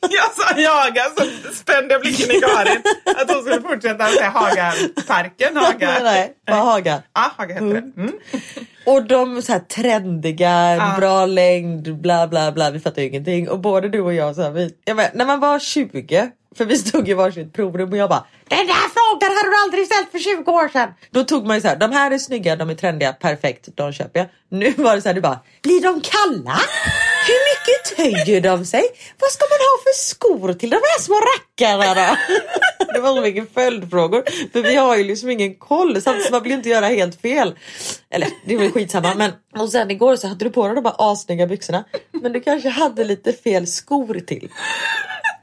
Jag 0.09 0.31
sa 0.35 0.73
Haga 0.73 1.03
så 1.17 1.53
spände 1.53 1.93
jag 1.93 2.01
blicken 2.01 2.31
i 2.31 2.39
Karin. 2.39 2.81
Att 3.17 3.31
hon 3.31 3.41
skulle 3.41 3.61
fortsätta 3.61 4.07
säga 4.07 4.29
Hagaparken. 4.29 5.57
Haga. 5.57 5.87
Nej, 5.87 6.03
nej, 6.03 6.33
bara 6.47 6.61
Haga. 6.61 7.01
Ja, 7.13 7.31
Haga 7.37 7.53
heter 7.53 7.67
det. 7.67 8.01
Mm. 8.01 8.11
Och 8.85 9.03
de 9.07 9.41
så 9.41 9.51
här 9.51 9.59
trendiga, 9.59 10.75
Ja. 10.75 10.95
bra 10.99 11.25
längd, 11.25 11.95
bla 12.01 12.27
bla 12.27 12.51
bla. 12.51 12.71
Vi 12.71 12.79
fattar 12.79 13.01
ju 13.01 13.07
ingenting. 13.07 13.49
Och 13.49 13.59
både 13.59 13.89
du 13.89 14.01
och 14.01 14.13
jag, 14.13 14.35
så 14.35 14.41
här, 14.41 14.51
vi, 14.51 14.75
jag 14.85 14.95
men, 14.97 15.09
när 15.13 15.25
man 15.25 15.39
var 15.39 15.59
20, 15.59 16.29
för 16.57 16.65
vi 16.65 16.77
stod 16.77 17.09
i 17.09 17.13
varsitt 17.13 17.53
provrum 17.53 17.91
och 17.91 17.97
jag 17.97 18.09
bara 18.09 18.25
Den 18.47 18.67
där 18.67 18.89
frågan 18.93 19.37
hade 19.37 19.49
du 19.49 19.55
aldrig 19.63 19.85
ställt 19.85 20.11
för 20.11 20.19
20 20.19 20.51
år 20.51 20.67
sedan. 20.67 20.89
Då 21.11 21.23
tog 21.23 21.47
man 21.47 21.55
ju 21.57 21.61
så 21.61 21.67
här, 21.67 21.75
de 21.75 21.91
här 21.91 22.11
är 22.11 22.17
snygga, 22.17 22.55
de 22.55 22.69
är 22.69 22.75
trendiga, 22.75 23.13
perfekt, 23.13 23.67
de 23.75 23.93
köper 23.93 24.19
jag. 24.19 24.27
Nu 24.49 24.73
var 24.77 24.95
det 24.95 25.01
så 25.01 25.09
här, 25.09 25.13
du 25.13 25.21
bara 25.21 25.39
Blir 25.63 25.81
de 25.81 26.01
kalla? 26.01 26.59
Hur 27.27 27.39
mycket 27.51 27.95
töjer 27.97 28.41
de 28.41 28.65
sig? 28.65 28.83
Vad 29.19 29.31
ska 29.31 29.45
man 29.45 29.59
ha 29.59 29.83
för 29.83 29.97
skor 30.05 30.53
till 30.53 30.69
de 30.69 30.75
här 30.75 31.01
små 31.01 31.15
rackarna 31.15 31.93
då? 31.93 32.17
Det 32.93 32.99
var 32.99 33.15
så 33.15 33.21
mycket 33.21 33.53
följdfrågor. 33.53 34.23
För 34.53 34.61
vi 34.61 34.75
har 34.75 34.97
ju 34.97 35.03
liksom 35.03 35.29
ingen 35.29 35.55
koll 35.55 36.01
samtidigt 36.01 36.31
man 36.31 36.43
vill 36.43 36.51
inte 36.51 36.69
göra 36.69 36.85
helt 36.85 37.21
fel. 37.21 37.55
Eller 38.09 38.27
det 38.45 38.57
var 38.57 38.63
ju 38.63 38.71
skitsamma. 38.71 39.13
Men, 39.15 39.31
och 39.57 39.69
sen 39.69 39.91
igår 39.91 40.15
så 40.15 40.27
hade 40.27 40.45
du 40.45 40.51
på 40.51 40.67
dig 40.67 40.75
de 40.75 40.85
här 40.85 40.95
assnygga 40.97 41.47
byxorna. 41.47 41.83
Men 42.21 42.33
du 42.33 42.39
kanske 42.41 42.69
hade 42.69 43.03
lite 43.03 43.33
fel 43.33 43.67
skor 43.67 44.19
till. 44.27 44.49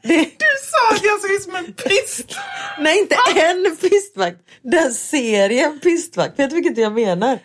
Det, 0.03 0.17
Du 0.17 0.47
sa 0.71 0.95
att 0.95 1.05
jag 1.05 1.21
såg 1.21 1.31
ut 1.31 1.43
som 1.43 1.55
en 1.55 1.73
pist. 1.73 2.37
nej 2.79 2.99
inte 2.99 3.17
en 3.37 3.77
pistvakt. 3.77 4.37
Den 4.63 4.93
serien 4.93 5.81
pistvakt. 5.81 6.39
Vet 6.39 6.51
du 6.51 6.57
vilket 6.57 6.79
jag 6.79 6.93
menar? 6.93 7.39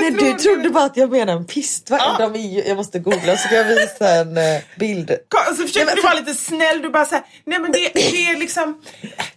Nej, 0.00 0.10
du 0.10 0.32
trodde 0.32 0.70
bara 0.70 0.84
att 0.84 0.96
jag 0.96 1.10
menar 1.10 1.32
en 1.36 1.44
pistvakt. 1.46 2.02
Ja. 2.18 2.28
De 2.28 2.34
är 2.40 2.68
jag 2.68 2.76
måste 2.76 2.98
googla 2.98 3.36
så 3.36 3.46
ska 3.46 3.54
jag 3.56 3.64
visa 3.64 4.08
en 4.08 4.36
eh, 4.36 4.60
bild. 4.78 5.10
Och 5.10 5.56
så 5.56 5.62
försökte 5.62 5.78
Nej, 5.78 5.86
men 5.86 5.96
du 5.96 6.02
vara 6.02 6.14
lite 6.14 6.34
snäll. 6.34 6.82
Du 6.82 6.90
bara 6.90 7.04
såhär, 7.04 7.24
nej 7.44 7.58
men 7.58 7.72
det, 7.72 7.90
det 7.94 8.26
är 8.26 8.36
liksom, 8.36 8.82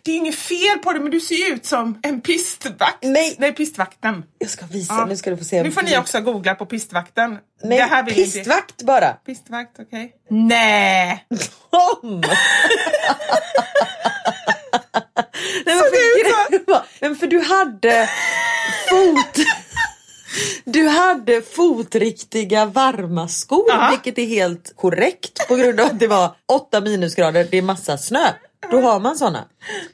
det 0.01 0.11
är 0.11 0.15
inget 0.15 0.35
fel 0.35 0.77
på 0.83 0.93
det 0.93 0.99
men 0.99 1.11
du 1.11 1.19
ser 1.19 1.35
ju 1.35 1.45
ut 1.53 1.65
som 1.65 1.99
en 2.03 2.21
pistvakt. 2.21 2.97
Nej. 3.01 3.35
Nej, 3.39 3.51
pistvakten. 3.51 4.23
Jag 4.39 4.49
ska 4.49 4.65
visa, 4.65 4.93
Ja. 4.93 5.05
nu 5.05 5.17
ska 5.17 5.29
du 5.29 5.37
få 5.37 5.43
se. 5.43 5.63
Nu 5.63 5.71
får 5.71 5.81
ni 5.81 5.97
också 5.97 6.21
googla 6.21 6.55
på 6.55 6.65
pistvakten. 6.65 7.37
Nej, 7.63 7.77
det 7.77 7.83
här 7.83 8.03
vill 8.03 8.19
inte- 8.19 8.31
pistvakt 8.37 8.81
bara. 8.83 9.13
Pistvakt, 9.13 9.75
okej. 9.79 10.11
Nej! 10.29 11.25
Tom! 11.71 12.23
Nej, 15.65 15.75
men, 15.75 15.77
för, 16.65 16.83
men 17.01 17.15
för 17.15 17.27
du 17.27 17.39
hade 17.41 18.09
fot... 18.89 19.47
Du 20.63 20.87
hade 20.87 21.41
fotriktiga 21.41 22.65
varma 22.65 23.27
skor 23.27 23.65
Ja. 23.67 23.87
vilket 23.91 24.17
är 24.23 24.27
helt 24.27 24.73
korrekt 24.75 25.47
på 25.47 25.55
grund 25.55 25.79
av 25.79 25.85
att 25.85 25.99
det 25.99 26.07
var 26.07 26.31
8 26.51 26.81
minusgrader, 26.81 27.47
det 27.51 27.57
är 27.57 27.61
massa 27.61 27.97
snö. 27.97 28.27
Då 28.71 28.81
har 28.81 28.99
man 28.99 29.15
såna. 29.17 29.45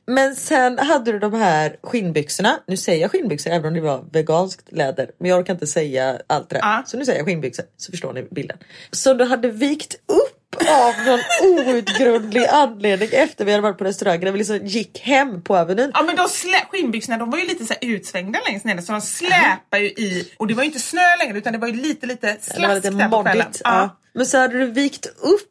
Men 0.08 0.36
sen 0.36 0.80
hade 0.80 1.12
du 1.12 1.20
de 1.20 1.34
här 1.34 1.76
skinnbyxorna. 1.84 2.60
Nu 2.68 2.78
säger 2.78 3.02
jag 3.02 3.12
skinnbyxor 3.12 3.52
även 3.52 3.68
om 3.68 3.74
det 3.74 3.82
var 3.82 4.06
veganskt 4.12 4.72
läder. 4.72 5.10
Men 5.20 5.30
jag 5.30 5.40
orkar 5.40 5.54
inte 5.54 5.68
säga 5.68 6.20
allt 6.28 6.50
det 6.50 6.56
där. 6.56 6.60
Ja. 6.62 6.84
Så 6.86 6.98
nu 6.98 7.06
säger 7.06 7.20
jag 7.20 7.26
skinnbyxor 7.28 7.66
så 7.78 7.92
förstår 7.92 8.14
ni 8.14 8.24
bilden. 8.24 8.58
Så 8.92 9.14
du 9.14 9.24
hade 9.26 9.48
vikt 9.52 9.96
upp 9.96 10.38
av 10.70 10.94
någon 11.06 11.20
outgrundlig 11.68 12.46
anledning 12.46 13.10
efter 13.12 13.46
vi 13.46 13.52
hade 13.52 13.62
varit 13.62 13.78
på 13.78 13.84
restaurangen 13.84 14.22
när 14.26 14.32
vi 14.32 14.38
liksom 14.38 14.66
gick 14.66 15.00
hem 15.00 15.42
på 15.42 15.58
Avenyn. 15.58 15.92
Ja 15.94 16.02
men 16.04 16.16
de 16.16 16.22
slä- 16.28 16.66
skinnbyxorna 16.72 17.18
de 17.18 17.30
var 17.32 17.38
ju 17.38 17.48
lite 17.48 17.66
så 17.66 17.74
utsvängda 17.82 18.40
längst 18.48 18.66
ner 18.66 18.82
så 18.82 18.92
de 18.92 19.02
släpar 19.02 19.78
ju 19.78 19.86
i 19.88 20.32
och 20.38 20.48
det 20.48 20.54
var 20.54 20.64
ju 20.64 20.68
inte 20.68 20.80
snö 20.80 21.02
längre 21.20 21.38
utan 21.38 21.54
det 21.54 21.60
var 21.60 21.68
ju 21.68 21.74
lite 21.74 22.06
lite 22.08 22.28
Det 22.28 22.34
var 22.50 22.56
slask 22.56 22.76
lite 22.76 22.90
där 22.90 23.10
på 23.10 23.24
kvällen. 23.24 23.38
moddigt. 23.46 23.62
Ja. 23.64 23.98
Men 24.14 24.26
så 24.26 24.38
hade 24.38 24.58
du 24.60 24.66
vikt 24.66 25.06
upp 25.06 25.48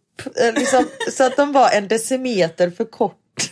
liksom, 0.55 0.85
så 1.13 1.25
att 1.25 1.37
de 1.37 1.53
var 1.53 1.71
en 1.71 1.89
decimeter 1.89 2.71
för 2.71 2.85
kort. 2.85 3.17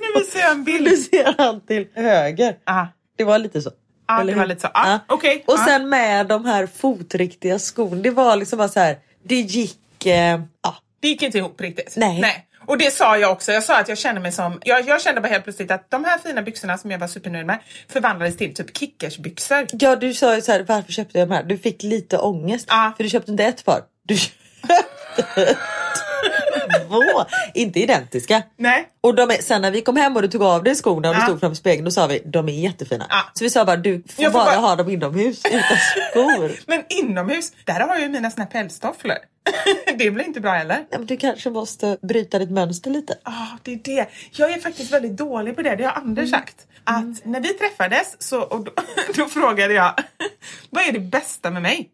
Nu 0.00 0.20
visar 0.20 0.40
jag 0.40 0.50
en 0.52 0.64
bild. 0.64 0.98
ser 1.04 1.34
han 1.38 1.60
till 1.66 1.86
höger. 1.94 2.56
Ah. 2.64 2.86
Det 3.16 3.24
var 3.24 3.38
lite 3.38 3.62
så. 3.62 3.70
Ja, 4.08 4.20
Eller 4.20 4.32
det 4.32 4.36
var 4.36 4.42
hur? 4.44 4.48
lite 4.48 4.60
så. 4.60 4.68
Ja, 4.74 4.98
okej. 5.08 5.44
Och 5.46 5.54
Ja. 5.58 5.64
sen 5.66 5.88
med 5.88 6.26
de 6.26 6.44
här 6.44 6.66
fotriktiga 6.66 7.58
skon. 7.58 8.02
Det 8.02 8.10
var 8.10 8.36
liksom 8.36 8.56
bara 8.58 8.68
så 8.68 8.80
här. 8.80 8.98
Det 9.24 9.34
gick... 9.40 10.06
Eh, 10.06 10.40
ja. 10.62 10.74
Det 11.00 11.08
gick 11.08 11.22
inte 11.22 11.38
ihop 11.38 11.60
riktigt. 11.60 11.94
Nej. 11.96 12.44
Och 12.66 12.78
det 12.78 12.90
sa 12.94 13.18
jag 13.18 13.32
också. 13.32 13.52
Jag 13.52 13.62
sa 13.62 13.78
att 13.80 13.88
jag 13.88 13.98
kände 13.98 14.20
mig 14.20 14.32
som... 14.32 14.60
Jag, 14.64 14.86
jag 14.88 15.00
kände 15.02 15.20
bara 15.20 15.28
helt 15.28 15.44
plötsligt 15.44 15.70
att 15.70 15.90
de 15.90 16.04
här 16.04 16.18
fina 16.18 16.42
byxorna 16.42 16.78
som 16.78 16.90
jag 16.90 16.98
var 16.98 17.08
supernöjd 17.08 17.46
med 17.46 17.58
förvandlades 17.88 18.36
till 18.36 18.54
typ 18.54 18.76
kickersbyxor. 18.78 19.66
ja, 19.72 19.96
du 19.96 20.14
sa 20.14 20.34
ju 20.34 20.42
så 20.42 20.52
här. 20.52 20.64
Varför 20.68 20.92
köpte 20.92 21.18
jag 21.18 21.28
de 21.28 21.34
här? 21.34 21.42
Du 21.42 21.58
fick 21.58 21.82
lite 21.82 22.18
ångest. 22.18 22.66
Ja. 22.68 22.92
För 22.96 23.04
du 23.04 23.10
köpte 23.10 23.30
inte 23.30 23.44
ett 23.44 23.64
par. 23.64 23.80
Du 24.02 24.16
köpte 24.16 24.38
två. 26.88 27.24
Inte 27.54 27.80
identiska. 27.80 28.42
Nej. 28.56 28.88
Och 29.08 29.14
de 29.14 29.30
är, 29.30 29.42
sen 29.42 29.62
när 29.62 29.70
vi 29.70 29.80
kom 29.82 29.96
hem 29.96 30.16
och 30.16 30.22
du 30.22 30.28
tog 30.28 30.42
av 30.42 30.64
dig 30.64 30.74
skorna 30.74 31.08
och 31.08 31.14
du 31.14 31.20
Ja. 31.20 31.26
stod 31.26 31.40
framför 31.40 31.56
spegeln 31.56 31.84
då 31.84 31.90
sa 31.90 32.06
vi 32.06 32.22
de 32.24 32.48
är 32.48 32.52
jättefina. 32.52 33.06
Ja. 33.10 33.22
Så 33.34 33.44
vi 33.44 33.50
sa 33.50 33.64
bara 33.64 33.76
du 33.76 34.02
får, 34.08 34.22
får 34.24 34.30
bara, 34.30 34.44
bara- 34.44 34.56
ha 34.56 34.76
dem 34.76 34.88
inomhus 34.90 35.42
utan 35.46 35.62
skor. 36.10 36.52
Men 36.66 36.82
inomhus, 36.88 37.52
där 37.64 37.80
har 37.80 37.88
jag 37.88 38.00
ju 38.00 38.08
mina 38.08 38.30
såna 38.30 38.44
här 38.44 38.50
pälstofflor. 38.50 39.16
det 39.98 40.10
blir 40.10 40.24
inte 40.24 40.40
bra 40.40 40.50
heller. 40.50 40.84
Ja, 40.90 40.98
men 40.98 41.06
du 41.06 41.16
kanske 41.16 41.50
måste 41.50 41.98
bryta 42.02 42.38
ditt 42.38 42.50
mönster 42.50 42.90
lite. 42.90 43.14
Ah, 43.22 43.46
det 43.62 43.72
är 43.72 43.80
det. 43.84 44.08
Jag 44.32 44.50
är 44.52 44.60
faktiskt 44.60 44.92
väldigt 44.92 45.16
dålig 45.16 45.56
på 45.56 45.62
det. 45.62 45.76
Det 45.76 45.84
har 45.84 45.92
Anders 45.92 46.28
Mm. 46.28 46.40
sagt. 46.40 46.56
Att 46.84 47.24
när 47.24 47.40
vi 47.40 47.48
träffades 47.48 48.16
så 48.22 48.40
och 48.42 48.64
då, 48.64 48.72
då 49.16 49.26
frågade 49.26 49.74
jag 49.74 49.94
vad 50.70 50.84
är 50.88 50.92
det 50.92 51.00
bästa 51.00 51.50
med 51.50 51.62
mig? 51.62 51.88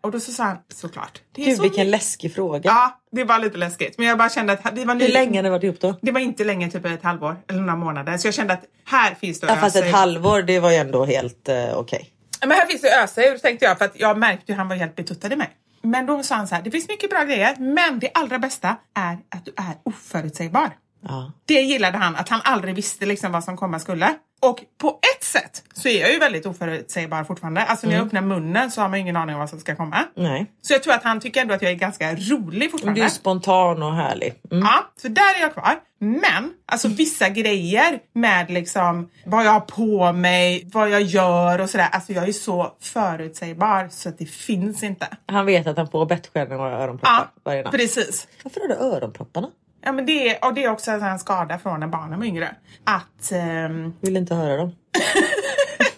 Och 0.00 0.10
då 0.10 0.20
så 0.20 0.32
sa 0.32 0.44
han 0.44 0.56
såklart. 0.74 1.20
Det 1.34 1.40
Mm. 1.42 1.48
Gud 1.50 1.56
så 1.56 1.62
vilken 1.62 1.90
läskig 1.90 2.34
fråga. 2.34 2.60
Ja, 2.64 3.00
det 3.12 3.24
var 3.24 3.38
lite 3.38 3.58
läskigt. 3.58 3.98
Men 3.98 4.06
jag 4.06 4.18
bara 4.18 4.28
kände 4.28 4.52
att 4.52 4.72
vi 4.74 4.84
var 4.84 4.94
Hur 4.94 5.00
ny- 5.00 5.08
länge 5.12 5.38
har 5.38 5.42
ni 5.42 5.50
varit 5.50 5.62
ihop 5.64 5.80
då? 5.80 5.94
Det 6.02 6.10
var 6.12 6.20
inte 6.20 6.44
länge, 6.44 6.55
typ 6.70 6.84
ett 6.86 7.02
halvår 7.02 7.36
eller 7.48 7.60
några 7.60 7.76
månader. 7.76 8.16
Så 8.18 8.26
jag 8.26 8.34
kände 8.34 8.52
att 8.52 8.64
här 8.84 9.14
finns 9.14 9.40
det 9.40 9.46
Ja, 9.46 9.52
att 9.52 9.60
fast 9.60 9.76
ösa 9.76 9.84
ett 9.86 9.92
ur. 9.92 9.96
halvår 9.96 10.42
det 10.42 10.58
var 10.60 10.70
ju 10.70 10.76
ändå 10.76 11.04
helt 11.04 11.48
eh, 11.48 11.78
okej. 11.78 12.10
Men 12.40 12.50
här 12.50 12.66
finns 12.66 12.82
det 12.82 12.98
att 12.98 13.04
ösa 13.04 13.22
ur 13.24 13.38
tänkte 13.38 13.64
jag 13.64 13.78
för 13.78 13.84
att 13.84 14.00
jag 14.00 14.18
märkte 14.18 14.52
hur 14.52 14.58
han 14.58 14.68
var 14.68 14.76
helt 14.76 14.96
betuttad 14.96 15.32
i 15.32 15.36
mig. 15.36 15.50
Men 15.82 16.06
då 16.06 16.22
sa 16.22 16.34
han 16.34 16.48
så 16.48 16.54
här, 16.54 16.62
det 16.62 16.70
finns 16.70 16.88
mycket 16.88 17.10
bra 17.10 17.22
grejer 17.24 17.56
men 17.58 17.98
det 17.98 18.10
allra 18.14 18.38
bästa 18.38 18.76
är 18.94 19.12
att 19.28 19.44
du 19.44 19.52
är 19.56 19.74
oförutsägbar. 19.82 20.70
Ja. 21.00 21.32
Det 21.44 21.60
gillade 21.60 21.98
han, 21.98 22.16
att 22.16 22.28
han 22.28 22.40
aldrig 22.44 22.74
visste 22.74 23.06
liksom 23.06 23.32
vad 23.32 23.44
som 23.44 23.56
komma 23.56 23.78
skulle. 23.78 24.14
Och 24.40 24.60
på 24.78 24.88
ett 25.16 25.24
sätt 25.24 25.62
så 25.74 25.88
är 25.88 26.00
jag 26.00 26.12
ju 26.12 26.18
väldigt 26.18 26.46
oförutsägbar 26.46 27.24
fortfarande. 27.24 27.62
Alltså 27.62 27.86
när 27.86 27.94
jag 27.94 28.06
öppnar 28.06 28.20
munnen 28.22 28.70
så 28.70 28.80
har 28.80 28.88
man 28.88 28.98
ingen 28.98 29.16
aning 29.16 29.34
om 29.34 29.40
vad 29.40 29.50
som 29.50 29.60
ska 29.60 29.76
komma. 29.76 30.04
Nej. 30.16 30.46
Så 30.62 30.72
jag 30.72 30.82
tror 30.82 30.94
att 30.94 31.02
han 31.02 31.20
tycker 31.20 31.40
ändå 31.40 31.54
att 31.54 31.62
jag 31.62 31.70
är 31.70 31.74
ganska 31.76 32.14
rolig 32.14 32.70
fortfarande. 32.70 33.00
du 33.00 33.04
är 33.04 33.08
spontan 33.10 33.82
och 33.82 33.94
härlig. 33.94 34.34
Mm. 34.50 34.64
Ja, 34.64 34.90
så 35.02 35.08
där 35.08 35.36
är 35.36 35.40
jag 35.40 35.52
kvar. 35.52 35.74
Men 35.98 36.52
alltså 36.66 36.88
vissa 36.88 37.28
grejer 37.28 37.98
med 38.12 38.50
liksom 38.50 39.10
vad 39.24 39.44
jag 39.46 39.50
har 39.50 39.60
på 39.60 40.12
mig, 40.12 40.68
vad 40.72 40.90
jag 40.90 41.02
gör 41.02 41.60
och 41.60 41.70
sådär. 41.70 41.88
Alltså 41.92 42.12
jag 42.12 42.28
är 42.28 42.32
så 42.32 42.72
förutsägbar 42.80 43.88
så 43.90 44.08
att 44.08 44.18
det 44.18 44.26
finns 44.26 44.82
inte. 44.82 45.06
Han 45.26 45.46
vet 45.46 45.66
att 45.66 45.76
han 45.76 45.88
får 45.90 46.06
bettstjärnor 46.06 46.58
och 46.58 46.66
öronproppar 46.66 47.12
Ja, 47.12 47.40
varje 47.44 47.62
natt. 47.62 47.72
precis. 47.72 48.28
Varför 48.44 48.60
har 48.60 48.68
du 48.68 48.74
öronpropparna? 48.74 49.48
Ja, 49.86 49.92
men 49.92 50.06
det, 50.06 50.38
och 50.38 50.54
det 50.54 50.64
är 50.64 50.70
också 50.70 50.90
en 50.90 51.18
skada 51.18 51.58
från 51.58 51.80
när 51.80 51.86
barnen 51.86 52.18
var 52.18 52.26
yngre. 52.26 52.54
Att 52.84 53.32
ehm, 53.32 53.94
Vill 54.00 54.16
inte 54.16 54.34
höra 54.34 54.56
dem. 54.56 54.72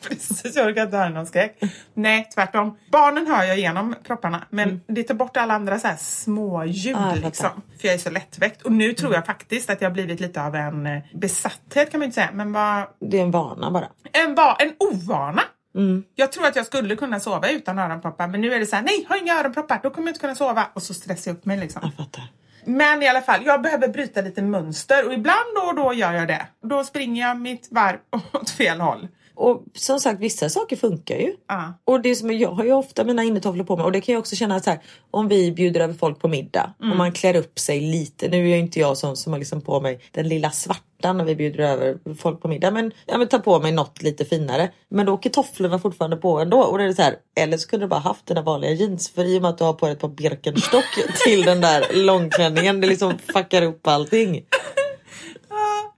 Precis, 0.09 0.57
jag 0.57 0.67
orkar 0.67 0.83
inte 0.83 0.97
höra 0.97 1.09
någon 1.09 1.27
skräck. 1.27 1.59
Nej, 1.95 2.29
tvärtom. 2.35 2.79
Barnen 2.93 3.27
hör 3.27 3.45
jag 3.45 3.59
igenom 3.59 3.95
propparna 4.07 4.45
men 4.51 4.81
det 4.87 5.03
tar 5.03 5.15
bort 5.15 5.37
alla 5.37 5.55
andra 5.55 5.79
så 5.79 5.89
här 5.89 5.97
små 5.97 6.65
ljud 6.65 6.97
Ah, 6.97 7.15
liksom. 7.15 7.51
För 7.81 7.89
jag 7.89 7.95
är 7.95 7.99
så 7.99 8.11
lättväckt. 8.11 8.63
Och 8.63 8.73
nu 8.73 8.93
tror 8.93 9.15
jag 9.15 9.27
faktiskt 9.27 9.71
att 9.71 9.81
jag 9.81 9.89
har 9.89 9.95
blivit 9.95 10.21
lite 10.21 10.43
av 10.43 10.55
en 10.55 10.87
eh, 10.87 11.03
besatthet 11.15 11.91
kan 11.91 12.01
man 12.01 12.05
inte 12.05 12.15
säga, 12.15 12.31
men 12.33 12.53
vad... 12.53 12.87
Det 13.01 13.19
är 13.19 13.23
en 13.23 13.31
vana 13.31 13.71
bara. 13.71 13.89
En, 14.13 14.35
va, 14.35 14.57
en 14.59 14.73
ovana. 14.79 15.43
Jag 16.15 16.33
tror 16.33 16.47
att 16.47 16.57
jag 16.57 16.67
skulle 16.67 16.97
kunna 16.97 17.21
sova 17.21 17.51
utan 17.51 17.79
öronproppar 17.79 18.29
men 18.29 18.41
nu 18.41 18.55
är 18.55 18.59
det 18.59 18.67
så 18.67 18.77
här: 18.77 18.83
nej, 18.83 19.07
har 19.09 19.23
inga 19.23 19.41
öronproppar, 19.41 19.81
då 19.83 19.91
kommer 19.91 20.09
jag 20.09 20.11
inte 20.11 20.21
kunna 20.21 20.35
sova. 20.35 20.67
Och 20.75 20.83
så 20.83 20.95
stressar 20.95 21.31
jag 21.31 21.37
upp 21.39 21.45
mig 21.45 21.59
liksom. 21.59 21.83
Jag 21.85 21.95
fattar. 21.95 22.25
Men 22.69 23.03
i 23.03 23.09
alla 23.09 23.21
fall, 23.21 23.41
jag 23.47 23.63
behöver 23.63 23.89
bryta 23.89 24.21
lite 24.21 24.43
mönster 24.43 25.07
och 25.07 25.13
ibland 25.13 25.55
då 25.55 25.61
och 25.61 25.75
då 25.75 25.95
gör 25.95 26.13
jag 26.13 26.29
det. 26.29 26.47
Då 26.63 26.85
springer 26.85 27.29
jag 27.29 27.41
mitt 27.41 27.69
varv 27.71 27.99
åt 28.33 28.51
fel 28.51 28.81
håll. 28.81 29.09
Och 29.39 29.65
som 29.75 30.01
sagt 30.01 30.21
vissa 30.21 30.49
saker 30.49 30.77
funkar 30.77 31.17
ju. 31.17 31.35
Ja. 31.49 31.75
Och 31.85 32.01
det 32.01 32.15
som 32.15 32.31
jag 32.31 32.51
har 32.51 32.65
ju 32.65 32.73
ofta 32.73 33.05
mina 33.05 33.25
innetofflor 33.25 33.65
på 33.65 33.77
mig 33.77 33.85
och 33.85 33.93
det 33.93 34.01
kan 34.01 34.13
jag 34.13 34.21
också 34.21 34.37
känna 34.37 34.61
så 34.61 34.71
här 34.71 34.81
om 35.11 35.29
vi 35.29 35.53
bjuder 35.53 35.81
över 35.81 35.95
folk 35.95 36.19
på 36.19 36.29
middag 36.29 36.75
och 36.79 36.97
man 36.97 37.13
klär 37.13 37.37
upp 37.37 37.59
sig 37.59 37.81
lite. 37.81 38.29
Nu 38.29 38.37
är 38.37 38.55
ju 38.55 38.59
inte 38.59 38.81
jag 38.81 38.97
sån 38.97 39.17
som 39.17 39.33
har 39.33 39.39
liksom 39.39 39.61
på 39.61 39.81
mig 39.81 40.01
den 40.13 40.29
lilla 40.29 40.51
svarta 40.51 41.13
när 41.13 41.25
vi 41.25 41.37
bjuder 41.37 41.59
över 41.59 42.15
folk 42.15 42.41
på 42.41 42.49
middag 42.49 42.71
men 42.71 42.93
jag 43.07 43.19
vill 43.19 43.29
ta 43.29 43.39
på 43.39 43.59
mig 43.59 43.73
något 43.73 44.03
lite 44.03 44.25
finare. 44.25 44.71
Men 44.89 45.07
då 45.07 45.13
åker 45.13 45.31
tofflorna 45.31 45.79
fortfarande 45.79 46.17
på 46.17 46.41
ändå 46.41 46.61
och 46.61 46.79
då 46.79 46.85
är 46.85 46.89
det 46.89 46.95
så 46.95 47.03
här 47.03 47.17
eller 47.41 47.57
så 47.57 47.69
kunde 47.69 47.87
du 47.87 47.89
bara 47.89 48.01
haft 48.01 48.27
dina 48.27 48.43
vanliga 48.43 48.73
jeans 48.73 49.11
för 49.11 49.25
i 49.25 49.39
och 49.39 49.43
med 49.43 49.49
att 49.49 49.59
du 49.59 49.65
har 49.65 49.73
på 49.73 49.87
dig 49.87 49.93
ett 49.93 50.01
par 50.01 50.09
Birkenstock 50.09 50.85
till 51.27 51.43
den 51.43 51.61
där 51.61 51.87
långklänningen 51.95 52.81
det 52.81 52.87
liksom 52.87 53.19
fuckar 53.19 53.63
upp 53.63 53.87
allting. 53.87 54.45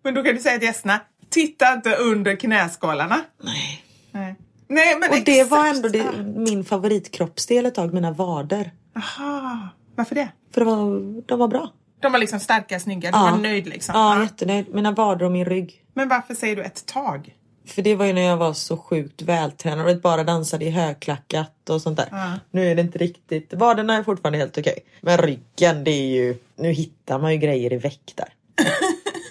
Men 0.02 0.14
då 0.14 0.22
kan 0.22 0.34
du 0.34 0.40
säga 0.40 0.58
till 0.58 0.66
gästerna, 0.66 1.00
titta 1.30 1.72
inte 1.74 1.94
under 1.96 2.36
knäskålarna. 2.36 3.20
Nej. 3.42 3.84
Nej, 4.12 4.34
Nej 4.68 4.98
men 4.98 5.10
Och 5.10 5.24
det 5.24 5.44
var 5.44 5.66
exakt. 5.66 5.76
ändå 5.76 5.88
det, 5.88 6.22
min 6.40 6.64
favoritkroppsdel 6.64 7.66
ett 7.66 7.74
tag, 7.74 7.94
mina 7.94 8.10
vader. 8.12 8.70
Aha, 8.96 9.68
varför 9.96 10.14
det? 10.14 10.28
För 10.54 10.60
det 10.60 10.64
var, 10.64 11.22
de 11.26 11.38
var 11.38 11.48
bra. 11.48 11.72
De 12.00 12.12
var 12.12 12.18
liksom 12.18 12.40
starka, 12.40 12.80
snygga, 12.80 13.10
du 13.10 13.18
Ja. 13.18 13.22
var 13.30 13.38
nöjd 13.38 13.66
liksom. 13.68 13.94
Ja, 13.94 14.16
Ja. 14.16 14.22
jättenöjd. 14.22 14.74
Mina 14.74 14.92
vader 14.92 15.24
och 15.26 15.32
min 15.32 15.44
rygg. 15.44 15.84
Men 15.94 16.08
varför 16.08 16.34
säger 16.34 16.56
du 16.56 16.62
ett 16.62 16.86
tag? 16.86 17.34
För 17.66 17.82
det 17.82 17.94
var 17.94 18.06
ju 18.06 18.12
när 18.12 18.22
jag 18.22 18.36
var 18.36 18.52
så 18.52 18.76
sjukt 18.76 19.22
vältränad 19.22 19.86
och 19.90 20.00
bara 20.00 20.24
dansade 20.24 20.64
i 20.64 20.70
högklackat 20.70 21.70
och 21.70 21.82
sånt 21.82 21.96
där. 21.96 22.08
Ja. 22.10 22.32
Nu 22.50 22.70
är 22.70 22.74
det 22.74 22.82
inte 22.82 22.98
riktigt. 22.98 23.52
Vaderna 23.54 23.94
är 23.96 24.02
fortfarande 24.02 24.38
helt 24.38 24.58
okej. 24.58 24.78
Men 25.00 25.18
ryggen 25.18 25.84
det 25.84 25.90
är 25.90 26.06
ju. 26.06 26.36
Nu 26.56 26.72
hittar 26.72 27.18
man 27.18 27.32
ju 27.32 27.38
grejer 27.38 27.72
i 27.72 27.76
väck 27.76 28.12
där. 28.14 28.28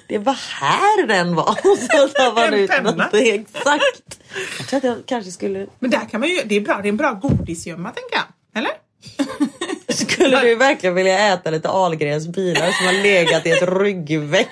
Det 0.10 0.18
var 0.18 0.34
här 0.34 1.07
den 1.07 1.36
var. 1.36 1.45
Så 1.78 2.07
tar 2.07 2.34
man 2.36 2.53
ut 2.53 2.84
någonting. 2.84 3.34
Exakt. 3.41 4.20
Jag 4.57 4.68
tror 4.68 4.78
att 4.78 4.84
jag 4.84 4.97
kanske 5.05 5.32
skulle. 5.32 5.68
Men 5.80 5.91
där 5.91 6.05
kan 6.12 6.20
man 6.20 6.30
ju, 6.30 6.41
det 6.45 6.55
är 6.55 6.62
bra, 6.62 6.80
det 6.82 6.88
är 6.88 6.89
en 6.89 6.97
bra 6.97 7.12
godisgömma 7.14 7.89
tänker 7.91 8.16
jag. 8.16 8.26
Eller? 8.62 8.72
Skulle 9.93 10.41
du 10.41 10.55
verkligen 10.55 10.95
vilja 10.95 11.34
äta 11.34 11.49
lite 11.51 11.70
Ahlgrens 11.70 12.28
bilar 12.28 12.72
som 12.72 12.86
har 12.86 12.93
legat 13.03 13.45
i 13.45 13.51
ett 13.51 13.70
ryggveck 13.70 14.47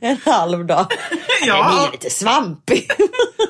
en 0.00 0.16
halv 0.24 0.66
dag? 0.66 0.86
Den 1.10 1.18
är 1.42 1.46
Ja, 1.46 1.84
ju 1.86 1.92
lite 1.92 2.10
svampig. 2.10 2.90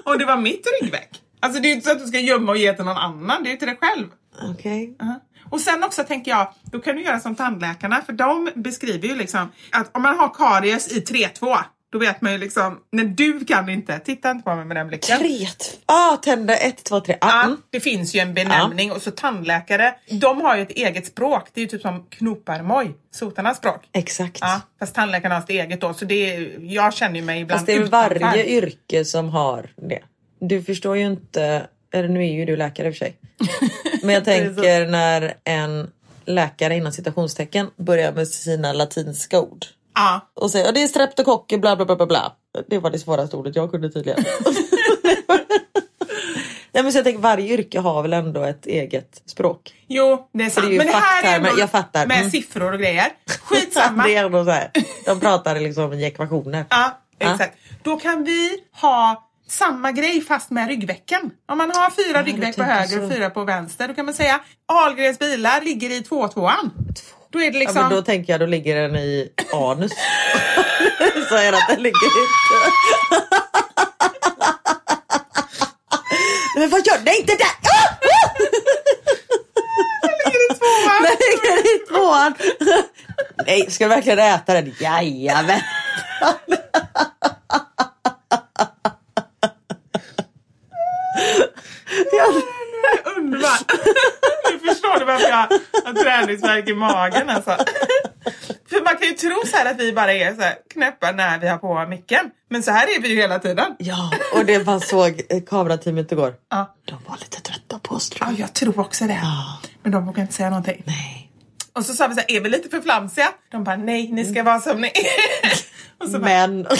och 0.04 0.18
det 0.18 0.24
var 0.24 0.36
mitt 0.36 0.66
ryggveck. 0.80 1.08
Alltså 1.40 1.60
det 1.60 1.68
är 1.68 1.72
inte 1.72 1.86
så 1.86 1.92
att 1.92 2.00
du 2.00 2.06
ska 2.06 2.18
gömma 2.18 2.52
och 2.52 2.58
ge 2.58 2.72
till 2.72 2.84
någon 2.84 2.96
annan, 2.96 3.42
det 3.42 3.52
är 3.52 3.56
till 3.56 3.68
dig 3.68 3.78
själv. 3.80 4.06
Okej. 4.50 4.96
Ja. 4.98 5.20
Och 5.52 5.60
sen 5.60 5.84
också 5.84 6.04
tänker 6.04 6.30
jag, 6.30 6.52
då 6.62 6.78
kan 6.78 6.96
du 6.96 7.02
göra 7.02 7.20
som 7.20 7.34
tandläkarna 7.34 8.02
för 8.06 8.12
de 8.12 8.50
beskriver 8.54 9.08
ju 9.08 9.14
liksom 9.14 9.52
att 9.72 9.96
om 9.96 10.02
man 10.02 10.18
har 10.18 10.34
karies 10.34 10.92
i 10.92 11.00
3-2 11.00 11.58
då 11.92 11.98
vet 11.98 12.20
man 12.20 12.32
ju 12.32 12.38
liksom, 12.38 12.78
när 12.92 13.04
du 13.04 13.44
kan 13.44 13.68
inte, 13.68 13.98
titta 13.98 14.30
inte 14.30 14.44
på 14.44 14.54
mig 14.54 14.64
med 14.64 14.76
den 14.76 14.88
blicken. 14.88 15.18
Tre. 15.18 15.46
Ah, 15.86 16.16
tänder 16.16 16.56
ett, 16.60 16.84
två, 16.84 17.00
tre. 17.00 17.16
Ah, 17.20 17.44
mm. 17.44 17.56
det 17.70 17.80
finns 17.80 18.14
ju 18.14 18.20
en 18.20 18.34
benämning 18.34 18.92
och 18.92 19.02
så 19.02 19.10
tandläkare, 19.10 19.94
de 20.10 20.40
har 20.40 20.56
ju 20.56 20.62
ett 20.62 20.70
eget 20.70 21.06
språk. 21.06 21.48
Det 21.52 21.60
är 21.60 21.62
ju 21.62 21.68
typ 21.68 21.82
som 21.82 22.06
knoparmoj, 22.10 22.94
sotarnas 23.10 23.56
språk. 23.56 23.88
Exakt. 23.92 24.38
Ja, 24.40 24.60
fast 24.78 24.94
tandläkarna 24.94 25.34
har 25.34 25.40
sitt 25.40 25.50
eget 25.50 25.80
då, 25.80 25.94
så 25.94 26.04
det 26.04 26.34
är, 26.34 26.56
jag 26.60 26.94
känner 26.94 27.16
ju 27.16 27.22
mig 27.22 27.40
ibland 27.40 27.58
Fast 27.58 27.66
det 27.66 27.72
är 27.72 27.80
utanför. 27.80 28.20
varje 28.20 28.46
yrke 28.46 29.04
som 29.04 29.28
har 29.28 29.70
det. 29.76 30.02
Du 30.40 30.62
förstår 30.62 30.96
ju 30.96 31.04
inte, 31.04 31.66
eller 31.92 32.08
nu 32.08 32.20
är 32.26 32.32
ju 32.32 32.44
du 32.44 32.56
läkare 32.56 32.86
i 32.86 32.90
och 32.90 32.94
för 32.94 32.98
sig. 33.04 33.16
Men 34.02 34.14
jag 34.14 34.24
tänker 34.24 34.86
när 34.86 35.34
en 35.44 35.90
läkare 36.24 36.76
inom 36.76 36.92
citationstecken 36.92 37.70
börjar 37.76 38.12
med 38.12 38.28
sina 38.28 38.72
latinska 38.72 39.40
ord. 39.40 39.64
Ja, 39.94 40.20
Och 40.34 40.50
säger 40.50 40.66
"Ja, 40.66 40.72
det 40.72 40.82
är 40.82 40.88
streptokocker 40.88 41.58
bla 41.58 41.76
bla 41.76 41.84
bla 41.96 42.06
bla. 42.06 42.32
Det 42.68 42.78
var 42.78 42.90
det 42.90 42.98
svåraste 42.98 43.36
ordet 43.36 43.56
jag 43.56 43.70
kunde 43.70 43.90
tydligen. 43.90 44.24
Nej, 46.74 46.82
men 46.82 46.92
så 46.92 46.98
jag 46.98 47.04
tänker 47.04 47.20
varje 47.22 47.54
yrke 47.54 47.80
har 47.80 48.02
väl 48.02 48.12
ändå 48.12 48.42
ett 48.42 48.66
eget 48.66 49.22
språk. 49.26 49.74
jo 49.86 50.28
det 50.32 50.44
är 50.44 50.50
sant. 50.50 50.66
det 50.68 50.74
är 50.74 50.78
Men 50.78 50.86
det 50.86 50.92
här 50.92 51.32
är 51.32 51.36
ändå 51.36 51.50
jag 51.58 51.70
fattar. 51.70 52.06
med 52.06 52.16
Mm. 52.18 52.30
siffror 52.30 52.72
och 52.72 52.78
grejer. 52.78 53.06
Skitsamma. 53.42 54.04
Det 54.04 54.14
är 54.16 54.24
ändå 54.24 54.44
så 54.44 54.50
här. 54.50 54.70
De 55.06 55.20
pratar 55.20 55.60
liksom 55.60 55.92
i 55.92 56.04
ekvationer. 56.04 56.64
Ja, 56.70 56.98
Ja. 57.18 57.32
exakt. 57.32 57.58
Då 57.82 57.96
kan 57.96 58.24
vi 58.24 58.58
ha 58.80 59.28
samma 59.48 59.92
grej 59.92 60.20
fast 60.20 60.50
med 60.50 60.68
ryggvecken. 60.68 61.30
Om 61.48 61.58
man 61.58 61.70
har 61.74 61.90
fyra 61.90 62.18
Ja, 62.18 62.22
ryggveck 62.22 62.56
på 62.56 62.62
höger 62.62 62.98
så. 62.98 63.02
och 63.04 63.12
fyra 63.12 63.30
på 63.30 63.44
vänster, 63.44 63.88
då 63.88 63.94
kan 63.94 64.04
man 64.04 64.14
säga 64.14 64.40
Ahlgrens 64.72 65.18
bilar 65.18 65.60
ligger 65.60 65.90
i 65.90 66.00
2-2an. 66.00 66.70
Då 67.30 67.38
är 67.42 67.50
det 67.50 67.58
Ja, 67.58 67.60
liksom... 67.60 67.82
men 67.82 67.90
då 67.90 68.02
tänker 68.02 68.32
jag 68.32 68.40
då 68.40 68.46
ligger 68.46 68.76
den 68.82 68.96
i 68.96 69.28
anus. 69.52 69.92
Säger 71.28 71.52
att 71.52 71.68
den 71.68 71.82
ligger 71.82 72.06
inte. 72.06 72.72
Men 76.56 76.70
vad 76.70 76.86
gör 76.86 76.98
Nej 77.04 77.20
inte 77.20 77.32
där! 77.32 77.46
Ah! 77.46 77.96
ligger 80.24 80.52
i 80.52 80.54
tvåan. 80.58 81.02
Den 81.02 81.16
ligger 81.30 81.58
i 81.74 81.78
tvåan. 81.88 82.34
Nej, 83.46 83.70
ska 83.70 83.84
du 83.84 83.88
verkligen 83.88 84.18
äta 84.18 84.54
den? 84.54 84.74
Jajamän. 84.80 85.60
Jag, 92.12 92.34
Underbart! 93.16 93.72
nu 94.98 95.04
jag 95.84 95.92
har 95.92 96.02
träningsvärk 96.02 96.68
i 96.68 96.74
magen 96.74 97.30
alltså. 97.30 97.56
För 98.70 98.84
man 98.84 98.96
kan 98.96 99.08
ju 99.08 99.14
tro 99.14 99.42
så 99.46 99.56
här 99.56 99.70
att 99.70 99.80
vi 99.80 99.92
bara 99.92 100.12
är 100.12 100.34
så 100.34 100.40
här 100.42 100.54
knäppa 100.72 101.12
när 101.12 101.38
vi 101.38 101.48
har 101.48 101.58
på 101.58 101.86
micken. 101.90 102.30
Men 102.50 102.62
så 102.62 102.70
här 102.70 102.96
är 102.96 103.00
vi 103.02 103.08
ju 103.08 103.16
hela 103.16 103.38
tiden. 103.38 103.74
ja, 103.78 104.10
och 104.34 104.44
det 104.46 104.66
man 104.66 104.80
såg 104.80 105.22
kamerateamet 105.48 106.12
igår. 106.12 106.34
Ja, 106.50 106.76
De 106.84 106.98
var 107.08 107.16
lite 107.20 107.40
trötta 107.40 107.78
på 107.78 107.94
oss 107.94 108.10
tror 108.10 108.28
ja 108.28 108.32
jag. 108.32 108.40
jag 108.40 108.52
tror 108.54 108.80
också 108.80 109.04
det. 109.04 109.20
Men 109.82 109.92
de 109.92 110.06
vågar 110.06 110.22
inte 110.22 110.34
säga 110.34 110.50
någonting. 110.50 110.82
Nej. 110.86 111.28
Och 111.74 111.84
så 111.84 111.94
sa 111.94 112.06
vi 112.08 112.14
så 112.14 112.20
här, 112.20 112.30
är 112.36 112.40
vi 112.40 112.48
lite 112.48 112.68
för 112.68 112.80
flamsiga? 112.80 113.28
De 113.52 113.64
bara, 113.64 113.76
nej, 113.76 114.12
ni 114.12 114.24
ska 114.24 114.42
vara 114.42 114.60
som 114.60 114.80
ni 114.80 114.88
är. 114.88 115.52
Och 116.04 116.10
så 116.10 116.18
bara, 116.18 116.20
Men 116.46 116.66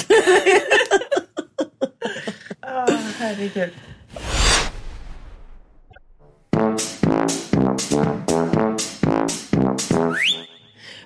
åh, 2.66 2.94
herregud. 3.18 3.70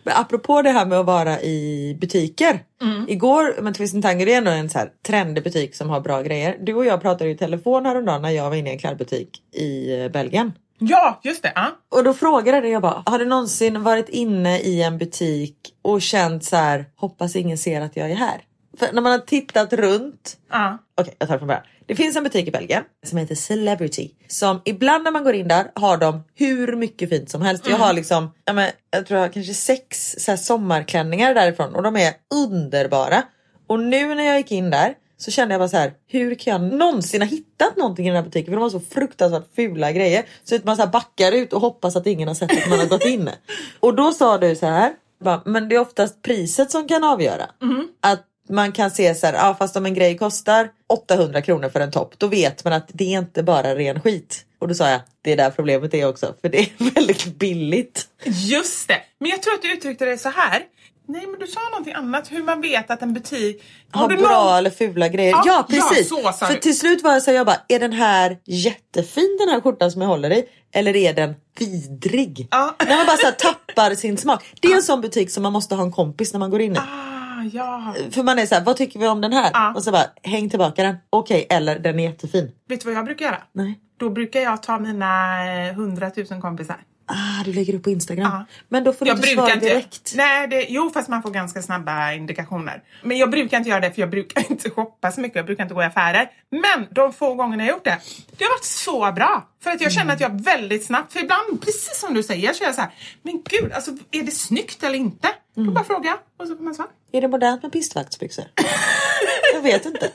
Men 0.06 0.16
apropå 0.16 0.62
det 0.62 0.70
här 0.70 0.86
med 0.86 0.98
att 0.98 1.06
vara 1.06 1.40
i 1.40 1.96
butiker. 2.00 2.60
Igår, 3.08 3.62
men 3.62 3.74
Twist 3.74 4.02
Tanger 4.02 4.28
är 4.28 4.38
ändå 4.38 4.50
en 4.50 4.70
så 4.70 4.78
här 4.78 4.90
trendig 5.06 5.44
butik 5.44 5.74
som 5.74 5.90
har 5.90 6.00
bra 6.00 6.22
grejer. 6.22 6.56
Du 6.60 6.74
och 6.74 6.86
jag 6.86 7.02
pratade 7.02 7.30
i 7.30 7.36
telefon 7.36 7.86
häromdagen 7.86 8.22
när 8.22 8.30
jag 8.30 8.50
var 8.50 8.56
inne 8.56 8.70
i 8.70 8.72
en 8.72 8.78
klädbutik 8.78 9.42
i 9.54 10.00
eh, 10.00 10.08
Belgien. 10.08 10.52
Ja, 10.78 11.20
just 11.22 11.42
det. 11.42 11.52
Ja. 11.54 11.66
Och 11.88 12.04
då 12.04 12.14
frågade 12.14 12.68
jag 12.68 12.82
bara, 12.82 13.02
har 13.06 13.18
du 13.18 13.24
någonsin 13.24 13.82
varit 13.82 14.08
inne 14.08 14.58
i 14.58 14.82
en 14.82 14.98
butik 14.98 15.56
och 15.82 16.02
känt 16.02 16.44
så 16.44 16.56
här, 16.56 16.84
hoppas 16.96 17.36
ingen 17.36 17.58
ser 17.58 17.80
att 17.80 17.96
jag 17.96 18.10
är 18.10 18.14
här? 18.14 18.42
För 18.78 18.92
när 18.92 19.02
man 19.02 19.12
har 19.12 19.18
tittat 19.18 19.72
runt 19.72 20.36
Ja. 20.50 20.78
Okej, 21.00 21.14
jag 21.18 21.28
tar 21.28 21.34
det 21.34 21.38
från 21.38 21.48
början. 21.48 21.64
Det 21.86 21.94
finns 21.94 22.16
en 22.16 22.22
butik 22.24 22.48
i 22.48 22.50
Belgien 22.50 22.84
som 23.06 23.18
heter 23.18 23.34
Celebrity. 23.34 24.10
Som 24.28 24.62
ibland 24.64 25.04
när 25.04 25.10
man 25.10 25.24
går 25.24 25.34
in 25.34 25.48
där 25.48 25.70
har 25.74 25.96
de 25.96 26.24
hur 26.34 26.76
mycket 26.76 27.08
fint 27.08 27.30
som 27.30 27.42
helst. 27.42 27.66
Jag 27.68 27.76
har 27.76 27.92
liksom, 27.92 28.32
ja, 28.44 28.52
men, 28.52 28.70
jag 28.90 29.06
tror 29.06 29.20
jag 29.20 29.26
har 29.26 29.32
kanske 29.32 29.54
sex 29.54 30.14
så 30.18 30.36
sommarklänningar 30.36 31.34
därifrån 31.34 31.74
och 31.74 31.82
de 31.82 31.96
är 31.96 32.14
underbara. 32.34 33.22
Och 33.66 33.80
nu 33.80 34.14
när 34.14 34.24
jag 34.24 34.36
gick 34.36 34.52
in 34.52 34.70
där 34.70 34.94
så 35.18 35.30
kände 35.30 35.54
jag 35.54 35.60
bara 35.60 35.68
så 35.68 35.76
här, 35.76 35.92
hur 36.06 36.34
kan 36.34 36.52
jag 36.52 36.78
någonsin 36.78 37.22
ha 37.22 37.28
hittat 37.28 37.76
någonting 37.76 38.06
i 38.06 38.08
den 38.08 38.16
här 38.16 38.24
butiken? 38.24 38.46
För 38.46 38.52
de 38.52 38.62
har 38.62 38.70
så 38.70 38.80
fruktansvärt 38.80 39.54
fula 39.56 39.92
grejer. 39.92 40.24
Så 40.44 40.56
att 40.56 40.64
man 40.64 40.76
så 40.76 40.82
här 40.82 40.90
backar 40.90 41.32
ut 41.32 41.52
och 41.52 41.60
hoppas 41.60 41.96
att 41.96 42.06
ingen 42.06 42.28
har 42.28 42.34
sett 42.34 42.64
att 42.64 42.70
man 42.70 42.78
har 42.78 42.86
gått 42.86 43.04
in. 43.04 43.30
Och 43.80 43.94
då 43.94 44.12
sa 44.12 44.38
du 44.38 44.56
så 44.56 44.66
här, 44.66 44.92
bara, 45.24 45.42
men 45.44 45.68
det 45.68 45.74
är 45.74 45.80
oftast 45.80 46.22
priset 46.22 46.70
som 46.70 46.88
kan 46.88 47.04
avgöra. 47.04 47.46
Att 48.00 48.24
man 48.48 48.72
kan 48.72 48.90
se 48.90 49.14
så 49.14 49.26
här, 49.26 49.34
ja, 49.34 49.56
fast 49.58 49.76
om 49.76 49.86
en 49.86 49.94
grej 49.94 50.18
kostar 50.18 50.68
800 50.88 51.42
kronor 51.42 51.68
för 51.68 51.80
en 51.80 51.90
topp, 51.90 52.14
då 52.18 52.26
vet 52.26 52.64
man 52.64 52.72
att 52.72 52.88
det 52.92 53.14
är 53.14 53.18
inte 53.18 53.42
bara 53.42 53.74
ren 53.74 54.00
skit. 54.00 54.42
Och 54.58 54.68
då 54.68 54.74
sa 54.74 54.88
jag, 54.90 55.00
det 55.22 55.32
är 55.32 55.36
där 55.36 55.50
problemet 55.50 55.94
är 55.94 56.08
också, 56.08 56.34
för 56.40 56.48
det 56.48 56.58
är 56.60 56.68
väldigt 56.94 57.26
billigt. 57.26 58.08
Just 58.24 58.88
det. 58.88 58.98
Men 59.20 59.30
jag 59.30 59.42
tror 59.42 59.54
att 59.54 59.62
du 59.62 59.72
uttryckte 59.72 60.04
det 60.04 60.18
så 60.18 60.28
här. 60.28 60.62
Nej, 61.08 61.26
men 61.26 61.40
du 61.40 61.46
sa 61.46 61.60
någonting 61.70 61.92
annat. 61.94 62.32
Hur 62.32 62.42
man 62.42 62.60
vet 62.60 62.90
att 62.90 63.02
en 63.02 63.14
butik... 63.14 63.62
Har 63.90 64.08
du 64.08 64.16
bra 64.16 64.44
någon- 64.44 64.56
eller 64.58 64.70
fula 64.70 65.08
grejer. 65.08 65.30
Ja, 65.30 65.42
Ja, 65.46 65.66
ja, 65.70 65.88
precis. 65.90 66.08
så 66.08 66.22
sa 66.22 66.32
för 66.46 66.54
du. 66.54 66.60
till 66.60 66.78
slut 66.78 67.02
var 67.02 67.12
jag 67.12 67.22
så 67.22 67.30
här, 67.30 67.36
jag 67.38 67.46
bara, 67.46 67.60
är 67.68 67.80
den 67.80 67.92
här 67.92 68.38
jättefin 68.44 69.36
den 69.40 69.48
här 69.48 69.60
skjortan 69.60 69.90
som 69.92 70.00
jag 70.02 70.08
håller 70.08 70.32
i? 70.32 70.44
Eller 70.72 70.96
är 70.96 71.12
den 71.14 71.34
vidrig? 71.58 72.48
Ja. 72.50 72.76
När 72.86 72.96
man 72.96 73.06
bara 73.06 73.16
så 73.16 73.26
här, 73.26 73.32
tappar 73.66 73.94
sin 73.94 74.18
smak. 74.18 74.44
Det 74.60 74.68
är 74.68 74.76
en 74.76 74.82
sån 74.82 75.00
butik 75.00 75.30
som 75.30 75.42
man 75.42 75.52
måste 75.52 75.74
ha 75.74 75.82
en 75.82 75.92
kompis 75.92 76.32
när 76.32 76.40
man 76.40 76.50
går 76.50 76.60
in 76.60 76.72
i. 76.72 76.78
Ja. 77.52 77.94
För 78.10 78.22
man 78.22 78.38
är 78.38 78.46
så 78.46 78.54
här, 78.54 78.64
vad 78.64 78.76
tycker 78.76 79.00
vi 79.00 79.08
om 79.08 79.20
den 79.20 79.32
här? 79.32 79.50
Ja. 79.54 79.72
Och 79.74 79.82
så 79.84 79.92
bara, 79.92 80.06
häng 80.22 80.50
tillbaka 80.50 80.82
den. 80.82 80.96
Okej, 81.10 81.46
eller 81.50 81.78
den 81.78 81.98
är 82.00 82.04
jättefin. 82.04 82.52
Vet 82.68 82.80
du 82.80 82.86
vad 82.86 82.94
jag 82.94 83.04
brukar 83.04 83.24
göra? 83.24 83.38
Nej. 83.52 83.80
Då 83.96 84.10
brukar 84.10 84.40
jag 84.40 84.62
ta 84.62 84.78
mina 84.78 85.44
eh, 85.66 85.70
100 85.70 86.10
000 86.30 86.40
kompisar. 86.40 86.76
Ah, 87.08 87.44
du 87.44 87.52
lägger 87.52 87.74
upp 87.74 87.82
på 87.82 87.90
Instagram. 87.90 88.30
Ja. 88.32 88.44
Men 88.68 88.84
då 88.84 88.92
får 88.92 89.04
du 89.04 89.10
Jag 89.10 89.18
inte 89.18 89.28
svara 89.28 89.52
inte... 89.54 89.66
direkt. 89.66 90.12
Nej, 90.16 90.48
det, 90.48 90.66
jo 90.68 90.90
fast 90.90 91.08
man 91.08 91.22
får 91.22 91.30
ganska 91.30 91.62
snabba 91.62 92.12
indikationer. 92.12 92.82
Men 93.02 93.18
jag 93.18 93.30
brukar 93.30 93.58
inte 93.58 93.70
göra 93.70 93.80
det 93.80 93.92
för 93.92 94.00
jag 94.00 94.10
brukar 94.10 94.50
inte 94.50 94.70
shoppa 94.70 95.12
så 95.12 95.20
mycket. 95.20 95.36
Jag 95.36 95.46
brukar 95.46 95.62
inte 95.62 95.74
gå 95.74 95.82
i 95.82 95.84
affärer. 95.84 96.30
Men 96.50 96.86
de 96.90 97.12
få 97.12 97.34
gångerna 97.34 97.64
jag 97.64 97.72
gjort 97.72 97.84
det, 97.84 97.98
det 98.38 98.44
har 98.44 98.50
varit 98.50 98.64
så 98.64 99.12
bra. 99.12 99.48
För 99.62 99.70
att 99.70 99.80
jag 99.80 99.92
känner 99.92 100.14
att 100.14 100.20
jag 100.20 100.44
väldigt 100.44 100.86
snabbt, 100.86 101.12
för 101.12 101.20
ibland 101.20 101.60
precis 101.60 102.00
som 102.00 102.14
du 102.14 102.22
säger 102.22 102.52
så 102.52 102.64
är 102.64 102.68
jag 102.68 102.74
så 102.74 102.80
här, 102.80 102.90
men 103.22 103.42
gud 103.44 103.72
alltså 103.72 103.90
är 104.10 104.22
det 104.22 104.30
snyggt 104.30 104.82
eller 104.82 104.98
inte? 104.98 105.28
Då 105.54 105.70
bara 105.70 105.84
frågar 105.84 106.10
jag 106.10 106.18
och 106.38 106.48
så 106.48 106.56
får 106.56 106.64
man 106.64 106.74
svar. 106.74 106.86
Är 107.16 107.20
det 107.20 107.28
modernt 107.28 107.62
med 107.62 107.72
pistvaktsbyxor? 107.72 108.44
jag 109.54 109.62
vet 109.62 109.86
inte. 109.86 110.10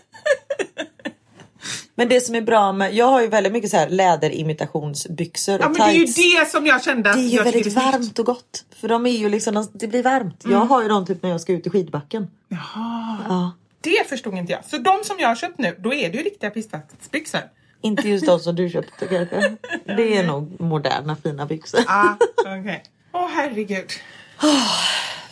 Men 1.95 2.09
det 2.09 2.21
som 2.21 2.35
är 2.35 2.41
bra 2.41 2.73
med, 2.73 2.93
jag 2.93 3.05
har 3.05 3.21
ju 3.21 3.27
väldigt 3.27 3.53
mycket 3.53 3.69
så 3.71 3.77
här 3.77 3.89
läderimitationsbyxor 3.89 5.55
och 5.55 5.61
Ja 5.61 5.69
men 5.69 5.73
det 5.73 5.83
är 5.83 5.91
ju 5.91 6.05
tights. 6.05 6.15
det 6.15 6.51
som 6.51 6.65
jag 6.65 6.83
kände 6.83 7.09
att 7.09 7.15
Det 7.15 7.21
är 7.21 7.27
ju 7.29 7.43
väldigt 7.43 7.73
varmt 7.73 8.19
och 8.19 8.25
gott. 8.25 8.65
För 8.75 8.87
de 8.87 9.05
är 9.05 9.11
ju 9.11 9.29
liksom, 9.29 9.53
de- 9.53 9.67
det 9.73 9.87
blir 9.87 10.03
varmt. 10.03 10.43
Mm. 10.45 10.57
Jag 10.57 10.65
har 10.65 10.81
ju 10.81 10.87
dem 10.87 11.05
typ 11.05 11.23
när 11.23 11.29
jag 11.29 11.41
ska 11.41 11.53
ut 11.53 11.67
i 11.67 11.69
skidbacken. 11.69 12.27
Jaha. 12.47 13.17
Ja. 13.29 13.51
Det 13.81 14.09
förstod 14.09 14.37
inte 14.37 14.51
jag. 14.51 14.65
Så 14.65 14.77
de 14.77 15.03
som 15.03 15.15
jag 15.19 15.27
har 15.27 15.35
köpt 15.35 15.57
nu, 15.57 15.75
då 15.79 15.93
är 15.93 16.09
det 16.09 16.17
ju 16.17 16.23
riktiga 16.23 16.49
pistvaktsbyxor. 16.49 17.41
Inte 17.81 18.09
just 18.09 18.25
de 18.25 18.39
som 18.39 18.55
du 18.55 18.69
köpte 18.69 19.07
kanske. 19.07 19.55
Det 19.97 20.17
är 20.17 20.23
nog 20.23 20.61
moderna 20.61 21.15
fina 21.23 21.45
byxor. 21.45 21.79
Ah, 21.87 22.13
okej. 22.39 22.83
Åh 23.13 23.27
herregud. 23.33 23.89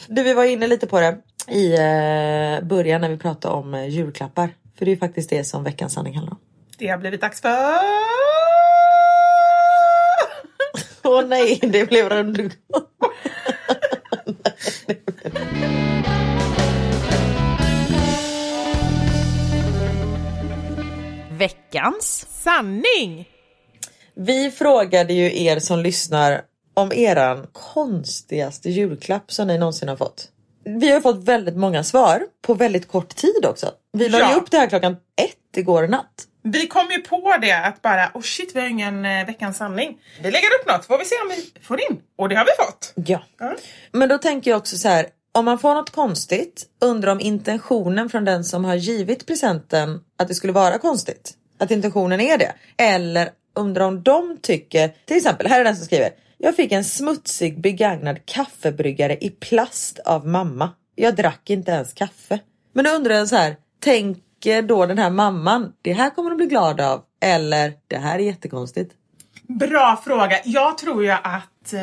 Du, 0.07 0.24
vi 0.24 0.34
var 0.34 0.43
inne 0.43 0.67
lite 0.67 0.88
på 0.88 0.99
det 0.99 1.17
i 1.52 1.74
eh, 1.74 2.68
början 2.68 3.02
när 3.02 3.10
vi 3.10 3.18
pratade 3.18 3.54
om 3.56 3.74
eh, 3.74 3.88
julklappar. 3.88 4.50
För 4.78 4.86
det 4.86 4.91
är 4.91 4.93
ju 4.93 5.00
faktiskt 5.00 5.30
det 5.30 5.43
som 5.43 5.64
veckans 5.64 5.93
sanning 5.93 6.16
handlar 6.16 6.34
om. 6.34 6.39
Det 6.78 6.88
har 6.88 6.97
blivit 6.97 7.22
dags 7.22 7.41
för... 7.41 7.50
Åh 11.04 11.26
nej, 11.28 11.60
det 11.62 11.89
blev 11.89 12.10
rundgång. 12.10 12.52
Veckans 21.39 22.28
Sanning! 22.30 23.30
Vi 24.16 24.52
frågade 24.52 25.14
ju 25.14 25.43
er 25.43 25.60
som 25.60 25.80
lyssnar 25.80 26.41
om 26.74 26.91
eran 26.91 27.47
konstigaste 27.52 28.70
julklapp 28.70 29.32
som 29.32 29.47
ni 29.47 29.58
någonsin 29.58 29.89
har 29.89 29.95
fått. 29.95 30.30
Vi 30.80 30.91
har 30.91 31.01
fått 31.01 31.24
väldigt 31.24 31.55
många 31.55 31.84
svar 31.84 32.22
på 32.41 32.53
väldigt 32.53 32.88
kort 32.88 33.15
tid 33.15 33.45
också. 33.45 33.72
Vi 33.93 34.09
la 34.09 34.20
Ja. 34.20 34.36
upp 34.36 34.51
det 34.51 34.57
här 34.57 34.67
klockan 34.67 34.91
ett 35.22 35.57
igår 35.57 35.88
natt. 35.88 36.26
Vi 36.43 36.67
kom 36.67 36.88
ju 36.91 36.97
på 37.01 37.36
det 37.41 37.51
att 37.51 37.82
bara, 37.82 38.11
oh 38.13 38.22
shit 38.22 38.55
vi 38.55 38.59
har 38.59 38.67
ingen 38.67 39.05
eh, 39.05 39.26
veckans 39.26 39.57
sanning. 39.57 39.97
Vi 40.22 40.32
lägger 40.32 40.47
upp 40.61 40.67
något, 40.67 40.86
får 40.86 40.97
vi 40.97 41.05
se 41.05 41.15
om 41.24 41.30
vi 41.30 41.61
får 41.63 41.80
in. 41.82 41.99
Och 42.17 42.30
det 42.30 42.36
har 42.36 42.45
vi 42.45 42.51
fått. 42.65 42.93
Ja. 43.07 43.22
Men 43.91 44.09
då 44.09 44.17
tänker 44.17 44.51
jag 44.51 44.57
också 44.57 44.78
så 44.78 44.88
här. 44.88 45.07
Om 45.32 45.45
man 45.45 45.59
får 45.59 45.74
något 45.74 45.89
konstigt, 45.89 46.65
undrar 46.82 47.11
om 47.11 47.20
intentionen 47.20 48.09
från 48.09 48.26
den 48.26 48.43
som 48.43 48.65
har 48.65 48.76
givit 48.76 49.28
presenten 49.28 49.99
att 50.17 50.28
det 50.28 50.36
skulle 50.36 50.53
vara 50.53 50.78
konstigt. 50.78 51.34
Att 51.59 51.72
intentionen 51.72 52.20
är 52.22 52.38
det. 52.38 52.53
Eller 52.78 53.30
undrar 53.56 53.86
om 53.86 54.04
de 54.04 54.38
tycker, 54.41 54.91
till 55.06 55.18
exempel, 55.18 55.47
här 55.47 55.60
är 55.60 55.64
den 55.64 55.76
som 55.76 55.86
skriver. 55.86 56.10
Jag 56.38 56.56
fick 56.56 56.72
en 56.72 56.84
smutsig 56.84 57.62
begagnad 57.62 58.26
kaffebryggare 58.26 59.18
i 59.22 59.30
plast 59.30 60.00
av 60.00 60.28
mamma. 60.28 60.70
Jag 60.95 61.16
drack 61.16 61.50
inte 61.50 61.72
ens 61.72 61.93
kaffe. 61.93 62.39
Men 62.74 62.86
då 62.86 62.91
undrar 62.91 63.16
jag 63.16 63.28
så 63.28 63.36
här, 63.36 63.56
tänker 63.80 64.62
då 64.62 64.86
den 64.86 64.97
här 64.97 65.10
mamman, 65.10 65.74
det 65.82 65.93
här 65.93 66.10
kommer 66.10 66.30
de 66.30 66.36
bli 66.36 66.45
glada 66.45 66.89
av. 66.89 67.04
Eller, 67.22 67.74
det 67.88 67.97
här 67.97 68.20
är 68.20 68.24
jättekonstigt. 68.24 68.93
Bra 69.47 70.02
fråga. 70.06 70.39
Jag 70.43 70.78
tror 70.78 71.04
ju 71.04 71.12
att 71.12 71.74
eh, 71.74 71.80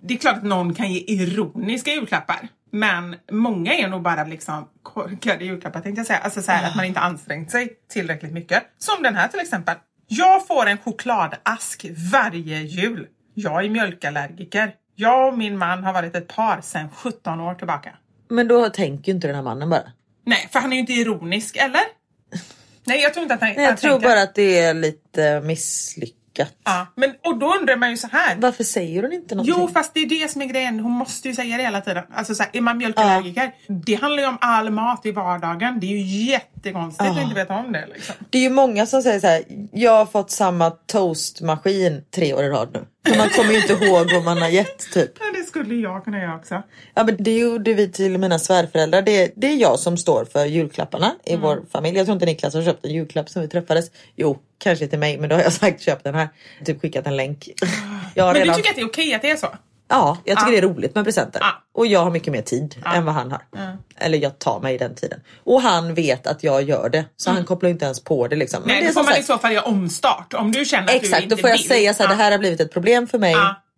det 0.00 0.14
är 0.14 0.16
klart 0.16 0.36
att 0.36 0.44
någon 0.44 0.74
kan 0.74 0.92
ge 0.92 1.00
ironiska 1.00 1.90
julklappar. 1.90 2.48
Men 2.70 3.16
många 3.30 3.74
är 3.74 3.88
nog 3.88 4.02
bara 4.02 4.24
liksom 4.24 4.68
korkade 4.82 5.44
julklappar 5.44 5.80
tänkte 5.80 6.00
jag 6.00 6.06
säga. 6.06 6.18
Alltså 6.18 6.42
så 6.42 6.52
här, 6.52 6.68
att 6.68 6.76
man 6.76 6.84
inte 6.84 7.00
ansträngt 7.00 7.50
sig 7.50 7.68
tillräckligt 7.88 8.32
mycket. 8.32 8.62
Som 8.78 9.02
den 9.02 9.14
här 9.14 9.28
till 9.28 9.40
exempel. 9.40 9.74
Jag 10.08 10.46
får 10.46 10.66
en 10.66 10.78
chokladask 10.78 11.86
varje 12.12 12.60
jul. 12.60 13.06
Jag 13.34 13.64
är 13.64 13.68
mjölkallergiker. 13.68 14.74
Jag 14.94 15.28
och 15.32 15.38
min 15.38 15.58
man 15.58 15.84
har 15.84 15.92
varit 15.92 16.14
ett 16.16 16.26
par 16.26 16.60
sedan 16.60 16.88
17 16.94 17.40
år 17.40 17.54
tillbaka. 17.54 17.90
Men 18.28 18.48
då 18.48 18.68
tänker 18.68 19.12
ju 19.12 19.14
inte 19.14 19.26
den 19.26 19.36
här 19.36 19.42
mannen 19.42 19.70
bara. 19.70 19.92
Nej, 20.26 20.48
för 20.52 20.58
han 20.60 20.72
är 20.72 20.76
ju 20.76 20.80
inte 20.80 20.92
ironisk, 20.92 21.56
eller? 21.56 21.80
Nej, 22.84 23.00
jag 23.02 23.14
tror 23.14 23.22
inte 23.22 23.34
att 23.34 23.40
han 23.40 23.48
Nej, 23.48 23.58
jag 23.62 23.66
han 23.68 23.76
tror 23.76 23.90
tänker- 23.90 24.08
bara 24.08 24.22
att 24.22 24.34
det 24.34 24.58
är 24.60 24.74
lite 24.74 25.40
misslyckat. 25.40 26.17
Ja, 26.64 26.86
men, 26.94 27.10
och 27.24 27.38
då 27.38 27.54
undrar 27.54 27.76
man 27.76 27.90
ju 27.90 27.96
så 27.96 28.08
här. 28.12 28.36
Varför 28.38 28.64
säger 28.64 29.02
hon 29.02 29.12
inte 29.12 29.34
någonting? 29.34 29.54
Jo, 29.58 29.68
fast 29.74 29.94
det 29.94 30.00
är 30.00 30.06
det 30.22 30.30
som 30.30 30.42
är 30.42 30.46
grejen. 30.46 30.80
Hon 30.80 30.92
måste 30.92 31.28
ju 31.28 31.34
säga 31.34 31.56
det 31.56 31.62
hela 31.62 31.80
tiden. 31.80 32.04
Alltså 32.14 32.34
så 32.34 32.42
här, 32.42 32.50
är 32.52 32.60
man 32.60 32.78
mjölkallergiker, 32.78 33.52
det 33.68 33.94
handlar 33.94 34.22
ju 34.22 34.28
om 34.28 34.38
all 34.40 34.70
mat 34.70 35.06
i 35.06 35.12
vardagen. 35.12 35.80
Det 35.80 35.86
är 35.86 35.90
ju 35.98 36.26
jättekonstigt 36.30 37.10
att 37.10 37.22
inte 37.22 37.34
veta 37.34 37.54
om 37.54 37.72
det. 37.72 37.86
Liksom. 37.94 38.14
Det 38.30 38.38
är 38.38 38.42
ju 38.42 38.50
många 38.50 38.86
som 38.86 39.02
säger 39.02 39.20
så 39.20 39.26
här, 39.26 39.42
jag 39.72 39.92
har 39.92 40.06
fått 40.06 40.30
samma 40.30 40.70
toastmaskin 40.70 42.02
tre 42.14 42.34
år 42.34 42.44
i 42.44 42.48
rad 42.48 42.68
nu. 42.72 42.84
Man 43.18 43.28
kommer 43.28 43.52
ju 43.52 43.60
inte 43.60 43.72
ihåg 43.84 44.12
vad 44.12 44.24
man 44.24 44.38
har 44.42 44.48
gett 44.48 44.92
typ. 44.92 45.10
Ja, 45.20 45.24
det 45.40 45.42
skulle 45.46 45.74
jag 45.74 46.04
kunna 46.04 46.18
göra 46.18 46.36
också. 46.36 46.62
Ja 46.94 47.04
men 47.04 47.16
det 47.18 47.38
gjorde 47.38 47.74
vi 47.74 47.92
till 47.92 48.18
mina 48.18 48.38
svärföräldrar. 48.38 49.02
Det, 49.02 49.32
det 49.36 49.46
är 49.46 49.56
jag 49.56 49.78
som 49.78 49.96
står 49.96 50.24
för 50.24 50.44
julklapparna 50.44 51.14
i 51.24 51.30
Mm. 51.32 51.42
vår 51.42 51.62
familj. 51.72 51.96
Jag 51.96 52.06
tror 52.06 52.14
inte 52.14 52.26
Niklas 52.26 52.54
har 52.54 52.62
köpt 52.62 52.84
en 52.86 52.92
julklapp 52.92 53.28
som 53.28 53.42
vi 53.42 53.48
träffades. 53.48 53.90
Jo, 54.16 54.38
kanske 54.58 54.86
till 54.86 54.98
mig 54.98 55.18
men 55.18 55.28
då 55.28 55.36
har 55.36 55.42
jag 55.42 55.52
sagt 55.52 55.80
köp 55.80 56.04
den 56.04 56.14
här. 56.14 56.28
Typ 56.64 56.80
skickat 56.80 57.06
en 57.06 57.16
länk. 57.16 57.48
Men 58.14 58.34
du 58.34 58.40
redan... 58.40 58.56
tycker 58.56 58.70
att 58.70 58.76
det 58.76 58.82
är 58.82 58.86
okej 58.86 59.14
att 59.14 59.22
det 59.22 59.30
är 59.30 59.36
så? 59.36 59.46
Ja, 59.90 60.18
jag 60.24 60.38
tycker 60.38 60.52
Ja. 60.52 60.60
det 60.60 60.66
är 60.66 60.68
roligt 60.74 60.94
med 60.94 61.04
presenter. 61.04 61.40
Ja. 61.40 61.62
Och 61.74 61.86
jag 61.86 62.00
har 62.04 62.10
mycket 62.10 62.32
mer 62.32 62.42
tid 62.42 62.82
än 62.94 63.04
vad 63.04 63.14
han 63.14 63.30
har. 63.32 63.42
Eller 63.96 64.18
jag 64.18 64.38
tar 64.38 64.60
mig 64.60 64.78
den 64.78 64.94
tiden. 64.94 65.20
Och 65.44 65.62
han 65.62 65.94
vet 65.94 66.26
att 66.26 66.42
jag 66.44 66.62
gör 66.62 66.88
det. 66.88 67.04
Så 67.16 67.30
han 67.30 67.44
kopplar 67.44 67.70
inte 67.70 67.84
ens 67.84 68.04
på 68.04 68.28
det 68.28 68.36
liksom. 68.36 68.62
Men 68.62 68.70
Mm. 68.70 68.74
Nej, 68.74 68.82
det 68.82 68.86
det 68.86 68.90
är 68.90 68.94
får 68.94 69.00
man 69.04 69.12
sagt- 69.14 69.20
i 69.24 69.26
så 69.26 69.38
fall 69.38 69.52
göra 69.52 69.64
omstart. 69.64 70.34
Om 70.34 70.52
du 70.52 70.64
känner 70.64 70.82
att 70.84 70.88
du 70.90 70.96
Exakt, 70.96 71.22
inte 71.22 71.34
då 71.34 71.40
får 71.40 71.50
jag 71.50 71.56
vill. 71.56 71.68
säga 71.68 71.94
så 71.94 72.02
här, 72.02 72.10
det 72.10 72.16
här 72.16 72.30
har 72.30 72.38
blivit 72.38 72.60
ett 72.60 72.72
problem 72.72 73.06
för 73.06 73.18
mig. 73.18 73.34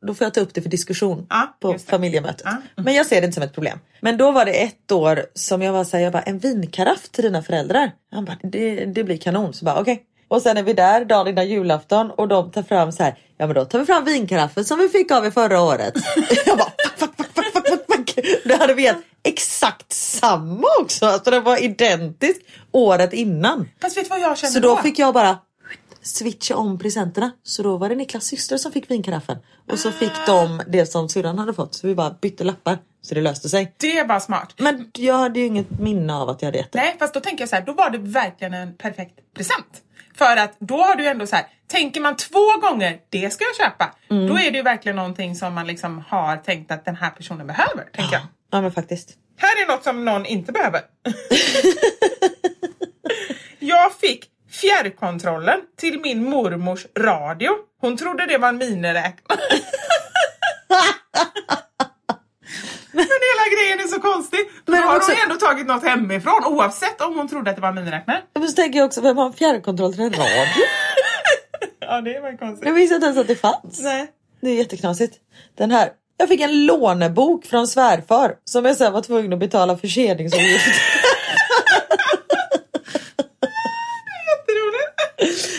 Då 0.06 0.14
får 0.14 0.24
jag 0.24 0.34
ta 0.34 0.40
upp 0.40 0.54
det 0.54 0.62
för 0.62 0.68
diskussion 0.68 1.26
på 1.60 1.78
familjemötet. 1.78 2.42
Ja. 2.44 2.56
Men 2.82 2.94
jag 2.94 3.06
ser 3.06 3.20
det 3.20 3.24
inte 3.24 3.34
som 3.34 3.42
ett 3.42 3.54
problem. 3.54 3.78
Men 4.00 4.16
då 4.16 4.30
var 4.30 4.44
det 4.44 4.52
ett 4.52 4.92
år 4.92 5.26
som 5.34 5.62
jag 5.62 5.72
var 5.72 5.84
såhär, 5.84 6.04
jag 6.04 6.12
bara 6.12 6.22
en 6.22 6.38
vinkaraff 6.38 7.08
till 7.08 7.24
dina 7.24 7.42
föräldrar. 7.42 7.90
Han 8.12 8.24
bara, 8.24 8.36
det, 8.42 8.84
det 8.84 9.04
blir 9.04 9.16
kanon. 9.16 9.52
Så 9.54 9.64
bara 9.64 9.80
okej. 9.80 10.02
Och 10.30 10.42
sen 10.42 10.56
är 10.56 10.62
vi 10.62 10.72
där 10.72 11.04
dagen 11.04 11.28
innan 11.28 11.48
julafton 11.48 12.10
och 12.10 12.28
de 12.28 12.50
tar 12.50 12.62
fram 12.62 12.92
så 12.92 13.02
här, 13.02 13.18
ja 13.38 13.46
men 13.46 13.54
då 13.54 13.64
tar 13.64 13.78
vi 13.78 13.86
fram 13.86 14.04
vinkaraffen 14.04 14.64
som 14.64 14.78
vi 14.78 14.88
fick 14.88 15.10
av 15.10 15.26
er 15.26 15.30
förra 15.30 15.62
året. 15.62 15.94
jag 16.46 16.58
bara, 16.58 16.72
fuck, 16.96 17.10
fuck, 17.16 17.26
fuck, 17.34 17.52
fuck, 17.52 17.68
fuck, 17.68 17.96
fuck. 17.96 18.26
Då 18.44 18.56
hade 18.56 18.74
vi 18.74 18.82
gett 18.82 18.96
exakt 19.24 19.92
samma 19.92 20.68
också. 20.80 21.06
Alltså 21.06 21.30
det 21.30 21.40
var 21.40 21.64
identiskt 21.64 22.42
året 22.72 23.12
innan. 23.12 23.68
Fast 23.80 23.96
vet 23.96 24.04
du 24.04 24.08
vad 24.08 24.20
jag 24.20 24.38
känner 24.38 24.52
Så 24.52 24.60
då 24.60 24.76
fick 24.76 24.98
jag 24.98 25.14
bara 25.14 25.38
switcha 26.02 26.56
om 26.56 26.78
presenterna. 26.78 27.30
Så 27.42 27.62
då 27.62 27.76
var 27.76 27.88
det 27.88 27.94
Niklas 27.94 28.24
syster 28.24 28.56
som 28.56 28.72
fick 28.72 28.90
vinkaraffen. 28.90 29.38
Och 29.72 29.78
så 29.78 29.92
fick 29.92 30.12
de 30.26 30.62
det 30.68 30.86
som 30.86 31.08
syrran 31.08 31.38
hade 31.38 31.54
fått. 31.54 31.74
Så 31.74 31.86
vi 31.86 31.94
bara 31.94 32.16
bytte 32.20 32.44
lappar. 32.44 32.78
Så 33.02 33.14
det 33.14 33.20
löste 33.20 33.48
sig. 33.48 33.74
Det 33.76 33.98
är 33.98 34.04
bara 34.04 34.20
smart. 34.20 34.54
Men 34.58 34.90
jag 34.92 35.18
hade 35.18 35.40
ju 35.40 35.46
inget 35.46 35.70
minne 35.70 36.14
av 36.14 36.28
att 36.28 36.42
jag 36.42 36.46
hade 36.46 36.58
gett 36.58 36.72
det. 36.72 36.78
Nej, 36.78 36.96
fast 36.98 37.14
då 37.14 37.20
tänker 37.20 37.42
jag 37.42 37.48
så 37.48 37.56
här, 37.56 37.62
då 37.62 37.72
var 37.72 37.90
det 37.90 37.98
verkligen 37.98 38.54
en 38.54 38.76
perfekt 38.76 39.14
present. 39.36 39.82
För 40.20 40.36
att 40.36 40.56
då 40.58 40.82
har 40.82 40.94
du 40.94 41.06
ändå 41.06 41.26
så 41.26 41.36
här, 41.36 41.46
tänker 41.66 42.00
man 42.00 42.16
två 42.16 42.56
gånger, 42.60 42.98
det 43.10 43.30
ska 43.30 43.44
jag 43.44 43.56
köpa. 43.56 43.94
Mm. 44.10 44.28
Då 44.28 44.38
är 44.38 44.50
det 44.50 44.56
ju 44.56 44.62
verkligen 44.62 44.96
någonting 44.96 45.34
som 45.34 45.54
man 45.54 45.66
liksom 45.66 46.04
har 46.08 46.36
tänkt 46.36 46.70
att 46.70 46.84
den 46.84 46.96
här 46.96 47.10
personen 47.10 47.46
behöver, 47.46 47.84
tänker 47.92 48.12
jag. 48.12 48.22
Ja 48.50 48.60
men 48.60 48.72
faktiskt. 48.72 49.10
Här 49.36 49.62
är 49.62 49.66
något 49.66 49.84
som 49.84 50.04
någon 50.04 50.26
inte 50.26 50.52
behöver. 50.52 50.78
jag 53.58 53.94
fick 53.94 54.24
fjärrkontrollen 54.50 55.60
till 55.76 56.00
min 56.00 56.24
mormors 56.24 56.86
radio. 56.98 57.50
Hon 57.80 57.96
trodde 57.96 58.26
det 58.26 58.38
var 58.38 58.48
en 58.48 58.58
miniräknare. 58.58 59.40
Grejen 63.54 63.78
är 63.80 63.88
så 63.88 64.00
konstig. 64.00 64.40
Då 64.64 64.72
Men 64.72 64.82
har 64.82 64.96
också- 64.96 65.12
hon 65.12 65.20
ändå 65.22 65.34
tagit 65.34 65.66
något 65.66 65.84
hemifrån 65.84 66.44
oavsett 66.46 67.00
om 67.00 67.16
hon 67.18 67.28
trodde 67.28 67.50
att 67.50 67.56
det 67.56 67.62
var 67.62 67.72
miniräknare. 67.72 68.22
Men 68.34 68.48
så 68.48 68.54
tänker 68.54 68.78
jag 68.78 68.86
också, 68.86 69.00
vem 69.00 69.16
har 69.16 69.26
en 69.26 69.32
fjärrkontroll 69.32 69.92
till 69.94 70.02
en 70.02 70.12
radio? 70.12 70.24
Ja, 71.80 72.00
det 72.00 72.20
var 72.20 72.36
konstigt. 72.38 72.66
Jag 72.68 72.74
visste 72.74 72.94
inte 72.94 73.06
ens 73.06 73.18
att 73.18 73.26
det 73.28 73.36
fanns. 73.36 73.80
Nej. 73.80 74.06
Det 74.40 74.50
är 74.50 74.54
jätteknasigt. 74.54 75.16
Den 75.58 75.70
här. 75.70 75.90
Jag 76.16 76.28
fick 76.28 76.40
en 76.40 76.66
lånebok 76.66 77.46
från 77.46 77.66
svärfar 77.66 78.34
som 78.44 78.64
jag 78.64 78.76
sen 78.76 78.92
var 78.92 79.02
tvungen 79.02 79.32
att 79.32 79.38
betala 79.38 79.76
förseningsavgift. 79.76 80.66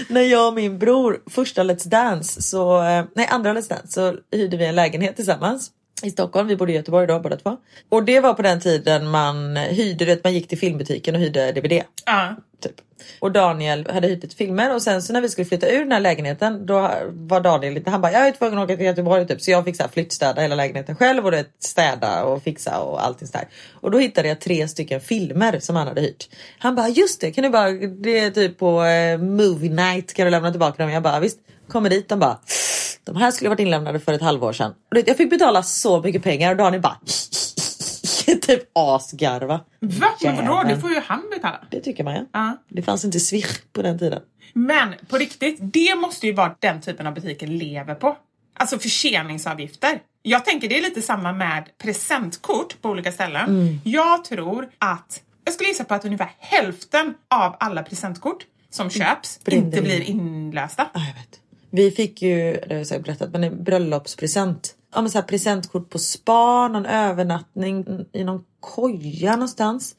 När 0.10 0.22
jag 0.22 0.48
och 0.48 0.54
min 0.54 0.80
bror 0.80 1.22
första 1.30 1.64
Let's 1.64 1.88
Dance, 1.88 2.42
så, 2.42 2.84
eh, 2.84 3.06
nej 3.16 3.28
andra 3.30 3.54
Let's 3.54 3.70
Dance, 3.70 3.88
så 3.88 4.16
hyrde 4.38 4.58
vi 4.58 4.66
en 4.66 4.76
lägenhet 4.76 5.16
tillsammans 5.16 5.72
i 6.04 6.12
Stockholm. 6.12 6.48
Vi 6.48 6.56
bodde 6.56 6.72
i 6.72 6.76
Göteborg 6.76 7.08
då 7.08 7.20
båda 7.20 7.36
två. 7.36 7.58
Och 7.90 8.04
det 8.04 8.20
var 8.20 8.34
på 8.34 8.42
den 8.42 8.60
tiden 8.60 9.08
man 9.08 9.56
hyrde, 9.56 10.06
det, 10.06 10.24
man 10.24 10.34
gick 10.34 10.48
till 10.48 10.58
filmbutiken 10.58 11.16
och 11.16 11.22
hyrde 11.22 11.52
DVD. 11.52 11.84
Ja. 12.06 12.36
Typ. 12.62 12.76
Och 13.20 13.32
Daniel 13.32 13.88
hade 13.90 14.08
hyrt 14.08 14.24
lite 14.24 14.36
filmer 14.36 14.76
och 14.76 14.82
sen 14.82 15.02
så 15.02 15.14
när 15.14 15.22
vi 15.22 15.30
skulle 15.30 15.46
flytta 15.46 15.70
ur 15.70 15.80
den 15.80 15.92
här 15.92 16.00
lägenheten 16.00 16.66
då 16.66 16.92
var 17.10 17.42
Daniel 17.42 17.74
lite, 17.74 17.90
han 17.90 18.02
bara 18.02 18.12
jag 18.12 18.28
är 18.28 18.32
tvungen 18.32 18.60
att 18.60 18.66
åka 18.66 18.78
till 18.78 18.86
Göteborg 18.86 19.28
typ 19.28 19.42
så 19.42 19.52
jag 19.52 19.66
fick 19.66 19.76
så 19.76 19.84
här 19.84 19.90
flyttstäda 19.90 20.42
hela 20.42 20.56
lägenheten 20.56 20.96
själv 20.96 21.26
och 21.26 21.32
det 21.32 21.46
städa 21.60 22.24
och 22.24 22.44
fixa 22.44 22.80
och 22.80 23.06
allting 23.06 23.28
sådär. 23.28 23.48
Och 23.74 23.92
då 23.92 23.98
hittade 23.98 24.28
jag 24.28 24.40
tre 24.40 24.68
stycken 24.68 25.02
filmer 25.02 25.60
som 25.60 25.76
han 25.76 25.88
hade 25.88 26.02
hyrt. 26.02 26.30
Han 26.60 26.76
bara 26.76 26.90
just 26.90 27.22
det 27.22 27.32
kan 27.32 27.44
du 27.44 27.50
bara, 27.50 27.72
det 27.72 28.20
är 28.20 28.32
typ 28.32 28.58
på 28.58 28.84
eh, 28.84 29.18
movie 29.18 29.70
night 29.70 30.14
kan 30.14 30.26
du 30.26 30.32
lämna 30.32 30.52
tillbaka 30.52 30.84
dem? 30.84 30.92
Jag 30.92 31.04
bara 31.04 31.20
visst. 31.20 31.40
Kommer 31.68 31.90
dit 31.90 32.10
de 32.10 32.20
bara 32.20 32.40
de 33.14 33.20
här 33.20 33.32
skulle 33.32 33.50
varit 33.50 33.60
inlämnade 33.60 34.00
för 34.00 34.14
ett 34.14 34.22
halvår 34.22 34.54
sedan. 34.54 34.74
Och 34.92 34.98
jag 35.06 35.18
fick 35.18 35.30
betala 35.30 35.64
så 35.64 36.02
mycket 36.02 36.24
pengar 36.24 36.52
och 36.52 36.58
Daniel 36.58 36.82
bara 36.82 36.98
typ 38.42 38.64
asgarva. 38.74 39.60
Va? 39.80 40.08
Men 40.22 40.36
vadå? 40.36 40.64
Det 40.68 40.82
får 40.82 40.90
ju 40.90 41.02
han 41.06 41.24
betala. 41.36 41.60
Det 41.70 41.80
tycker 41.80 42.04
man 42.04 42.14
ja. 42.14 42.26
Ja. 42.32 42.58
Det 42.70 42.82
fanns 42.82 43.06
inte 43.06 43.20
swish 43.20 43.62
på 43.74 43.82
den 43.82 44.00
tiden. 44.00 44.22
Men 44.54 44.94
på 45.08 45.18
riktigt, 45.18 45.58
det 45.62 45.96
måste 45.96 46.28
ju 46.28 46.34
vara 46.34 46.56
den 46.60 46.82
typen 46.82 47.08
av 47.08 47.14
butiker 47.14 47.48
lever 47.48 47.96
på. 47.96 48.18
Alltså 48.58 48.80
förseningsavgifter. 48.80 50.00
Jag 50.24 50.46
tänker 50.46 50.70
det 50.70 50.78
är 50.78 50.82
lite 50.82 51.02
samma 51.02 51.34
med 51.34 51.70
presentkort 51.78 52.82
på 52.82 52.90
olika 52.90 53.12
ställen. 53.12 53.50
Mm. 53.50 53.80
Jag 53.84 54.24
tror 54.24 54.70
att, 54.78 55.22
jag 55.46 55.54
skulle 55.54 55.70
gissa 55.70 55.84
på 55.84 55.94
att 55.94 56.06
ungefär 56.06 56.32
hälften 56.40 57.14
av 57.30 57.56
alla 57.60 57.84
presentkort 57.84 58.46
som 58.70 58.90
köps 58.90 59.40
Brinner 59.44 59.66
inte 59.66 59.78
in. 59.78 59.84
blir 59.84 60.02
inlösta. 60.02 60.88
Ja, 60.94 61.00
jag 61.00 61.14
vet. 61.14 61.41
Vi 61.72 61.92
fick 61.92 62.22
ju, 62.22 62.52
det 62.54 62.70
har 62.74 62.78
jag 62.78 62.88
säkert 62.88 63.06
berättat, 63.06 63.32
men 63.32 63.44
en 63.44 63.64
bröllopspresent. 63.64 64.76
Ja, 64.94 65.02
men 65.02 65.12
så 65.12 65.18
här 65.18 65.26
presentkort 65.26 65.90
på 65.90 66.00
spa, 66.00 66.68
någon 66.68 66.86
övernattning 66.86 67.86
i 68.14 68.24
någon 68.24 68.44
koja 68.60 69.32
någonstans. 69.32 69.96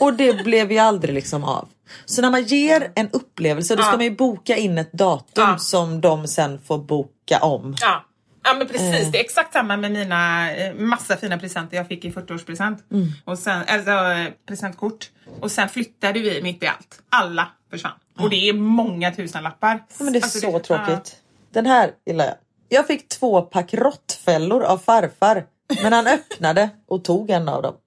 Och 0.00 0.14
det 0.14 0.32
blev 0.44 0.72
ju 0.72 0.78
aldrig 0.78 1.14
liksom 1.14 1.44
av. 1.44 1.68
Så 2.04 2.22
när 2.22 2.30
man 2.30 2.42
ger 2.44 2.92
en 2.94 3.10
upplevelse 3.10 3.76
då 3.76 3.82
ska 3.82 3.90
Ja. 3.92 3.96
man 3.96 4.04
ju 4.04 4.16
boka 4.16 4.56
in 4.56 4.78
ett 4.78 4.92
datum 4.92 5.24
Ja. 5.44 5.58
som 5.58 6.00
de 6.00 6.26
sen 6.28 6.58
får 6.60 6.78
boka 6.78 7.38
om. 7.42 7.74
Ja. 7.80 8.04
Ja 8.44 8.54
men 8.54 8.66
precis, 8.68 8.94
Eh. 9.06 9.10
det 9.10 9.18
är 9.18 9.24
exakt 9.24 9.52
samma 9.52 9.76
med 9.76 9.92
mina 9.92 10.52
eh, 10.54 10.74
massa 10.74 11.16
fina 11.16 11.38
presenter 11.38 11.76
jag 11.76 11.88
fick 11.88 12.04
i 12.04 12.10
40-årspresent. 12.10 12.76
Mm. 12.92 13.06
Och 13.24 13.38
sen, 13.38 13.62
alltså 13.68 13.90
eh, 13.90 14.26
presentkort. 14.48 15.10
Och 15.40 15.50
sen 15.50 15.68
flyttade 15.68 16.20
vi 16.20 16.42
mitt 16.42 16.62
i 16.62 16.66
allt. 16.66 17.02
Alla 17.08 17.48
försvann. 17.70 17.92
Och 18.18 18.30
det 18.30 18.48
är 18.48 18.52
många 18.52 19.10
tusen 19.10 19.42
lappar. 19.42 19.82
Ja, 19.98 20.04
men 20.04 20.12
det 20.12 20.18
är 20.18 20.22
Alltså, 20.22 20.38
så 20.40 20.58
tråkigt. 20.58 21.16
Den 21.52 21.66
här 21.66 21.90
gillar 22.06 22.24
jag. 22.24 22.34
Jag 22.68 22.86
fick 22.86 23.08
två 23.08 23.42
pack 23.42 23.74
råttfällor 23.74 24.62
av 24.62 24.78
farfar. 24.78 25.44
Men 25.82 25.92
han 25.92 26.06
öppnade 26.06 26.68
och 26.88 27.04
tog 27.04 27.30
en 27.30 27.48
av 27.48 27.62
dem. 27.62 27.74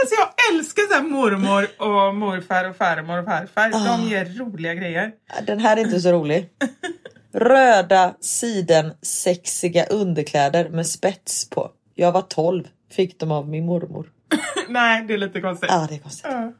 Alltså 0.00 0.14
jag 0.18 0.54
älskar 0.54 0.82
så 0.82 0.94
här 0.94 1.02
mormor 1.02 1.68
och 1.78 2.14
morfar 2.14 2.68
och 2.70 2.76
farmor 2.76 3.18
och 3.18 3.24
farfar. 3.24 3.70
Ah. 3.74 3.84
De 3.96 4.02
ger 4.08 4.24
roliga 4.24 4.74
grejer. 4.74 5.12
Den 5.46 5.60
här 5.60 5.76
är 5.76 5.80
inte 5.80 6.00
så 6.00 6.12
rolig. 6.12 6.48
Röda 7.34 8.14
siden 8.20 8.92
sexiga 9.02 9.86
underkläder 9.86 10.68
med 10.68 10.86
spets 10.86 11.50
på. 11.50 11.70
Jag 11.94 12.12
var 12.12 12.22
12. 12.22 12.64
Fick 12.92 13.20
dem 13.20 13.32
av 13.32 13.48
min 13.48 13.66
mormor. 13.66 14.06
Nej, 14.68 15.04
det 15.08 15.14
är 15.14 15.18
lite 15.18 15.40
konstigt. 15.40 15.70
Ja, 15.72 15.86
det 15.88 15.94
är 15.94 15.98
konstigt. 15.98 16.26
Ja. 16.30 16.52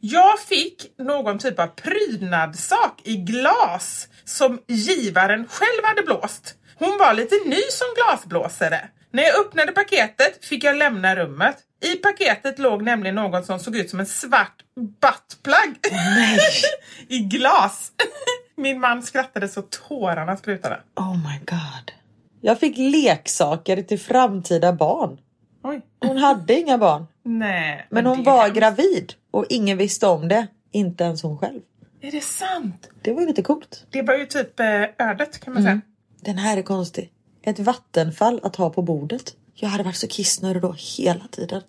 Jag 0.00 0.40
fick 0.40 0.98
någon 0.98 1.38
typ 1.38 1.58
av 1.58 1.66
prydnadssak 1.66 3.00
i 3.04 3.16
glas 3.16 4.08
som 4.24 4.60
givaren 4.66 5.46
själv 5.48 5.84
hade 5.84 6.02
blåst. 6.02 6.54
Hon 6.78 6.98
var 6.98 7.14
lite 7.14 7.34
ny 7.46 7.60
som 7.70 7.86
glasblåsare. 7.96 8.88
När 9.10 9.22
jag 9.22 9.40
öppnade 9.40 9.72
paketet 9.72 10.44
fick 10.44 10.64
jag 10.64 10.76
lämna 10.76 11.16
rummet. 11.16 11.56
I 11.84 11.96
paketet 11.96 12.58
låg 12.58 12.82
nämligen 12.82 13.14
något 13.14 13.46
som 13.46 13.58
såg 13.58 13.76
ut 13.76 13.90
som 13.90 14.00
en 14.00 14.06
svart 14.06 14.56
buttplug. 15.00 15.76
I 17.08 17.18
glas. 17.18 17.92
Min 18.56 18.80
man 18.80 19.02
skrattade 19.02 19.48
så 19.48 19.62
tårarna 19.62 20.36
sprutade. 20.36 20.80
Oh 20.96 21.16
my 21.16 21.38
god. 21.46 21.92
Jag 22.40 22.60
fick 22.60 22.76
leksaker 22.78 23.82
till 23.82 24.00
framtida 24.00 24.72
barn. 24.72 25.20
Oj. 25.62 25.80
Hon 26.00 26.16
hade 26.16 26.60
inga 26.60 26.78
barn. 26.78 27.06
Nej. 27.22 27.86
Men 27.90 28.06
hon 28.06 28.24
var 28.24 28.42
hemskt. 28.42 28.56
gravid 28.56 29.12
och 29.30 29.46
ingen 29.48 29.78
visste 29.78 30.06
om 30.06 30.28
det. 30.28 30.46
Inte 30.72 31.04
ens 31.04 31.22
hon 31.22 31.38
själv. 31.38 31.60
Är 32.00 32.10
det 32.10 32.20
sant? 32.20 32.88
Det 33.02 33.12
var 33.12 33.20
ju 33.20 33.26
lite 33.26 33.42
coolt. 33.42 33.86
Det 33.90 34.02
var 34.02 34.14
ju 34.14 34.26
typ 34.26 34.60
eh, 34.60 34.66
ödet 34.98 35.40
kan 35.40 35.54
man 35.54 35.62
säga. 35.62 35.80
Den 36.20 36.38
här 36.38 36.56
är 36.56 36.62
konstig. 36.62 37.10
Ett 37.42 37.58
vattenfall 37.58 38.40
att 38.42 38.56
ha 38.56 38.70
på 38.70 38.82
bordet. 38.82 39.36
Jag 39.54 39.68
hade 39.68 39.84
varit 39.84 39.96
så 39.96 40.08
kissnödig 40.08 40.62
då 40.62 40.74
hela 40.96 41.24
tiden. 41.30 41.62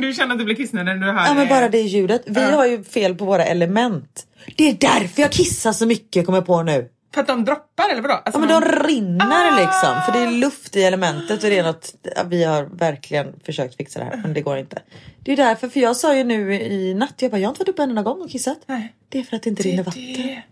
Du 0.06 0.12
känner 0.12 0.32
att 0.32 0.38
du 0.38 0.44
blir 0.44 0.54
kissnödig 0.56 0.86
när 1.00 1.06
du 1.06 1.12
hör 1.12 1.26
Ja 1.26 1.34
men 1.34 1.48
bara 1.48 1.68
det 1.68 1.80
ljudet. 1.80 2.22
Vi 2.26 2.40
Ja. 2.40 2.50
har 2.56 2.66
ju 2.66 2.84
fel 2.84 3.14
på 3.14 3.24
våra 3.24 3.44
element. 3.44 4.26
Det 4.56 4.64
är 4.68 4.72
därför 4.74 5.22
jag 5.22 5.30
kissar 5.32 5.72
så 5.72 5.86
mycket 5.86 6.26
kommer 6.26 6.38
jag 6.38 6.46
på 6.46 6.62
nu. 6.62 6.88
För 7.14 7.20
att 7.20 7.26
de 7.26 7.44
droppar 7.44 7.90
eller 7.92 8.02
vadå? 8.02 8.14
Ja 8.14 8.22
Alltså, 8.24 8.40
men 8.40 8.48
man- 8.48 8.62
de 8.62 8.68
rinner 8.88 9.26
Ah! 9.26 9.56
liksom. 9.60 10.02
För 10.06 10.12
det 10.12 10.26
är 10.26 10.30
luft 10.30 10.76
i 10.76 10.82
elementet 10.84 11.44
och 11.44 11.50
det 11.50 11.58
är 11.58 11.62
något. 11.62 11.94
ja, 12.16 12.22
Vi 12.26 12.44
har 12.44 12.64
verkligen 12.64 13.40
försökt 13.44 13.76
fixa 13.76 13.98
det 13.98 14.04
här 14.04 14.16
men 14.22 14.34
det 14.34 14.40
går 14.40 14.58
inte. 14.58 14.82
Det 15.24 15.32
är 15.32 15.36
därför, 15.36 15.68
för 15.68 15.80
jag 15.80 15.96
sa 15.96 16.16
ju 16.16 16.24
nu 16.24 16.54
i 16.54 16.94
natt, 16.94 17.14
jag 17.18 17.30
bara 17.30 17.38
jag 17.38 17.48
har 17.48 17.52
inte 17.52 17.60
varit 17.60 17.68
uppe 17.68 17.82
en 17.82 17.88
enda 17.90 18.02
gång 18.02 18.20
och 18.20 18.30
kissat. 18.30 18.58
Nej. 18.66 18.94
Det 19.08 19.18
är 19.18 19.22
för 19.22 19.36
att 19.36 19.42
det 19.42 19.50
inte 19.50 19.62
Det- 19.62 19.68
rinner 19.68 19.82
vatten. 19.82 20.02
det- 20.02 20.42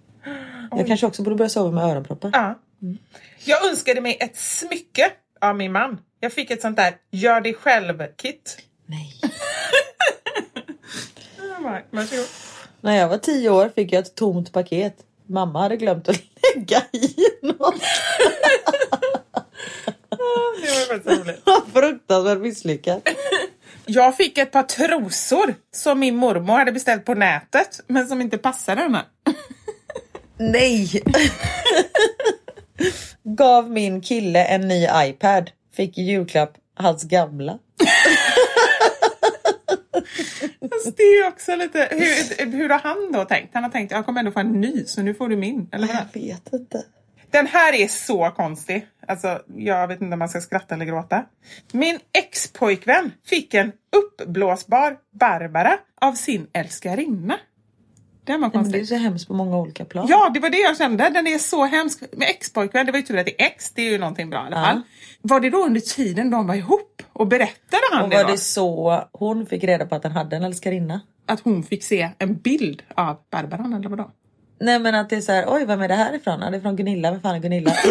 Jag 0.77 0.87
kanske 0.87 1.07
också 1.07 1.23
borde 1.23 1.37
börja 1.37 1.49
sova 1.49 1.71
med 1.71 1.85
öronproppar. 1.85 2.31
Ja. 2.33 2.59
Jag 3.45 3.69
önskade 3.71 4.01
mig 4.01 4.17
ett 4.21 4.37
smycke 4.37 5.11
av 5.41 5.57
min 5.57 5.73
man. 5.73 5.99
Jag 6.21 6.33
fick 6.33 6.51
ett 6.51 6.63
sånt 6.63 6.77
där 6.77 6.95
gör 7.11 7.41
dig 7.41 7.55
själv-kit. 7.55 8.59
Nej. 8.87 9.13
Varsågod. 11.91 12.27
När 12.81 12.97
jag 12.97 13.09
var 13.09 13.19
tio 13.19 13.51
år 13.51 13.71
fick 13.75 13.93
jag 13.93 14.01
ett 14.01 14.15
tomt 14.15 14.53
paket. 14.53 14.97
Mamma 15.29 15.61
hade 15.61 15.77
glömt 15.77 16.09
att 16.09 16.17
lägga 16.55 16.83
i 16.93 17.15
något. 17.43 17.75
Det 20.11 20.73
var 20.73 20.95
faktiskt 20.95 21.21
roligt. 21.21 21.43
Fruktansvärt 21.73 22.39
misslyckat. 22.39 23.09
Jag 23.87 24.17
fick 24.17 24.39
ett 24.39 24.53
par 24.53 24.63
trosor 24.63 25.55
som 25.75 26.01
min 26.01 26.17
mormor 26.17 26.59
hade 26.59 26.73
beställt 26.73 27.05
på 27.05 27.15
nätet 27.15 27.81
men 27.87 28.09
som 28.09 28.21
inte 28.21 28.39
passade 28.39 28.81
henne. 28.81 29.05
Nej! 30.39 31.03
Gav 33.23 33.71
min 33.71 34.01
kille 34.01 34.45
en 34.45 34.69
ny 34.69 34.89
iPad. 34.95 35.51
Fick 35.77 35.99
i 35.99 36.03
julklapp 36.03 36.53
hans 36.75 37.03
gamla. 37.03 37.59
Fast 40.85 40.97
det 40.97 41.03
är 41.03 41.29
också 41.29 41.57
lite... 41.57 41.89
Hur, 41.91 42.53
hur 42.53 42.69
har 42.69 42.79
han 42.79 43.13
då 43.13 43.25
tänkt? 43.25 43.55
Han 43.55 43.63
har 43.63 43.71
tänkt 43.71 43.91
jag 43.91 44.07
kommer 44.07 44.21
ändå 44.21 44.33
få 44.33 44.41
en 44.41 44.61
ny 44.61 44.85
så 44.85 45.03
nu 45.03 45.15
får 45.15 45.29
du 45.29 45.37
min. 45.37 45.69
Eller 45.73 45.87
vad? 45.87 45.97
Jag 45.97 46.21
vet 46.21 46.53
inte. 46.53 46.85
Den 47.31 47.47
här 47.47 47.73
är 47.73 47.89
så 47.89 48.31
konstig. 48.31 48.87
Alltså, 49.07 49.43
jag 49.57 49.89
vet 49.89 50.01
inte 50.01 50.13
om 50.13 50.19
man 50.19 50.29
ska 50.29 50.41
skratta 50.41 50.75
eller 50.75 50.85
gråta. 50.85 51.25
Min 51.73 51.99
ex-pojkvän 52.13 53.13
fick 53.27 53.55
en 53.55 53.73
uppblåsbar 53.97 54.97
Barbara 55.21 55.79
av 56.01 56.13
sin 56.13 56.47
älskarinna. 56.53 57.39
Den 58.27 58.41
var 58.41 58.49
Men 58.49 58.51
det 58.51 58.57
är 58.59 58.63
konstig. 58.63 58.89
så 58.89 58.95
hemskt 58.95 59.29
på 59.29 59.35
många 59.35 59.57
olika 59.59 59.85
plan. 59.85 60.07
Ja, 60.09 60.31
det 60.35 60.41
var 60.41 60.51
det 60.51 60.59
jag 60.59 60.77
kände. 60.77 61.11
Den 61.15 61.27
är 61.27 61.39
så 61.39 61.65
hemsk. 61.65 62.01
Med 62.13 62.29
ex-pojkvän, 62.29 62.87
det 62.87 62.93
var 62.93 62.99
ju 62.99 63.05
tur 63.05 63.19
att 63.19 63.27
det 63.27 63.43
är 63.43 63.47
ex, 63.47 63.71
det 63.71 63.83
är 63.83 63.91
ju 63.91 63.99
någonting 63.99 64.31
bra 64.31 64.43
i 64.43 64.47
alla 64.47 64.57
Ja. 64.61 64.65
fall. 64.67 64.81
Var 65.23 65.41
det 65.41 65.51
då 65.51 65.65
under 65.65 65.81
tiden 65.81 66.31
de 66.31 66.47
var 66.47 66.55
ihop? 66.55 67.03
Och 67.13 67.27
berättade 67.27 67.83
han 67.93 68.05
Och 68.05 68.11
det, 68.11 68.17
var 68.17 68.25
då? 68.25 68.31
det 68.31 68.39
så 68.39 69.03
hon 69.13 69.47
fick 69.47 69.65
reda 69.65 69.87
på 69.87 69.95
att 69.95 70.03
han 70.05 70.13
hade 70.13 70.37
en 70.37 70.45
älskarinna? 70.45 71.01
Att 71.27 71.41
hon 71.41 71.63
fick 71.63 71.85
se 71.85 72.11
en 72.19 72.35
bild 72.37 72.83
av 72.95 73.17
Barbaran 73.31 73.73
eller 73.75 73.89
vadå? 73.89 74.11
Nej 74.61 74.79
men 74.79 74.95
att 74.95 75.11
det 75.11 75.17
är 75.17 75.21
så 75.21 75.33
här, 75.33 75.45
oj 75.49 75.65
vem 75.65 75.81
är 75.81 75.89
det 75.89 75.95
här 75.95 76.15
ifrån? 76.15 76.41
Ja, 76.43 76.51
det 76.51 76.57
är 76.57 76.61
från 76.61 76.77
Gunilla, 76.77 77.11
vem 77.11 77.21
fan 77.21 77.35
är 77.35 77.39
Gunilla? 77.41 77.73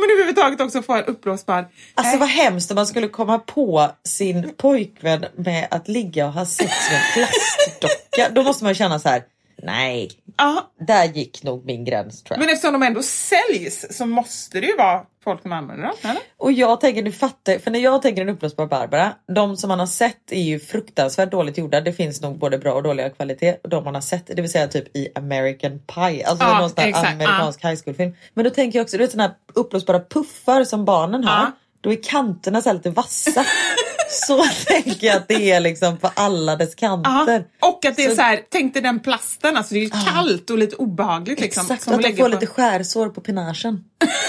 Men 0.00 0.10
överhuvudtaget 0.10 0.60
också 0.60 0.82
få 0.82 0.92
en 0.92 1.04
uppblåsbar... 1.04 1.68
Alltså 1.94 2.18
vad 2.18 2.28
hemskt 2.28 2.70
om 2.70 2.74
man 2.74 2.86
skulle 2.86 3.08
komma 3.08 3.38
på 3.38 3.90
sin 4.04 4.54
pojkvän 4.56 5.24
med 5.36 5.68
att 5.70 5.88
ligga 5.88 6.26
och 6.26 6.32
ha 6.32 6.46
sex 6.46 6.72
med 6.90 7.00
en 7.00 7.12
plastdocka. 7.12 8.34
Då 8.34 8.42
måste 8.42 8.64
man 8.64 8.74
känna 8.74 8.98
så 8.98 9.08
här, 9.08 9.22
nej, 9.62 10.10
Ja, 10.40 10.70
där 10.80 11.04
gick 11.04 11.42
nog 11.42 11.64
min 11.66 11.84
gräns 11.84 12.22
tror 12.22 12.36
jag. 12.38 12.40
men 12.46 12.54
eftersom 12.54 12.72
de 12.72 12.82
ändå 12.82 13.02
säljs 13.02 13.96
så 13.98 14.06
måste 14.06 14.60
det 14.60 14.66
ju 14.66 14.76
vara 14.76 15.02
folk 15.24 15.42
som 15.42 15.52
använder 15.52 15.86
dem, 15.86 15.94
eller? 16.02 16.22
Och 16.36 16.52
jag 16.52 16.80
tänker, 16.80 17.02
du 17.02 17.12
fattar, 17.12 17.58
för 17.58 17.70
när 17.70 17.78
jag 17.78 18.02
tänker 18.02 18.22
en 18.22 18.28
uppblåsbar 18.28 18.66
Barbara, 18.66 19.12
de 19.36 19.56
som 19.56 19.68
man 19.68 19.78
har 19.78 19.86
sett 19.86 20.32
är 20.32 20.42
ju 20.42 20.60
fruktansvärt 20.60 21.30
dåligt 21.30 21.58
gjorda. 21.58 21.80
Det 21.80 21.92
finns 21.92 22.20
nog 22.22 22.38
både 22.38 22.58
bra 22.58 22.72
och 22.72 22.82
dåliga 22.82 23.10
kvalitet. 23.10 23.56
Och 23.62 23.68
de 23.68 23.84
man 23.84 23.94
har 23.94 24.02
sett, 24.02 24.26
det 24.26 24.42
vill 24.42 24.50
säga 24.52 24.68
typ 24.68 24.96
i 24.96 25.08
American 25.14 25.78
Pie, 25.78 26.26
alltså 26.26 26.46
Ja, 26.46 26.60
någon 26.60 26.70
sån 26.70 26.94
amerikansk 26.94 27.64
high 27.64 27.80
school 27.84 27.94
film. 27.94 28.14
Men 28.34 28.44
då 28.44 28.50
tänker 28.50 28.78
jag 28.78 28.84
också, 28.84 28.96
du 28.96 29.02
vet 29.04 29.10
sådana 29.10 29.28
här 29.28 29.36
uppblåsbara 29.54 30.00
puffar 30.00 30.64
som 30.64 30.84
barnen 30.84 31.24
har. 31.24 31.40
Ja. 31.40 31.52
Då 31.80 31.92
är 31.92 32.02
kanterna 32.02 32.62
så 32.62 32.72
lite 32.72 32.90
vassa. 32.90 33.44
så 34.10 34.44
tänker 34.66 35.06
jag 35.06 35.16
att 35.16 35.28
det 35.28 35.50
är 35.50 35.60
liksom 35.60 35.96
på 35.98 36.10
alla 36.14 36.56
dess 36.56 36.74
kanter. 36.74 37.44
Ja, 37.60 37.68
och 37.68 37.84
att 37.84 37.96
det 37.96 38.04
är 38.04 38.08
Så- 38.08 38.16
så 38.16 38.22
här, 38.22 38.40
tänk 38.48 38.72
dig 38.74 38.82
den 38.82 39.00
plasten, 39.00 39.56
alltså 39.56 39.74
det 39.74 39.80
är 39.80 39.84
ju 39.84 39.90
kallt 39.90 40.50
och 40.50 40.58
lite 40.58 40.76
obehagligt 40.76 41.40
liksom. 41.40 41.60
Exakt, 41.62 41.82
som 41.82 41.92
att 41.94 41.98
de 42.02 42.08
lägger 42.08 42.16
får 42.16 42.24
på- 42.30 42.34
lite 42.34 42.46
skärsår 42.46 43.08
på 43.08 43.20
penagen. 43.20 43.84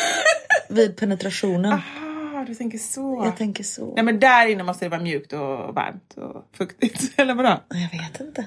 Vid 0.70 0.98
penetrationen. 0.98 1.74
Ah, 1.74 2.44
du 2.48 2.56
tänker 2.56 2.78
så. 2.78 3.22
Jag 3.26 3.38
tänker 3.38 3.64
så. 3.64 3.94
Nej 3.96 4.04
men 4.06 4.20
där 4.20 4.48
inne 4.48 4.64
måste 4.64 4.86
det 4.86 4.90
vara 4.90 5.02
mjukt 5.02 5.34
och 5.34 5.76
varmt 5.76 6.14
och 6.18 6.46
fuktigt, 6.58 7.14
eller 7.20 7.34
vadå? 7.34 7.60
Jag 7.70 8.00
vet 8.02 8.20
inte. 8.22 8.46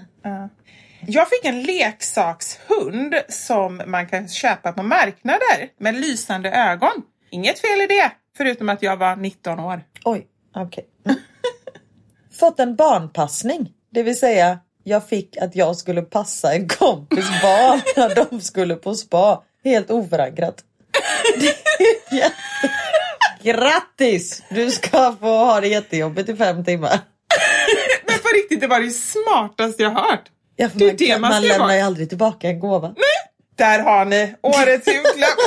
Jag 1.06 1.28
fick 1.28 1.44
en 1.44 1.62
leksakshund 1.62 3.14
som 3.28 3.82
man 3.86 4.06
kan 4.06 4.28
köpa 4.28 4.72
på 4.72 4.82
marknader 4.82 5.68
med 5.78 5.94
lysande 6.00 6.50
ögon. 6.50 6.90
Inget 7.30 7.58
fel 7.58 7.80
i 7.80 7.86
det, 7.86 8.12
förutom 8.36 8.68
att 8.68 8.82
jag 8.82 8.96
var 8.96 9.16
19 9.16 9.60
år. 9.60 9.80
Oj, 10.04 10.26
okej. 10.54 10.84
Mm. 11.06 11.18
Fått 12.40 12.60
en 12.60 12.76
barnpassning. 12.76 13.70
Det 13.90 14.02
vill 14.02 14.18
säga, 14.18 14.58
jag 14.84 15.08
fick 15.08 15.36
att 15.36 15.56
jag 15.56 15.76
skulle 15.76 16.02
passa 16.02 16.54
en 16.54 16.68
kompis 16.68 17.26
barn 17.42 17.80
när 17.96 18.14
de 18.30 18.40
skulle 18.40 18.74
på 18.74 18.94
spa. 18.94 19.42
Helt 19.64 19.90
oförankrat. 19.90 20.54
Jätte... 22.12 22.32
Grattis! 23.42 24.42
Du 24.50 24.70
ska 24.70 25.16
få 25.20 25.26
ha 25.26 25.60
det 25.60 25.68
jättejobbigt 25.68 26.28
i 26.28 26.36
fem 26.36 26.64
timmar. 26.64 26.90
Men 28.06 28.18
på 28.18 28.28
riktigt, 28.28 28.60
det 28.60 28.66
var 28.66 28.80
det 28.80 28.90
smartaste 28.90 29.82
jag 29.82 29.90
hört. 29.90 30.22
Ja, 30.56 30.68
Det 30.74 30.84
man, 30.86 30.96
det 30.96 31.18
man 31.18 31.30
man 31.30 31.42
lämnar 31.42 31.58
vara. 31.58 31.76
ju 31.76 31.82
aldrig 31.82 32.08
tillbaka 32.08 32.48
en 32.48 32.60
gåva. 32.60 32.94
Där 33.56 33.78
har 33.78 34.04
ni 34.04 34.34
årets 34.42 34.86
julklapp. 34.86 35.38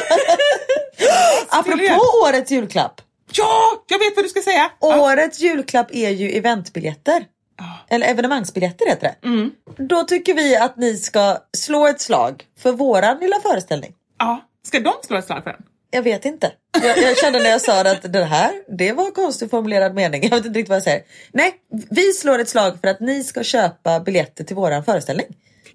Apropå 1.49 1.99
årets 2.25 2.51
julklapp. 2.51 3.01
Ja, 3.37 3.83
jag 3.87 3.99
vet 3.99 4.15
vad 4.15 4.25
du 4.25 4.29
ska 4.29 4.41
säga. 4.41 4.71
Årets 4.79 5.39
julklapp 5.39 5.87
är 5.91 6.09
ju 6.09 6.29
eventbiljetter. 6.29 7.25
Eller 7.89 8.07
evenemangsbiljetter 8.07 8.85
heter 8.85 9.15
det. 9.21 9.27
Mm. 9.27 9.51
Då 9.77 10.03
tycker 10.03 10.33
vi 10.33 10.55
att 10.55 10.77
ni 10.77 10.97
ska 10.97 11.37
slå 11.57 11.87
ett 11.87 12.01
slag 12.01 12.43
för 12.59 12.71
våran 12.71 13.19
lilla 13.19 13.39
föreställning. 13.39 13.93
Ja, 14.19 14.41
ska 14.63 14.79
de 14.79 14.93
slå 15.03 15.17
ett 15.17 15.25
slag 15.25 15.43
för 15.43 15.51
den? 15.51 15.61
Jag 15.91 16.01
vet 16.01 16.25
inte. 16.25 16.51
Jag, 16.83 16.97
jag 16.97 17.17
kände 17.17 17.39
när 17.39 17.49
jag 17.49 17.61
sa 17.61 17.81
att 17.81 18.13
det 18.13 18.23
här, 18.23 18.51
det 18.77 18.91
var 18.91 19.05
en 19.05 19.11
konstigt 19.11 19.49
formulerad 19.51 19.95
mening. 19.95 20.23
Jag 20.23 20.29
vet 20.29 20.45
inte 20.45 20.59
riktigt 20.59 20.69
vad 20.69 20.75
jag 20.75 20.83
säger. 20.83 21.03
Nej, 21.31 21.53
vi 21.89 22.13
slår 22.13 22.39
ett 22.39 22.49
slag 22.49 22.77
för 22.81 22.87
att 22.87 22.99
ni 22.99 23.23
ska 23.23 23.43
köpa 23.43 23.99
biljetter 23.99 24.43
till 24.43 24.55
våran 24.55 24.83
föreställning. 24.83 25.25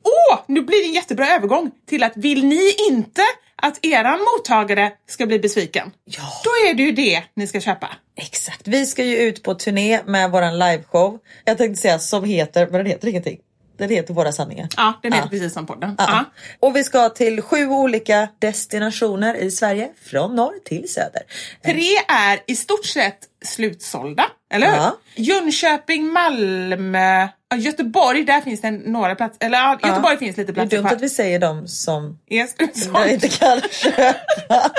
Åh, 0.03 0.39
nu 0.47 0.63
blir 0.63 0.83
det 0.83 0.89
en 0.89 0.95
jättebra 0.95 1.35
övergång 1.35 1.71
till 1.89 2.03
att 2.03 2.17
vill 2.17 2.45
ni 2.45 2.75
inte 2.91 3.23
att 3.63 3.85
eran 3.85 4.19
mottagare 4.21 4.93
ska 5.09 5.27
bli 5.27 5.39
besviken? 5.39 5.91
Ja. 6.05 6.23
Då 6.45 6.51
är 6.71 6.75
det 6.75 6.83
ju 6.83 6.93
det 6.93 7.23
ni 7.35 7.47
ska 7.47 7.61
köpa. 7.61 7.89
Exakt. 8.17 8.69
Vi 8.69 8.87
ska 8.87 9.05
ju 9.05 9.17
ut 9.17 9.43
på 9.43 9.55
turné 9.55 10.01
med 10.07 10.31
våran 10.31 10.59
liveshow. 10.59 11.19
Jag 11.45 11.59
tänkte 11.59 11.83
säga 11.83 11.99
som 11.99 12.25
heter, 12.25 12.67
men 12.67 12.73
den 12.73 12.87
heter 12.87 13.09
ingenting. 13.09 13.39
Den 13.79 13.91
heter 13.91 14.15
Våra 14.15 14.33
sanningar. 14.33 14.69
Ja, 14.77 14.93
den 15.03 15.13
heter 15.13 15.27
Ja. 15.27 15.31
precis 15.31 15.53
som 15.53 15.67
podden. 15.67 15.95
Ja. 15.99 16.05
Ja. 16.09 16.25
Och 16.61 16.77
vi 16.77 16.85
ska 16.85 17.09
till 17.09 17.43
sju 17.43 17.67
olika 17.67 18.29
destinationer 18.39 19.35
i 19.35 19.51
Sverige 19.51 19.89
från 20.03 20.37
norr 20.37 20.55
till 20.65 20.89
söder. 20.93 21.23
Tre 21.65 21.89
är 22.09 22.41
i 22.47 22.57
stort 22.57 22.85
sett 22.87 23.19
slutsålda, 23.45 24.25
eller 24.53 24.67
hur? 24.67 24.77
Ja. 24.77 24.97
Jönköping, 25.15 26.13
Malmö, 26.13 27.29
Göteborg, 27.57 28.25
där 28.25 28.41
finns 28.41 28.61
det 28.61 28.71
några 28.71 29.15
platser. 29.15 29.47
Eller 29.47 29.59
ja, 29.59 29.79
Göteborg 29.85 30.17
finns 30.19 30.37
lite 30.37 30.53
Det 30.53 30.61
är 30.61 30.65
platser 30.65 30.77
dumt 30.77 30.87
att 30.87 31.01
vi 31.03 31.09
säger 31.09 31.39
dem 31.39 31.69
som 31.69 32.19
slutsåld. 32.57 33.11
inte 33.11 33.29
kan 33.29 33.61
köpa. 33.71 34.71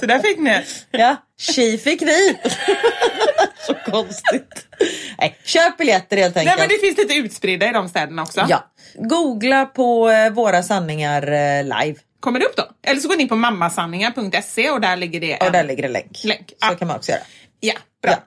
Så 0.00 0.06
där 0.06 0.18
fick 0.18 0.38
ni. 0.38 0.64
Ja, 0.90 1.16
tji 1.38 1.78
fick 1.78 2.00
ni. 2.00 2.38
Så 3.66 3.74
konstigt. 3.74 4.66
Nej, 5.18 5.38
köp 5.44 5.78
biljetter 5.78 6.16
helt 6.16 6.34
Nej 6.34 6.42
enkelt. 6.48 6.60
men 6.60 6.68
det 6.68 6.78
finns 6.86 6.98
lite 6.98 7.14
utspridda 7.14 7.68
i 7.68 7.72
de 7.72 7.88
städerna 7.88 8.22
också. 8.22 8.46
Ja. 8.48 8.72
Googla 8.94 9.66
på 9.66 10.10
eh, 10.10 10.30
Våra 10.30 10.62
sanningar 10.62 11.22
eh, 11.32 11.62
live. 11.64 11.94
Kommer 12.20 12.38
det 12.40 12.44
upp 12.46 12.56
då? 12.56 12.62
Eller 12.86 13.00
så 13.00 13.08
går 13.08 13.16
ni 13.16 13.22
in 13.22 13.28
på 13.28 13.36
mammasanningar.se 13.36 14.70
och 14.70 14.80
där 14.80 14.96
ligger 14.96 15.20
det 15.20 15.32
en... 15.32 15.46
Och 15.46 15.52
där 15.52 15.64
ligger 15.64 15.82
det 15.82 15.88
länk. 15.88 16.20
Länk, 16.24 16.48
Så 16.48 16.54
ja. 16.60 16.74
kan 16.74 16.88
man 16.88 16.96
också 16.96 17.10
göra. 17.12 17.22
Ja, 17.60 17.74
bra. 18.02 18.12
Ja. 18.12 18.18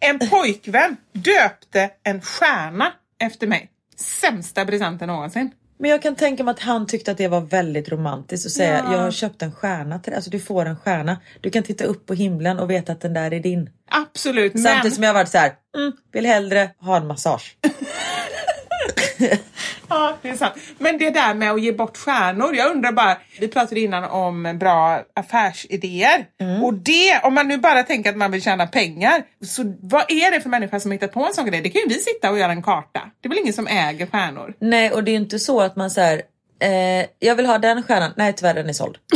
En 0.00 0.18
pojkvän 0.18 0.96
döpte 1.12 1.90
en 2.02 2.20
stjärna 2.20 2.92
efter 3.20 3.46
mig. 3.46 3.70
Sämsta 3.96 4.64
presenten 4.66 5.08
någonsin. 5.08 5.50
Men 5.78 5.90
jag 5.90 6.02
kan 6.02 6.14
tänka 6.16 6.44
mig 6.44 6.52
att 6.52 6.60
han 6.60 6.86
tyckte 6.86 7.10
att 7.10 7.18
det 7.18 7.28
var 7.28 7.40
väldigt 7.40 7.88
romantiskt 7.88 8.46
att 8.46 8.52
säga 8.52 8.82
Ja. 8.84 8.92
jag 8.92 8.98
har 8.98 9.10
köpt 9.10 9.42
en 9.42 9.52
stjärna 9.52 9.98
till 9.98 10.10
dig. 10.10 10.16
Alltså 10.16 10.30
du 10.30 10.40
får 10.40 10.66
en 10.66 10.76
stjärna. 10.76 11.20
Du 11.40 11.50
kan 11.50 11.62
titta 11.62 11.84
upp 11.84 12.06
på 12.06 12.14
himlen 12.14 12.58
och 12.58 12.70
veta 12.70 12.92
att 12.92 13.00
den 13.00 13.14
där 13.14 13.32
är 13.32 13.40
din. 13.40 13.70
Absolut, 13.90 14.54
men... 14.54 14.62
Samtidigt 14.62 14.94
som 14.94 15.04
jag 15.04 15.14
varit 15.14 15.28
så 15.28 15.38
här, 15.38 15.52
mm, 15.76 15.92
vill 16.12 16.26
hellre 16.26 16.70
ha 16.80 16.96
en 16.96 17.06
massage. 17.06 17.56
Ja, 19.88 20.16
det 20.22 20.28
är 20.28 20.36
sant. 20.36 20.54
Men 20.78 20.98
det 20.98 21.10
där 21.10 21.34
med 21.34 21.52
att 21.52 21.62
ge 21.62 21.72
bort 21.72 21.96
stjärnor. 21.96 22.54
Jag 22.54 22.70
undrar 22.70 22.92
bara, 22.92 23.16
vi 23.40 23.48
pratade 23.48 23.80
innan 23.80 24.04
om 24.04 24.58
bra 24.58 25.00
affärsidéer. 25.14 26.26
Mm. 26.40 26.64
Och 26.64 26.74
det, 26.74 27.20
om 27.22 27.34
man 27.34 27.48
nu 27.48 27.58
bara 27.58 27.82
tänker 27.82 28.10
att 28.10 28.16
man 28.16 28.30
vill 28.30 28.42
tjäna 28.42 28.66
pengar. 28.66 29.22
Så 29.46 29.62
vad 29.80 30.04
är 30.10 30.30
det 30.30 30.40
för 30.40 30.48
människa 30.48 30.80
som 30.80 30.92
hittat 30.92 31.12
på 31.12 31.24
en 31.24 31.34
sån 31.34 31.46
grej? 31.46 31.60
Det 31.60 31.70
kan 31.70 31.82
ju 31.82 31.88
vi 31.88 31.94
sitta 31.94 32.30
och 32.30 32.38
göra 32.38 32.52
en 32.52 32.62
karta. 32.62 33.00
Det 33.20 33.26
är 33.26 33.30
väl 33.30 33.38
ingen 33.38 33.52
som 33.52 33.66
äger 33.66 34.06
stjärnor? 34.06 34.54
Nej 34.60 34.90
och 34.92 35.04
det 35.04 35.10
är 35.10 35.16
inte 35.16 35.38
så 35.38 35.60
att 35.60 35.76
man 35.76 35.90
säger 35.90 36.22
eh, 36.62 37.06
jag 37.18 37.34
vill 37.34 37.46
ha 37.46 37.58
den 37.58 37.82
stjärnan. 37.82 38.12
Nej 38.16 38.32
tyvärr 38.32 38.54
den 38.54 38.68
är 38.68 38.72
såld. 38.72 38.98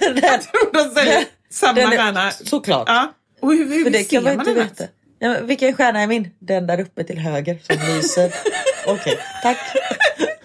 den, 0.00 0.40
De 0.72 0.94
säger 0.94 1.24
samma 1.50 1.72
den 1.72 1.92
är- 1.92 1.96
stjärna. 1.96 2.30
Såklart. 2.30 2.84
Ja. 2.88 3.12
Och 3.40 3.52
hur, 3.52 3.68
hur 3.68 3.84
För 3.84 3.90
det 3.90 4.04
kan 4.10 4.22
man 4.24 4.32
inte 4.32 4.44
den 4.44 4.54
veta. 4.54 4.84
Ja, 5.18 5.36
vilken 5.42 5.74
stjärna 5.74 6.00
är 6.00 6.06
min? 6.06 6.30
Den 6.38 6.66
där 6.66 6.80
uppe 6.80 7.04
till 7.04 7.18
höger 7.18 7.58
som 7.62 7.76
lyser. 7.96 8.34
Okej, 8.86 9.18
tack. 9.42 9.58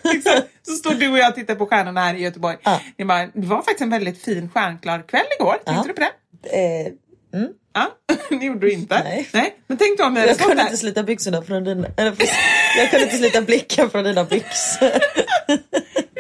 Exakt. 0.16 0.48
Så 0.66 0.72
står 0.74 0.94
du 0.94 1.10
och 1.12 1.18
jag 1.18 1.30
och 1.30 1.36
tittar 1.36 1.56
på 1.56 1.66
stjärnorna 1.66 2.02
här 2.02 2.14
i 2.16 2.22
Göteborg. 2.22 2.58
Ja. 2.64 2.82
Det, 2.98 3.06
bara, 3.06 3.26
det 3.34 3.48
var 3.48 3.58
faktiskt 3.58 3.82
en 3.82 3.90
väldigt 3.90 4.24
fin 4.24 4.50
stjärnklar 4.54 5.04
kväll 5.08 5.26
igår. 5.40 5.52
Tänkte 5.66 5.72
Ja. 5.74 5.84
du 5.88 5.94
på 5.94 6.02
det? 6.02 6.88
Eh, 6.88 6.92
Ja, 7.74 7.88
det 8.40 8.46
gjorde 8.46 8.60
du 8.60 8.72
inte. 8.72 9.04
Nej. 9.34 9.56
Men 9.68 9.78
tänk 9.78 9.98
då 9.98 10.04
om 10.06 10.16
jag 10.16 10.36
stått 10.36 10.40
kunde 10.48 10.56
där. 10.56 10.64
inte 10.64 10.78
slita 10.78 11.04
byxorna 11.04 11.42
från 11.42 11.64
dina... 11.64 11.88
Eller, 11.98 12.16
jag 12.78 12.90
kunde 12.90 13.04
inte 13.06 13.18
slita 13.18 13.42
blicken 13.42 13.90
från 13.90 14.04
dina 14.04 14.24
byxor. 14.24 14.92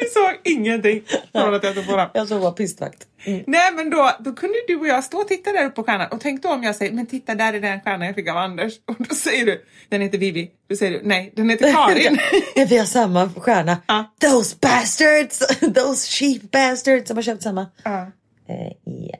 Vi 0.01 0.07
såg 0.07 0.53
ingenting 0.53 1.01
från 1.31 1.53
att 1.53 1.63
jag 1.63 1.75
tog 1.75 1.87
på 1.87 1.97
dem. 1.97 2.09
Jag 2.13 2.27
såg 2.27 2.41
bara 2.41 2.51
pistvakt. 2.51 3.07
Mm. 3.23 3.43
Nej 3.47 3.71
men 3.73 3.89
då, 3.89 4.11
då 4.19 4.33
kunde 4.33 4.55
du 4.67 4.75
och 4.75 4.87
jag 4.87 5.03
stå 5.03 5.17
och 5.17 5.27
titta 5.27 5.51
där 5.51 5.65
uppe 5.65 5.75
på 5.75 5.83
stjärnan 5.83 6.07
och 6.11 6.21
tänk 6.21 6.43
då 6.43 6.49
om 6.49 6.63
jag 6.63 6.75
säger 6.75 6.91
men 6.91 7.05
titta 7.05 7.35
där 7.35 7.53
är 7.53 7.59
den 7.59 7.81
stjärnan 7.81 8.07
jag 8.07 8.15
fick 8.15 8.27
av 8.29 8.37
Anders 8.37 8.73
och 8.87 8.95
då 8.99 9.15
säger 9.15 9.45
du 9.45 9.65
den 9.89 10.01
heter 10.01 10.17
Vivi. 10.17 10.51
Då 10.69 10.75
säger 10.75 10.91
du 10.91 11.01
nej 11.07 11.33
den 11.35 11.49
heter 11.49 11.73
Karin. 11.73 12.17
Ja, 12.55 12.65
vi 12.69 12.77
har 12.77 12.85
samma 12.85 13.29
stjärna. 13.37 13.77
Ja. 13.87 14.13
Those 14.21 14.55
bastards! 14.61 15.39
Those 15.75 16.07
cheap 16.11 16.41
bastards 16.51 17.07
som 17.07 17.17
har 17.17 17.21
köpt 17.23 17.43
samma. 17.43 17.67
ja. 17.83 18.01
Eh, 18.49 18.71
ja. 18.85 19.17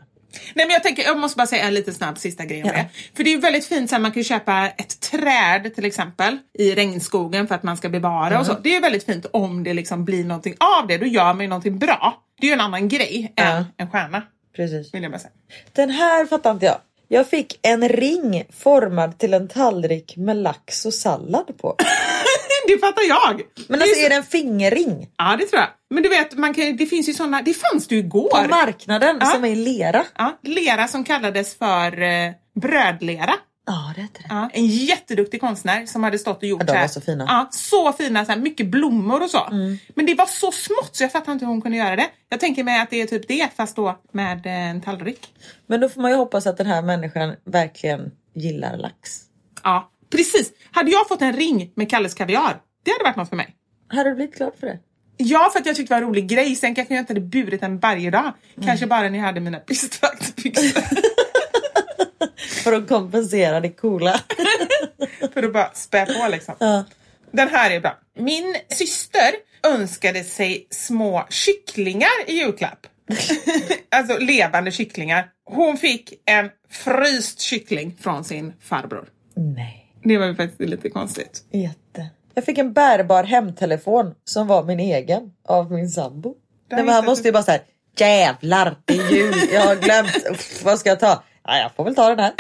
Nej 0.54 0.66
men 0.66 0.74
jag 0.74 0.84
tänker, 0.84 1.04
jag 1.04 1.18
måste 1.20 1.38
bara 1.38 1.48
säga 1.48 1.64
en 1.68 1.74
liten 1.74 1.94
snabb 1.94 2.18
sista 2.18 2.46
grej 2.46 2.64
om 2.64 2.70
Ja. 2.70 2.74
det. 2.76 2.86
För 3.16 3.24
det 3.24 3.30
är 3.30 3.36
ju 3.36 3.40
väldigt 3.40 3.66
fint 3.66 3.90
så 3.90 3.96
här, 3.96 4.02
man 4.02 4.12
kan 4.12 4.20
ju 4.20 4.24
köpa 4.24 4.68
ett 4.78 5.00
träd 5.00 5.76
till 5.76 5.86
exempel 5.86 6.38
i 6.60 6.76
regnskogen 6.76 7.48
för 7.48 7.56
att 7.56 7.64
man 7.64 7.78
ska 7.78 7.90
bevara 7.90 8.40
och 8.40 8.46
så. 8.46 8.52
Mm. 8.52 8.64
Det 8.64 8.70
är 8.70 8.74
ju 8.74 8.80
väldigt 8.80 9.06
fint 9.06 9.26
om 9.34 9.64
det 9.64 9.74
liksom 9.74 10.06
blir 10.06 10.24
någonting 10.24 10.56
av 10.80 10.88
det. 10.88 10.98
Då 10.98 11.06
gör 11.06 11.34
man 11.34 11.42
ju 11.42 11.48
någonting 11.48 11.80
bra. 11.80 12.24
Det 12.42 12.48
är 12.48 12.50
ju 12.50 12.54
en 12.54 12.62
annan 12.62 12.88
grej 12.88 13.34
Ja. 13.36 13.44
än 13.44 13.66
en 13.78 13.90
stjärna. 13.92 14.24
Precis. 14.56 14.94
Vill 14.94 15.04
jag 15.04 15.12
bara 15.12 15.20
säga. 15.20 15.32
Den 15.74 15.90
här 15.90 16.26
fattar 16.26 16.52
inte 16.52 16.66
jag. 16.66 16.78
Jag 17.08 17.28
fick 17.30 17.60
en 17.62 17.90
ring 17.90 18.44
formad 18.50 19.18
till 19.18 19.34
en 19.34 19.48
tallrik 19.48 20.14
med 20.18 20.38
lax 20.38 20.86
och 20.86 20.94
sallad 20.94 21.58
på. 21.62 21.76
det 22.68 22.78
fattar 22.80 23.02
jag! 23.08 23.42
Men 23.68 23.80
Det 23.80 23.84
alltså 23.86 24.00
så- 24.00 24.06
är 24.06 24.10
det 24.10 24.16
en 24.16 24.24
fingerring? 24.24 25.08
Ja 25.18 25.36
det 25.40 25.46
tror 25.46 25.60
jag. 25.60 25.70
Men 25.90 26.04
du 26.04 26.10
vet, 26.10 26.38
man 26.38 26.54
kan, 26.54 26.78
det 26.78 26.86
finns 26.86 27.10
ju 27.10 27.14
såna, 27.14 27.42
det 27.42 27.54
fanns 27.54 27.88
det 27.88 27.96
ju 27.96 28.02
igår. 28.02 28.30
På 28.44 28.50
marknaden 28.50 29.18
Ja. 29.22 29.26
som 29.26 29.46
är 29.46 29.56
lera. 29.56 30.04
Ja, 30.18 30.40
lera 30.44 30.88
som 30.88 31.04
kallades 31.04 31.58
för 31.58 32.02
eh, 32.02 32.32
brödlera. 32.62 33.34
Ja 33.66 33.92
det 33.96 34.02
heter 34.02 34.22
det. 34.22 34.28
Ja, 34.30 34.50
en 34.54 34.66
jätteduktig 34.68 35.42
konstnär 35.42 35.86
som 35.86 36.04
hade 36.04 36.20
stått 36.20 36.38
och 36.38 36.44
gjort 36.44 36.62
Ja, 36.62 36.66
de 36.66 36.72
här- 36.74 36.82
var 36.82 36.88
så 36.88 37.02
fina. 37.02 37.26
Ja, 37.28 37.48
så 37.52 37.94
fina, 37.94 38.26
så 38.26 38.32
här, 38.32 38.40
mycket 38.40 38.68
blommor 38.68 39.24
och 39.24 39.30
så. 39.30 39.46
Mm. 39.52 39.78
Men 39.96 40.06
det 40.06 40.16
var 40.16 40.26
så 40.26 40.52
smått 40.52 40.90
så 40.96 41.04
jag 41.04 41.12
fattar 41.12 41.32
inte 41.32 41.46
hur 41.46 41.52
hon 41.52 41.62
kunde 41.62 41.78
göra 41.78 41.96
det. 41.96 42.08
Jag 42.30 42.40
tänker 42.40 42.64
mig 42.64 42.80
att 42.82 42.90
det 42.90 43.02
är 43.02 43.06
typ 43.08 43.28
det 43.28 43.50
fast 43.58 43.76
då 43.76 44.00
med 44.12 44.46
eh, 44.46 44.70
en 44.70 44.82
tallrik. 44.82 45.28
Men 45.68 45.80
då 45.80 45.90
får 45.90 46.02
man 46.02 46.12
ju 46.12 46.18
hoppas 46.18 46.48
att 46.48 46.58
den 46.58 46.68
här 46.68 46.82
människan 46.82 47.36
verkligen 47.46 48.12
gillar 48.36 48.78
lax. 48.78 49.20
Ja, 49.64 49.92
precis. 50.12 50.52
Hade 50.72 50.92
jag 50.92 51.08
fått 51.08 51.22
en 51.22 51.34
ring 51.34 51.72
med 51.76 51.90
Kalles 51.90 52.14
kaviar, 52.14 52.62
det 52.84 52.92
hade 52.92 53.04
varit 53.04 53.16
något 53.16 53.30
för 53.30 53.36
mig. 53.36 53.56
Hade 53.88 54.10
du 54.10 54.16
blivit 54.16 54.36
glad 54.36 54.54
för 54.60 54.68
det? 54.68 54.80
Ja, 55.18 55.50
för 55.54 55.60
att 55.60 55.66
jag 55.66 55.76
tyckte 55.76 55.94
det 55.94 56.00
var 56.00 56.02
en 56.02 56.10
rolig 56.10 56.28
grej. 56.28 56.56
Sen 56.56 56.76
kanske 56.76 56.94
jag 56.94 57.02
inte 57.02 57.14
hade 57.14 57.26
burit 57.26 57.62
den 57.62 57.80
varje 57.80 58.12
dag. 58.12 58.22
Mm. 58.22 58.68
Kanske 58.68 58.88
bara 58.88 59.10
när 59.10 59.20
jag 59.20 59.26
hade 59.26 59.40
mina 59.40 59.60
pistvaktsbyxor. 59.60 60.84
För 62.64 62.74
att 62.74 62.88
kompensera 62.88 63.60
det 63.60 63.70
coola. 63.70 64.20
för 65.34 65.44
att 65.44 65.54
bara 65.54 65.72
spä 65.74 66.06
på 66.06 66.28
liksom. 66.32 66.56
Ja. 66.60 66.84
Den 67.32 67.50
här 67.50 67.72
är 67.72 67.80
bra. 67.80 68.00
Min 68.18 68.56
syster 68.70 69.32
önskade 69.64 70.24
sig 70.24 70.68
små 70.70 71.28
kycklingar 71.30 72.10
i 72.28 72.34
julklapp. 72.34 72.88
alltså 73.92 74.18
levande 74.18 74.72
kycklingar. 74.72 75.30
Hon 75.46 75.78
fick 75.78 76.14
en 76.26 76.50
fryst 76.70 77.40
kyckling 77.40 77.98
från 78.02 78.24
sin 78.24 78.54
farbror. 78.62 79.10
Nej. 79.36 79.81
Det 80.04 80.18
var 80.18 80.26
ju 80.26 80.36
faktiskt 80.36 80.70
lite 80.70 80.90
konstigt. 80.90 81.44
Jätte. 81.52 82.10
Jag 82.34 82.46
fick 82.46 82.58
en 82.58 82.74
bärbar 82.74 83.24
hemtelefon 83.24 84.16
som 84.24 84.48
var 84.48 84.64
min 84.64 84.80
egen 84.80 85.34
av 85.48 85.72
min 85.72 85.90
sambo. 85.90 86.36
Nej, 86.72 86.84
men 86.84 86.96
han 86.96 87.06
måste 87.06 87.28
ju 87.28 87.32
bara 87.32 87.44
säga 87.44 87.62
jävlar 87.98 88.76
det 88.86 88.94
är 88.94 89.12
jul, 89.12 89.34
jag 89.54 89.62
har 89.62 89.76
glömt, 89.76 90.28
Uff, 90.32 90.64
vad 90.66 90.80
ska 90.80 90.90
jag 90.90 91.00
ta? 91.00 91.24
Ja, 91.44 91.58
jag 91.58 91.72
får 91.76 91.84
väl 91.84 91.96
ta 91.96 92.10
den 92.10 92.20
här. 92.20 92.34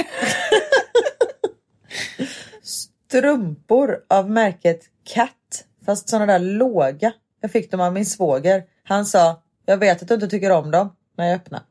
Strumpor 2.63 3.97
av 4.09 4.29
märket 4.29 4.81
Cat, 5.13 5.65
fast 5.85 6.09
sådana 6.09 6.33
där 6.33 6.39
låga. 6.39 7.13
Jag 7.41 7.51
fick 7.51 7.71
dem 7.71 7.81
av 7.81 7.93
min 7.93 8.05
svåger. 8.05 8.63
Han 8.83 9.05
sa, 9.05 9.41
jag 9.65 9.77
vet 9.77 10.01
att 10.01 10.07
du 10.07 10.13
inte 10.13 10.27
tycker 10.27 10.51
om 10.51 10.71
dem, 10.71 10.95
men 11.17 11.27
jag 11.27 11.35
öppnar. 11.35 11.61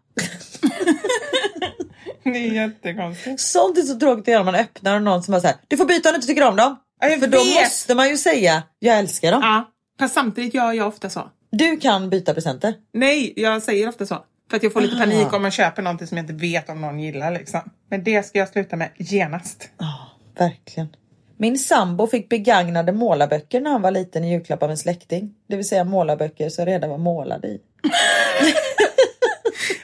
Det 2.32 2.38
är 2.48 2.52
jättekonstigt. 2.52 3.40
Sånt 3.40 3.78
är 3.78 3.82
så 3.82 3.98
tråkigt 3.98 4.22
att 4.22 4.28
göra 4.28 4.42
när 4.42 4.52
man 4.52 4.60
öppnar 4.60 4.96
och 4.96 5.02
någon 5.02 5.22
som 5.22 5.32
bara 5.32 5.40
säger 5.40 5.56
du 5.68 5.76
får 5.76 5.84
byta 5.84 6.08
om 6.08 6.12
du 6.12 6.16
inte 6.16 6.26
tycker 6.26 6.48
om 6.48 6.56
dem. 6.56 6.76
Ja, 7.00 7.08
jag 7.08 7.20
För 7.20 7.26
då 7.26 7.38
vet. 7.38 7.54
måste 7.64 7.94
man 7.94 8.08
ju 8.08 8.16
säga, 8.16 8.62
jag 8.78 8.98
älskar 8.98 9.32
dem. 9.32 9.40
Ja, 9.42 9.70
fast 9.98 10.14
samtidigt 10.14 10.54
gör 10.54 10.72
jag 10.72 10.88
ofta 10.88 11.10
så. 11.10 11.30
Du 11.52 11.76
kan 11.76 12.10
byta 12.10 12.34
presenter. 12.34 12.74
Nej, 12.92 13.32
jag 13.36 13.62
säger 13.62 13.88
ofta 13.88 14.06
så. 14.06 14.18
För 14.50 14.56
att 14.56 14.62
jag 14.62 14.72
får 14.72 14.80
lite 14.80 14.96
panik 14.96 15.32
om 15.32 15.42
man 15.42 15.50
köper 15.50 15.82
någonting 15.82 16.06
som 16.06 16.16
jag 16.16 16.24
inte 16.24 16.32
vet 16.34 16.68
om 16.68 16.80
någon 16.80 17.00
gillar 17.00 17.30
liksom. 17.30 17.60
Men 17.90 18.04
det 18.04 18.26
ska 18.26 18.38
jag 18.38 18.48
sluta 18.48 18.76
med 18.76 18.90
genast. 18.96 19.68
Ja, 19.78 20.10
verkligen. 20.38 20.88
Min 21.36 21.58
sambo 21.58 22.06
fick 22.06 22.28
begagnade 22.28 22.92
målarböcker 22.92 23.60
när 23.60 23.70
han 23.70 23.82
var 23.82 23.90
liten 23.90 24.24
i 24.24 24.30
julklapp 24.32 24.62
av 24.62 24.70
en 24.70 24.78
släkting. 24.78 25.34
Det 25.48 25.56
vill 25.56 25.68
säga 25.68 25.84
målarböcker 25.84 26.48
som 26.48 26.66
redan 26.66 26.90
var 26.90 26.98
målade 26.98 27.48
i. 27.48 27.60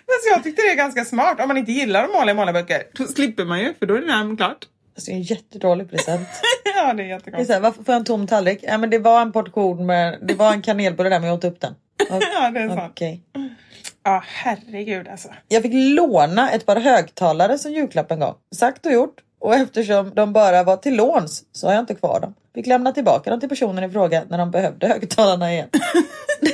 Men 0.06 0.14
så 0.22 0.28
jag 0.30 0.42
tyckte 0.44 0.62
det 0.62 0.68
är 0.70 0.74
ganska 0.76 1.04
smart. 1.04 1.40
Om 1.40 1.48
man 1.48 1.56
inte 1.56 1.72
gillar 1.72 2.04
att 2.04 2.12
måla 2.12 2.30
i 2.30 2.34
målarböcker, 2.34 2.82
då 2.94 3.04
slipper 3.06 3.44
man 3.44 3.60
ju 3.60 3.74
för 3.74 3.86
då 3.86 3.94
är 3.94 3.98
det 4.00 4.06
redan 4.06 4.36
klart. 4.36 4.66
Alltså 4.96 5.10
en 5.10 5.22
jättedålig 5.22 5.90
present. 5.90 6.28
ja, 6.76 6.84
det 6.84 6.90
är 6.90 6.94
Det 6.94 7.02
är 7.02 7.06
jättekonstigt. 7.06 7.50
här, 7.54 7.60
varför 7.60 7.82
får 7.84 7.92
jag 7.94 7.98
en 8.00 8.04
tom 8.04 8.26
tallrik? 8.26 8.58
Ja, 8.62 8.78
men 8.78 8.90
det 8.90 8.98
var 8.98 9.22
en 9.22 9.32
portion 9.32 9.86
med, 9.86 10.18
det 10.22 10.34
var 10.34 10.52
en 10.52 10.62
kanelbulle 10.62 11.08
där 11.10 11.20
men 11.20 11.28
jag 11.28 11.36
åt 11.38 11.44
upp 11.44 11.60
den. 11.60 11.72
O- 12.10 12.20
Ja, 12.34 12.50
det 12.50 12.60
är 12.60 12.68
sant. 12.68 12.80
Okej. 12.90 13.22
Ja, 14.04 14.22
herregud 14.26 15.08
alltså. 15.08 15.28
Jag 15.48 15.62
fick 15.62 15.72
låna 15.74 16.50
ett 16.50 16.66
par 16.66 16.76
högtalare 16.80 17.58
som 17.58 17.72
julklapp 17.72 18.10
en 18.10 18.20
gång. 18.20 18.34
Sagt 18.54 18.86
och 18.86 18.92
gjort. 18.92 19.20
Och 19.38 19.54
eftersom 19.54 20.12
de 20.14 20.32
bara 20.32 20.62
var 20.62 20.76
till 20.76 20.96
låns 20.96 21.44
så 21.52 21.66
har 21.66 21.74
jag 21.74 21.82
inte 21.82 21.94
kvar 21.94 22.20
dem. 22.20 22.34
Fick 22.54 22.66
lämna 22.66 22.92
tillbaka 22.92 23.30
dem 23.30 23.40
till 23.40 23.48
personen 23.48 23.84
i 23.84 23.90
fråga 23.90 24.22
när 24.30 24.38
de 24.38 24.50
behövde 24.50 24.88
högtalarna 24.88 25.52
igen. 25.52 25.68
Det 26.40 26.50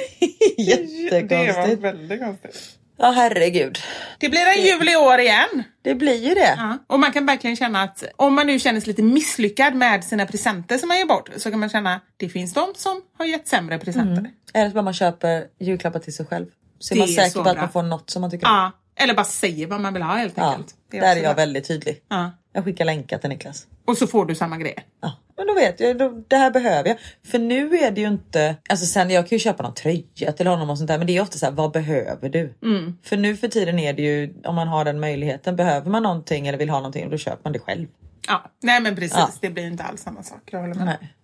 var 0.56 0.74
Jättekonstigt. 0.74 1.82
väldigt 1.82 2.20
konstigt. 2.20 2.78
Ja 3.02 3.10
herregud. 3.10 3.78
Det 4.18 4.28
blir 4.28 4.40
en 4.56 4.62
jul 4.64 4.88
i 4.88 4.96
år 4.96 5.18
igen. 5.18 5.62
Det 5.82 5.94
blir 5.94 6.28
ju 6.28 6.34
det. 6.34 6.54
Ja. 6.58 6.78
Och 6.86 7.00
man 7.00 7.12
kan 7.12 7.26
verkligen 7.26 7.56
känna 7.56 7.82
att 7.82 8.04
om 8.16 8.34
man 8.34 8.46
nu 8.46 8.58
känner 8.58 8.80
sig 8.80 8.86
lite 8.88 9.02
misslyckad 9.02 9.74
med 9.74 10.04
sina 10.04 10.26
presenter 10.26 10.78
som 10.78 10.88
man 10.88 10.98
ger 10.98 11.06
bort 11.06 11.30
så 11.36 11.50
kan 11.50 11.60
man 11.60 11.68
känna 11.68 11.94
att 11.94 12.02
det 12.16 12.28
finns 12.28 12.52
de 12.52 12.72
som 12.76 13.00
har 13.18 13.26
gett 13.26 13.48
sämre 13.48 13.78
presenter. 13.78 14.30
Eller 14.54 14.68
så 14.68 14.74
bara 14.74 14.82
man 14.82 14.94
köper 14.94 15.44
julklappar 15.60 15.98
till 16.00 16.14
sig 16.14 16.26
själv. 16.26 16.46
Så 16.78 16.94
är 16.94 16.96
Det 16.96 17.00
man 17.00 17.08
är 17.08 17.12
säker 17.12 17.30
så 17.30 17.44
på 17.44 17.50
att 17.50 17.56
man 17.56 17.72
får 17.72 17.82
något 17.82 18.10
som 18.10 18.20
man 18.20 18.30
tycker 18.30 18.46
om. 18.46 18.54
Ja. 18.54 18.72
Eller 19.04 19.14
bara 19.14 19.24
säger 19.24 19.66
vad 19.66 19.80
man 19.80 19.92
vill 19.94 20.02
ha 20.02 20.16
helt 20.16 20.34
Ja, 20.36 20.50
enkelt. 20.50 20.74
Det 20.90 21.00
där 21.00 21.16
är 21.16 21.16
jag 21.16 21.22
bra. 21.22 21.32
väldigt 21.34 21.68
tydlig. 21.68 22.02
Ja. 22.08 22.30
Jag 22.52 22.64
skickar 22.64 22.84
länkar 22.84 23.18
till 23.18 23.28
Niklas. 23.30 23.66
Och 23.86 23.98
så 23.98 24.06
får 24.06 24.26
du 24.26 24.34
samma 24.34 24.56
grejer. 24.56 24.82
Ja, 25.02 25.12
men 25.46 25.54
då 25.54 25.60
vet 25.60 25.80
jag, 25.80 25.98
då, 25.98 26.22
det 26.28 26.36
här 26.36 26.50
behöver 26.50 26.88
jag. 26.88 26.98
För 27.30 27.38
nu 27.38 27.76
är 27.78 27.90
det 27.90 28.00
ju 28.00 28.06
inte, 28.08 28.56
alltså 28.68 28.86
sen 28.86 29.10
jag 29.10 29.28
kan 29.28 29.36
ju 29.36 29.40
köpa 29.40 29.62
någon 29.62 29.74
tröja 29.74 30.32
till 30.36 30.46
honom 30.46 30.70
och 30.70 30.78
sånt 30.78 30.88
där 30.88 30.98
men 30.98 31.06
det 31.06 31.16
är 31.16 31.22
ofta 31.22 31.38
så 31.38 31.46
här, 31.46 31.52
vad 31.52 31.72
behöver 31.72 32.28
du? 32.28 32.54
Mm. 32.62 32.98
För 33.02 33.16
nu 33.16 33.36
för 33.36 33.48
tiden 33.48 33.78
är 33.78 33.92
det 33.92 34.02
ju, 34.02 34.34
om 34.44 34.54
man 34.54 34.68
har 34.68 34.84
den 34.84 35.00
möjligheten, 35.00 35.56
behöver 35.56 35.90
man 35.90 36.02
någonting 36.02 36.48
eller 36.48 36.58
vill 36.58 36.70
ha 36.70 36.78
någonting 36.78 37.10
då 37.10 37.16
köper 37.18 37.40
man 37.44 37.52
det 37.52 37.58
själv. 37.58 37.86
Ja. 38.28 38.50
Nej 38.62 38.80
men 38.80 38.94
precis, 38.96 39.16
Ja. 39.18 39.30
det 39.40 39.50
blir 39.50 39.66
inte 39.66 39.82
alls 39.84 40.02
samma 40.02 40.22
sak. 40.22 40.40
Jag 40.50 40.60
håller 40.60 40.74
med. 40.74 40.84
Nej. 40.84 41.14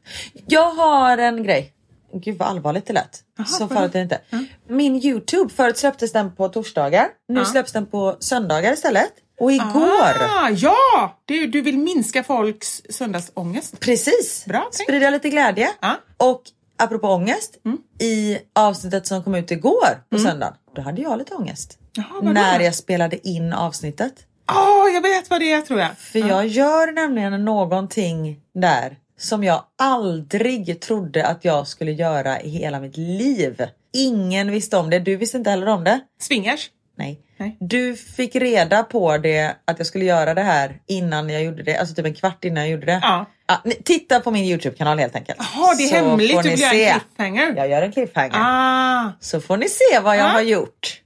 Jag 0.47 0.71
har 0.75 1.19
en 1.19 1.43
grej. 1.43 1.73
Gud 2.15 2.39
vad 2.39 2.49
allvarligt 2.49 2.87
det 2.87 2.93
lät. 2.93 3.23
så 3.47 3.67
vad 3.67 3.77
farligt 3.79 3.95
är 3.95 3.99
det 3.99 4.03
inte. 4.03 4.21
Min 4.69 4.97
Youtube, 5.05 5.51
förut 5.55 5.77
släpptes 5.79 6.13
den 6.13 6.35
på 6.37 6.49
torsdagar. 6.49 7.09
Nu 7.29 7.41
Ja. 7.41 7.45
släpps 7.45 7.73
den 7.73 7.87
på 7.87 8.17
söndagar 8.21 8.73
istället. 8.73 9.13
Och 9.41 9.53
igår, 9.53 10.23
Ah, 10.23 10.51
ja! 10.51 11.17
Du, 11.25 11.47
du 11.47 11.61
vill 11.61 11.79
minska 11.79 12.25
folks 12.25 12.83
söndagsångest. 12.91 13.81
precis, 13.81 14.45
Bra 14.47 14.69
sprida 14.73 15.11
lite 15.11 15.31
glädje. 15.31 15.71
Ja. 15.81 15.95
Och 16.17 16.43
apropå 16.77 17.09
ångest, 17.09 17.59
i 17.99 18.39
avsnittet 18.55 19.07
som 19.07 19.23
kom 19.25 19.35
ut 19.35 19.51
igår 19.51 20.03
på 20.11 20.19
söndagen, 20.19 20.55
då 20.77 20.83
hade 20.83 21.03
jag 21.03 21.19
lite 21.19 21.35
ångest. 21.35 21.79
Jaha, 21.93 22.21
när 22.33 22.61
jag 22.61 22.75
spelade 22.75 23.29
in 23.29 23.53
avsnittet. 23.53 24.13
Åh, 24.51 24.95
jag 24.95 25.01
vet 25.03 25.31
vad 25.31 25.41
det 25.41 25.53
är 25.53 25.61
tror 25.61 25.81
jag. 25.81 25.99
För 25.99 26.19
jag 26.19 26.47
gör 26.47 26.93
nämligen 26.93 27.45
någonting 27.45 28.41
där 28.55 28.97
som 29.19 29.45
jag 29.45 29.65
aldrig 29.79 30.81
trodde 30.81 31.27
att 31.27 31.45
jag 31.45 31.67
skulle 31.67 31.93
göra 31.93 32.41
i 32.41 32.49
hela 32.49 32.81
mitt 32.81 32.97
liv. 32.97 33.67
Ingen 33.93 34.51
visste 34.51 34.77
om 34.77 34.91
det. 34.91 34.99
Du 34.99 35.17
visste 35.17 35.37
inte 35.37 35.51
heller 35.51 35.67
om 35.67 35.85
det. 35.85 36.01
Swingers? 36.21 36.71
Nej. 36.99 37.21
Nej. 37.37 37.57
Du 37.61 37.97
fick 37.97 38.37
reda 38.37 38.83
på 38.83 39.19
det 39.19 39.55
att 39.65 39.79
jag 39.79 39.87
skulle 39.87 40.05
göra 40.05 40.35
det 40.35 40.43
här 40.43 40.81
innan 40.87 41.31
jag 41.31 41.45
gjorde 41.45 41.63
det. 41.63 41.77
Alltså 41.77 41.95
typ 41.95 42.07
en 42.07 42.15
kvart 42.15 42.45
innan 42.45 42.63
jag 42.65 42.71
gjorde 42.73 42.87
det. 42.87 43.01
Ja. 43.03 43.27
ni, 43.65 43.75
titta 43.75 44.21
på 44.21 44.31
min 44.31 44.45
Youtube-kanal 44.45 44.99
helt 44.99 45.17
enkelt. 45.17 45.39
Jaha, 45.39 45.75
det 45.75 45.83
är 45.85 45.89
Så 45.89 45.95
hemligt. 45.95 46.43
Du 46.43 46.57
se. 46.57 46.85
en 46.89 47.01
cliffhanger. 47.01 47.55
Jag 47.57 47.69
gör 47.71 47.83
en 47.83 47.93
cliffhanger. 47.93 48.35
Ah, 48.35 49.13
Så 49.21 49.41
får 49.41 49.57
ni 49.57 49.69
se 49.69 50.01
vad 50.03 50.17
jag 50.17 50.25
Ja. 50.25 50.29
har 50.29 50.41
gjort. 50.41 51.01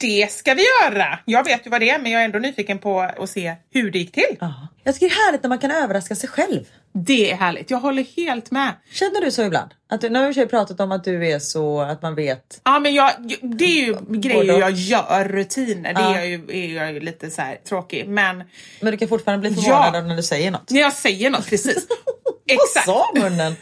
det 0.00 0.32
ska 0.32 0.54
vi 0.54 0.62
göra. 0.82 1.18
Jag 1.24 1.44
vet 1.44 1.66
ju 1.66 1.70
vad 1.70 1.80
det 1.80 1.90
är, 1.90 1.98
men 1.98 2.12
jag 2.12 2.20
är 2.20 2.24
ändå 2.24 2.38
nyfiken 2.38 2.78
på 2.78 3.00
att 3.00 3.30
se 3.30 3.54
hur 3.72 3.90
det 3.90 3.98
gick 3.98 4.12
till. 4.12 4.36
Ja. 4.40 4.68
Jag 4.84 4.94
tycker 4.94 5.06
det 5.08 5.12
är 5.14 5.26
härligt 5.26 5.42
när 5.42 5.48
man 5.48 5.58
kan 5.58 5.70
överraska 5.70 6.14
sig 6.14 6.28
själv. 6.28 6.64
Det 6.98 7.30
är 7.30 7.36
härligt. 7.36 7.70
Jag 7.70 7.78
håller 7.78 8.02
helt 8.16 8.50
med. 8.50 8.72
Känner 8.92 9.20
du 9.24 9.30
så 9.30 9.42
ibland? 9.42 9.70
Att 9.90 10.00
du, 10.00 10.08
nu 10.10 10.18
har 10.18 10.32
vi 10.32 10.46
pratat 10.46 10.80
om 10.80 10.92
att 10.92 11.04
du 11.04 11.26
är 11.28 11.38
så 11.38 11.80
att 11.80 12.02
man 12.02 12.14
vet. 12.14 12.60
Ja, 12.64 12.78
men 12.78 12.94
jag, 12.94 13.10
det 13.42 13.64
är 13.64 13.86
ju 13.86 13.96
grejer 14.08 14.58
jag 14.58 14.70
gör, 14.70 15.28
rutiner. 15.28 15.94
Det 15.94 16.00
Ja. 16.00 16.14
är, 16.14 16.18
jag 16.18 16.26
ju, 16.28 16.44
är 16.48 16.74
jag 16.76 16.92
ju 16.92 17.00
lite 17.00 17.30
så 17.30 17.42
här 17.42 17.56
tråkig. 17.68 18.08
Men 18.08 18.44
Men 18.80 18.90
du 18.92 18.96
kan 18.96 19.08
fortfarande 19.08 19.48
bli 19.50 19.62
förvånad 19.62 19.94
Ja. 19.94 20.00
när 20.02 20.16
du 20.16 20.22
säger 20.22 20.50
något. 20.50 20.70
när 20.70 20.80
jag 20.80 20.92
säger 20.92 21.30
något, 21.30 21.46
precis. 21.50 21.86
Vad 22.24 22.34
Exakt. 22.46 22.86
sa 22.86 23.10
munnen? 23.14 23.56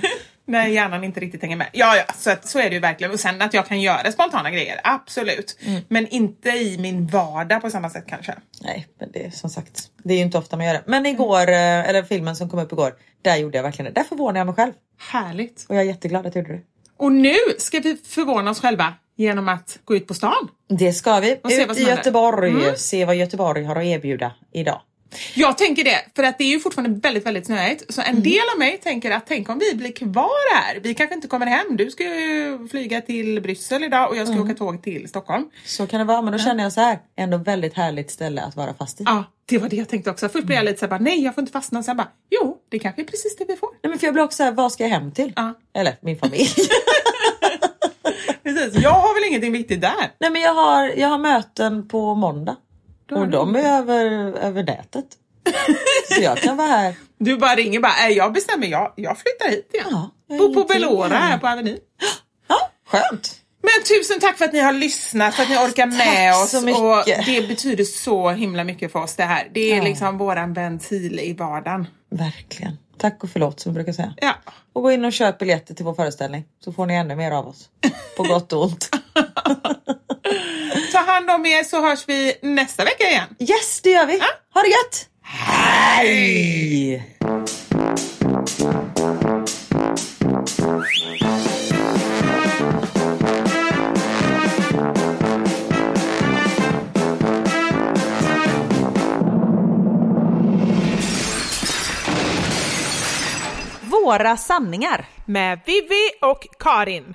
När 0.47 0.66
hjärnan 0.66 1.05
inte 1.05 1.20
riktigt 1.20 1.43
hänger 1.43 1.57
med. 1.57 1.68
Ja, 1.72 1.97
ja 1.97 2.05
så, 2.14 2.30
att, 2.30 2.49
så 2.49 2.59
är 2.59 2.62
det 2.68 2.74
ju 2.74 2.80
verkligen. 2.80 3.12
Och 3.12 3.20
sen 3.20 3.43
att 3.43 3.55
jag 3.55 3.66
kan 3.66 3.80
göra 3.80 4.12
spontana 4.12 4.51
grejer, 4.51 4.80
absolut. 4.84 5.59
Mm. 5.66 5.82
Men 5.88 6.09
inte 6.09 6.49
i 6.51 6.78
min 6.78 7.07
vardag 7.07 7.61
på 7.61 7.70
samma 7.70 7.90
sätt 7.90 8.05
kanske. 8.09 8.34
Nej, 8.62 8.86
men 9.01 9.12
det 9.12 9.26
är 9.26 9.30
som 9.30 9.51
sagt, 9.51 9.80
det 10.05 10.14
är 10.14 10.18
ju 10.18 10.24
inte 10.24 10.38
ofta 10.38 10.57
man 10.57 10.66
gör 10.66 10.74
det. 10.74 10.82
Men 10.86 11.07
igår, 11.07 11.49
eh, 11.49 11.88
eller 11.88 12.03
filmen 12.03 12.36
som 12.36 12.49
kom 12.49 12.59
upp 12.59 12.72
igår, 12.72 12.95
där 13.22 13.36
gjorde 13.36 13.59
jag 13.59 13.62
verkligen 13.62 13.95
det. 13.95 14.01
Där 14.01 14.07
förvånade 14.09 14.38
jag 14.38 14.47
mig 14.47 14.55
själv. 14.55 14.72
Härligt. 14.99 15.66
Och 15.68 15.74
jag 15.76 15.82
är 15.82 15.86
jätteglad 15.86 16.26
att 16.26 16.34
jag 16.34 16.43
gjorde 16.43 16.55
det. 16.57 16.62
Och 16.97 17.12
nu 17.12 17.34
ska 17.59 17.80
vi 17.80 17.97
förvåna 17.97 18.51
oss 18.51 18.61
själva 18.61 18.95
genom 19.16 19.49
att 19.49 19.78
gå 19.84 19.97
ut 19.97 20.07
på 20.07 20.14
stan. 20.14 20.49
Det 20.68 20.93
ska 20.93 21.20
vi. 21.20 21.40
Och 21.45 21.51
Ut 21.51 21.78
i. 21.78 21.82
Göteborg, 21.82 22.51
Mm. 22.51 22.76
se 22.76 23.05
vad 23.05 23.16
Göteborg 23.16 23.64
har 23.64 23.76
att 23.76 23.84
erbjuda 23.84 24.32
idag. 24.53 24.80
Jag 25.34 25.58
tänker 25.58 25.84
det, 25.84 25.98
för 26.16 26.22
att 26.22 26.38
det 26.38 26.44
är 26.44 26.48
ju 26.48 26.60
fortfarande 26.60 27.00
väldigt, 27.00 27.26
väldigt 27.26 27.46
snöigt. 27.46 27.94
Så 27.94 28.00
en 28.00 28.06
Mm. 28.08 28.22
del 28.22 28.40
av 28.52 28.58
mig 28.58 28.78
tänker 28.78 29.10
att 29.10 29.26
tänk 29.26 29.48
om 29.48 29.58
vi 29.58 29.74
blir 29.74 29.92
kvar 29.92 30.54
här. 30.56 30.80
Vi 30.82 30.94
kanske 30.94 31.14
inte 31.14 31.28
kommer 31.28 31.46
hem. 31.46 31.76
Du 31.76 31.90
ska 31.90 32.04
ju 32.04 32.68
flyga 32.70 33.00
till 33.00 33.40
Bryssel 33.42 33.84
idag 33.84 34.08
och 34.10 34.16
jag 34.16 34.26
Mm. 34.26 34.34
ska 34.38 34.44
åka 34.44 34.54
tåg 34.58 34.82
till 34.82 35.08
Stockholm. 35.08 35.44
Så 35.66 35.86
kan 35.86 35.98
det 35.98 36.04
vara, 36.04 36.22
men 36.22 36.32
då 36.32 36.38
känner 36.38 36.62
jag 36.64 36.72
så 36.72 36.80
här, 36.80 36.98
ändå 37.16 37.36
väldigt 37.36 37.74
härligt 37.74 38.10
ställe 38.10 38.42
att 38.42 38.56
vara 38.56 38.74
fast 38.74 39.00
i. 39.00 39.04
Ja, 39.06 39.24
det 39.46 39.58
var 39.58 39.68
det 39.68 39.76
jag 39.76 39.88
tänkte 39.88 40.10
också. 40.10 40.26
Först 40.26 40.34
Mm. 40.34 40.46
blev 40.46 40.56
jag 40.56 40.64
lite 40.64 40.78
såhär, 40.78 40.90
bara, 40.90 41.00
nej 41.00 41.24
jag 41.24 41.34
får 41.34 41.42
inte 41.42 41.52
fastna. 41.52 41.82
Sen 41.82 41.96
bara, 41.96 42.08
jo, 42.30 42.56
det 42.70 42.78
kanske 42.78 43.02
är 43.02 43.06
precis 43.06 43.36
det 43.36 43.44
vi 43.48 43.56
får. 43.56 43.68
Nej, 43.82 43.90
men 43.90 43.98
för 43.98 44.06
jag 44.06 44.14
blir 44.14 44.24
också 44.24 44.36
så 44.36 44.42
här, 44.42 44.52
vad 44.52 44.72
ska 44.72 44.82
jag 44.82 44.90
hem 44.90 45.12
till? 45.12 45.32
Ja. 45.36 45.54
Eller 45.74 45.96
min 46.02 46.18
familj. 46.18 46.48
Precis, 48.42 48.82
jag 48.82 48.90
har 48.90 49.14
väl 49.14 49.28
ingenting 49.28 49.52
viktigt 49.52 49.80
där. 49.80 50.10
Nej 50.20 50.30
men 50.30 50.42
jag 50.42 50.54
har, 50.54 50.88
jag 50.96 51.08
har 51.08 51.18
möten 51.18 51.88
på 51.88 52.14
måndag. 52.14 52.56
Och 53.16 53.28
de 53.28 53.56
är 53.56 53.78
över, 53.78 54.04
över 54.38 54.62
nätet. 54.62 55.04
Så 56.14 56.20
jag 56.22 56.38
kan 56.38 56.56
vara 56.56 56.68
här. 56.68 56.94
Du 57.18 57.36
bara 57.36 57.54
ringer 57.54 57.80
bara, 57.80 58.06
äh, 58.08 58.16
jag 58.16 58.32
bestämmer, 58.32 58.66
jag, 58.66 58.92
jag 58.96 59.18
flyttar 59.18 59.50
hit 59.50 59.70
igen. 59.74 59.86
Ja, 59.90 60.10
jag 60.26 60.38
Bor 60.38 60.54
på 60.54 60.64
Belora 60.68 61.08
här. 61.08 61.30
här 61.30 61.38
på 61.38 61.48
Avenyn. 61.48 61.78
Ja, 62.48 62.70
skönt. 62.86 63.38
Men 63.62 63.84
tusen 63.88 64.20
tack 64.20 64.38
för 64.38 64.44
att 64.44 64.52
ni 64.52 64.58
har 64.60 64.72
lyssnat, 64.72 65.34
för 65.34 65.42
att 65.42 65.48
ni 65.48 65.56
orkar 65.56 65.86
med 65.86 65.98
Tack 66.32 66.42
oss. 66.44 66.50
så 66.50 66.60
mycket. 66.60 66.80
Och 66.82 67.02
det 67.26 67.48
betyder 67.48 67.84
så 67.84 68.30
himla 68.30 68.64
mycket 68.64 68.92
för 68.92 69.02
oss 69.02 69.14
det 69.16 69.24
här. 69.24 69.48
Det 69.54 69.72
är 69.72 69.76
Ja. 69.76 69.82
liksom 69.82 70.18
våran 70.18 70.52
ventil 70.52 71.20
i 71.20 71.32
vardagen. 71.32 71.86
Verkligen. 72.10 72.76
Tack 72.98 73.24
och 73.24 73.30
förlåt 73.30 73.60
som 73.60 73.72
vi 73.72 73.74
brukar 73.74 73.92
säga. 73.92 74.14
Ja. 74.16 74.34
Och 74.72 74.82
gå 74.82 74.92
in 74.92 75.04
och 75.04 75.12
köp 75.12 75.38
biljetter 75.38 75.74
till 75.74 75.84
vår 75.84 75.94
föreställning 75.94 76.44
så 76.64 76.72
får 76.72 76.86
ni 76.86 76.94
ännu 76.94 77.16
mer 77.16 77.30
av 77.30 77.48
oss. 77.48 77.68
På 78.16 78.22
gott 78.22 78.52
och 78.52 78.62
ont. 78.64 78.88
Ta 80.92 80.98
hand 80.98 81.30
om 81.30 81.46
er 81.46 81.64
så 81.64 81.80
hörs 81.80 82.08
vi 82.08 82.38
nästa 82.42 82.84
vecka 82.84 83.04
igen. 83.10 83.28
Yes, 83.38 83.80
det 83.82 83.90
gör 83.90 84.06
vi. 84.06 84.18
Ha 84.54 84.62
det 84.62 84.68
gött! 84.68 85.08
Hej! 85.22 87.02
Våra 103.80 104.36
sanningar. 104.36 105.04
Med 105.26 105.60
Vivi 105.66 106.10
och 106.20 106.46
Karin. 106.58 107.14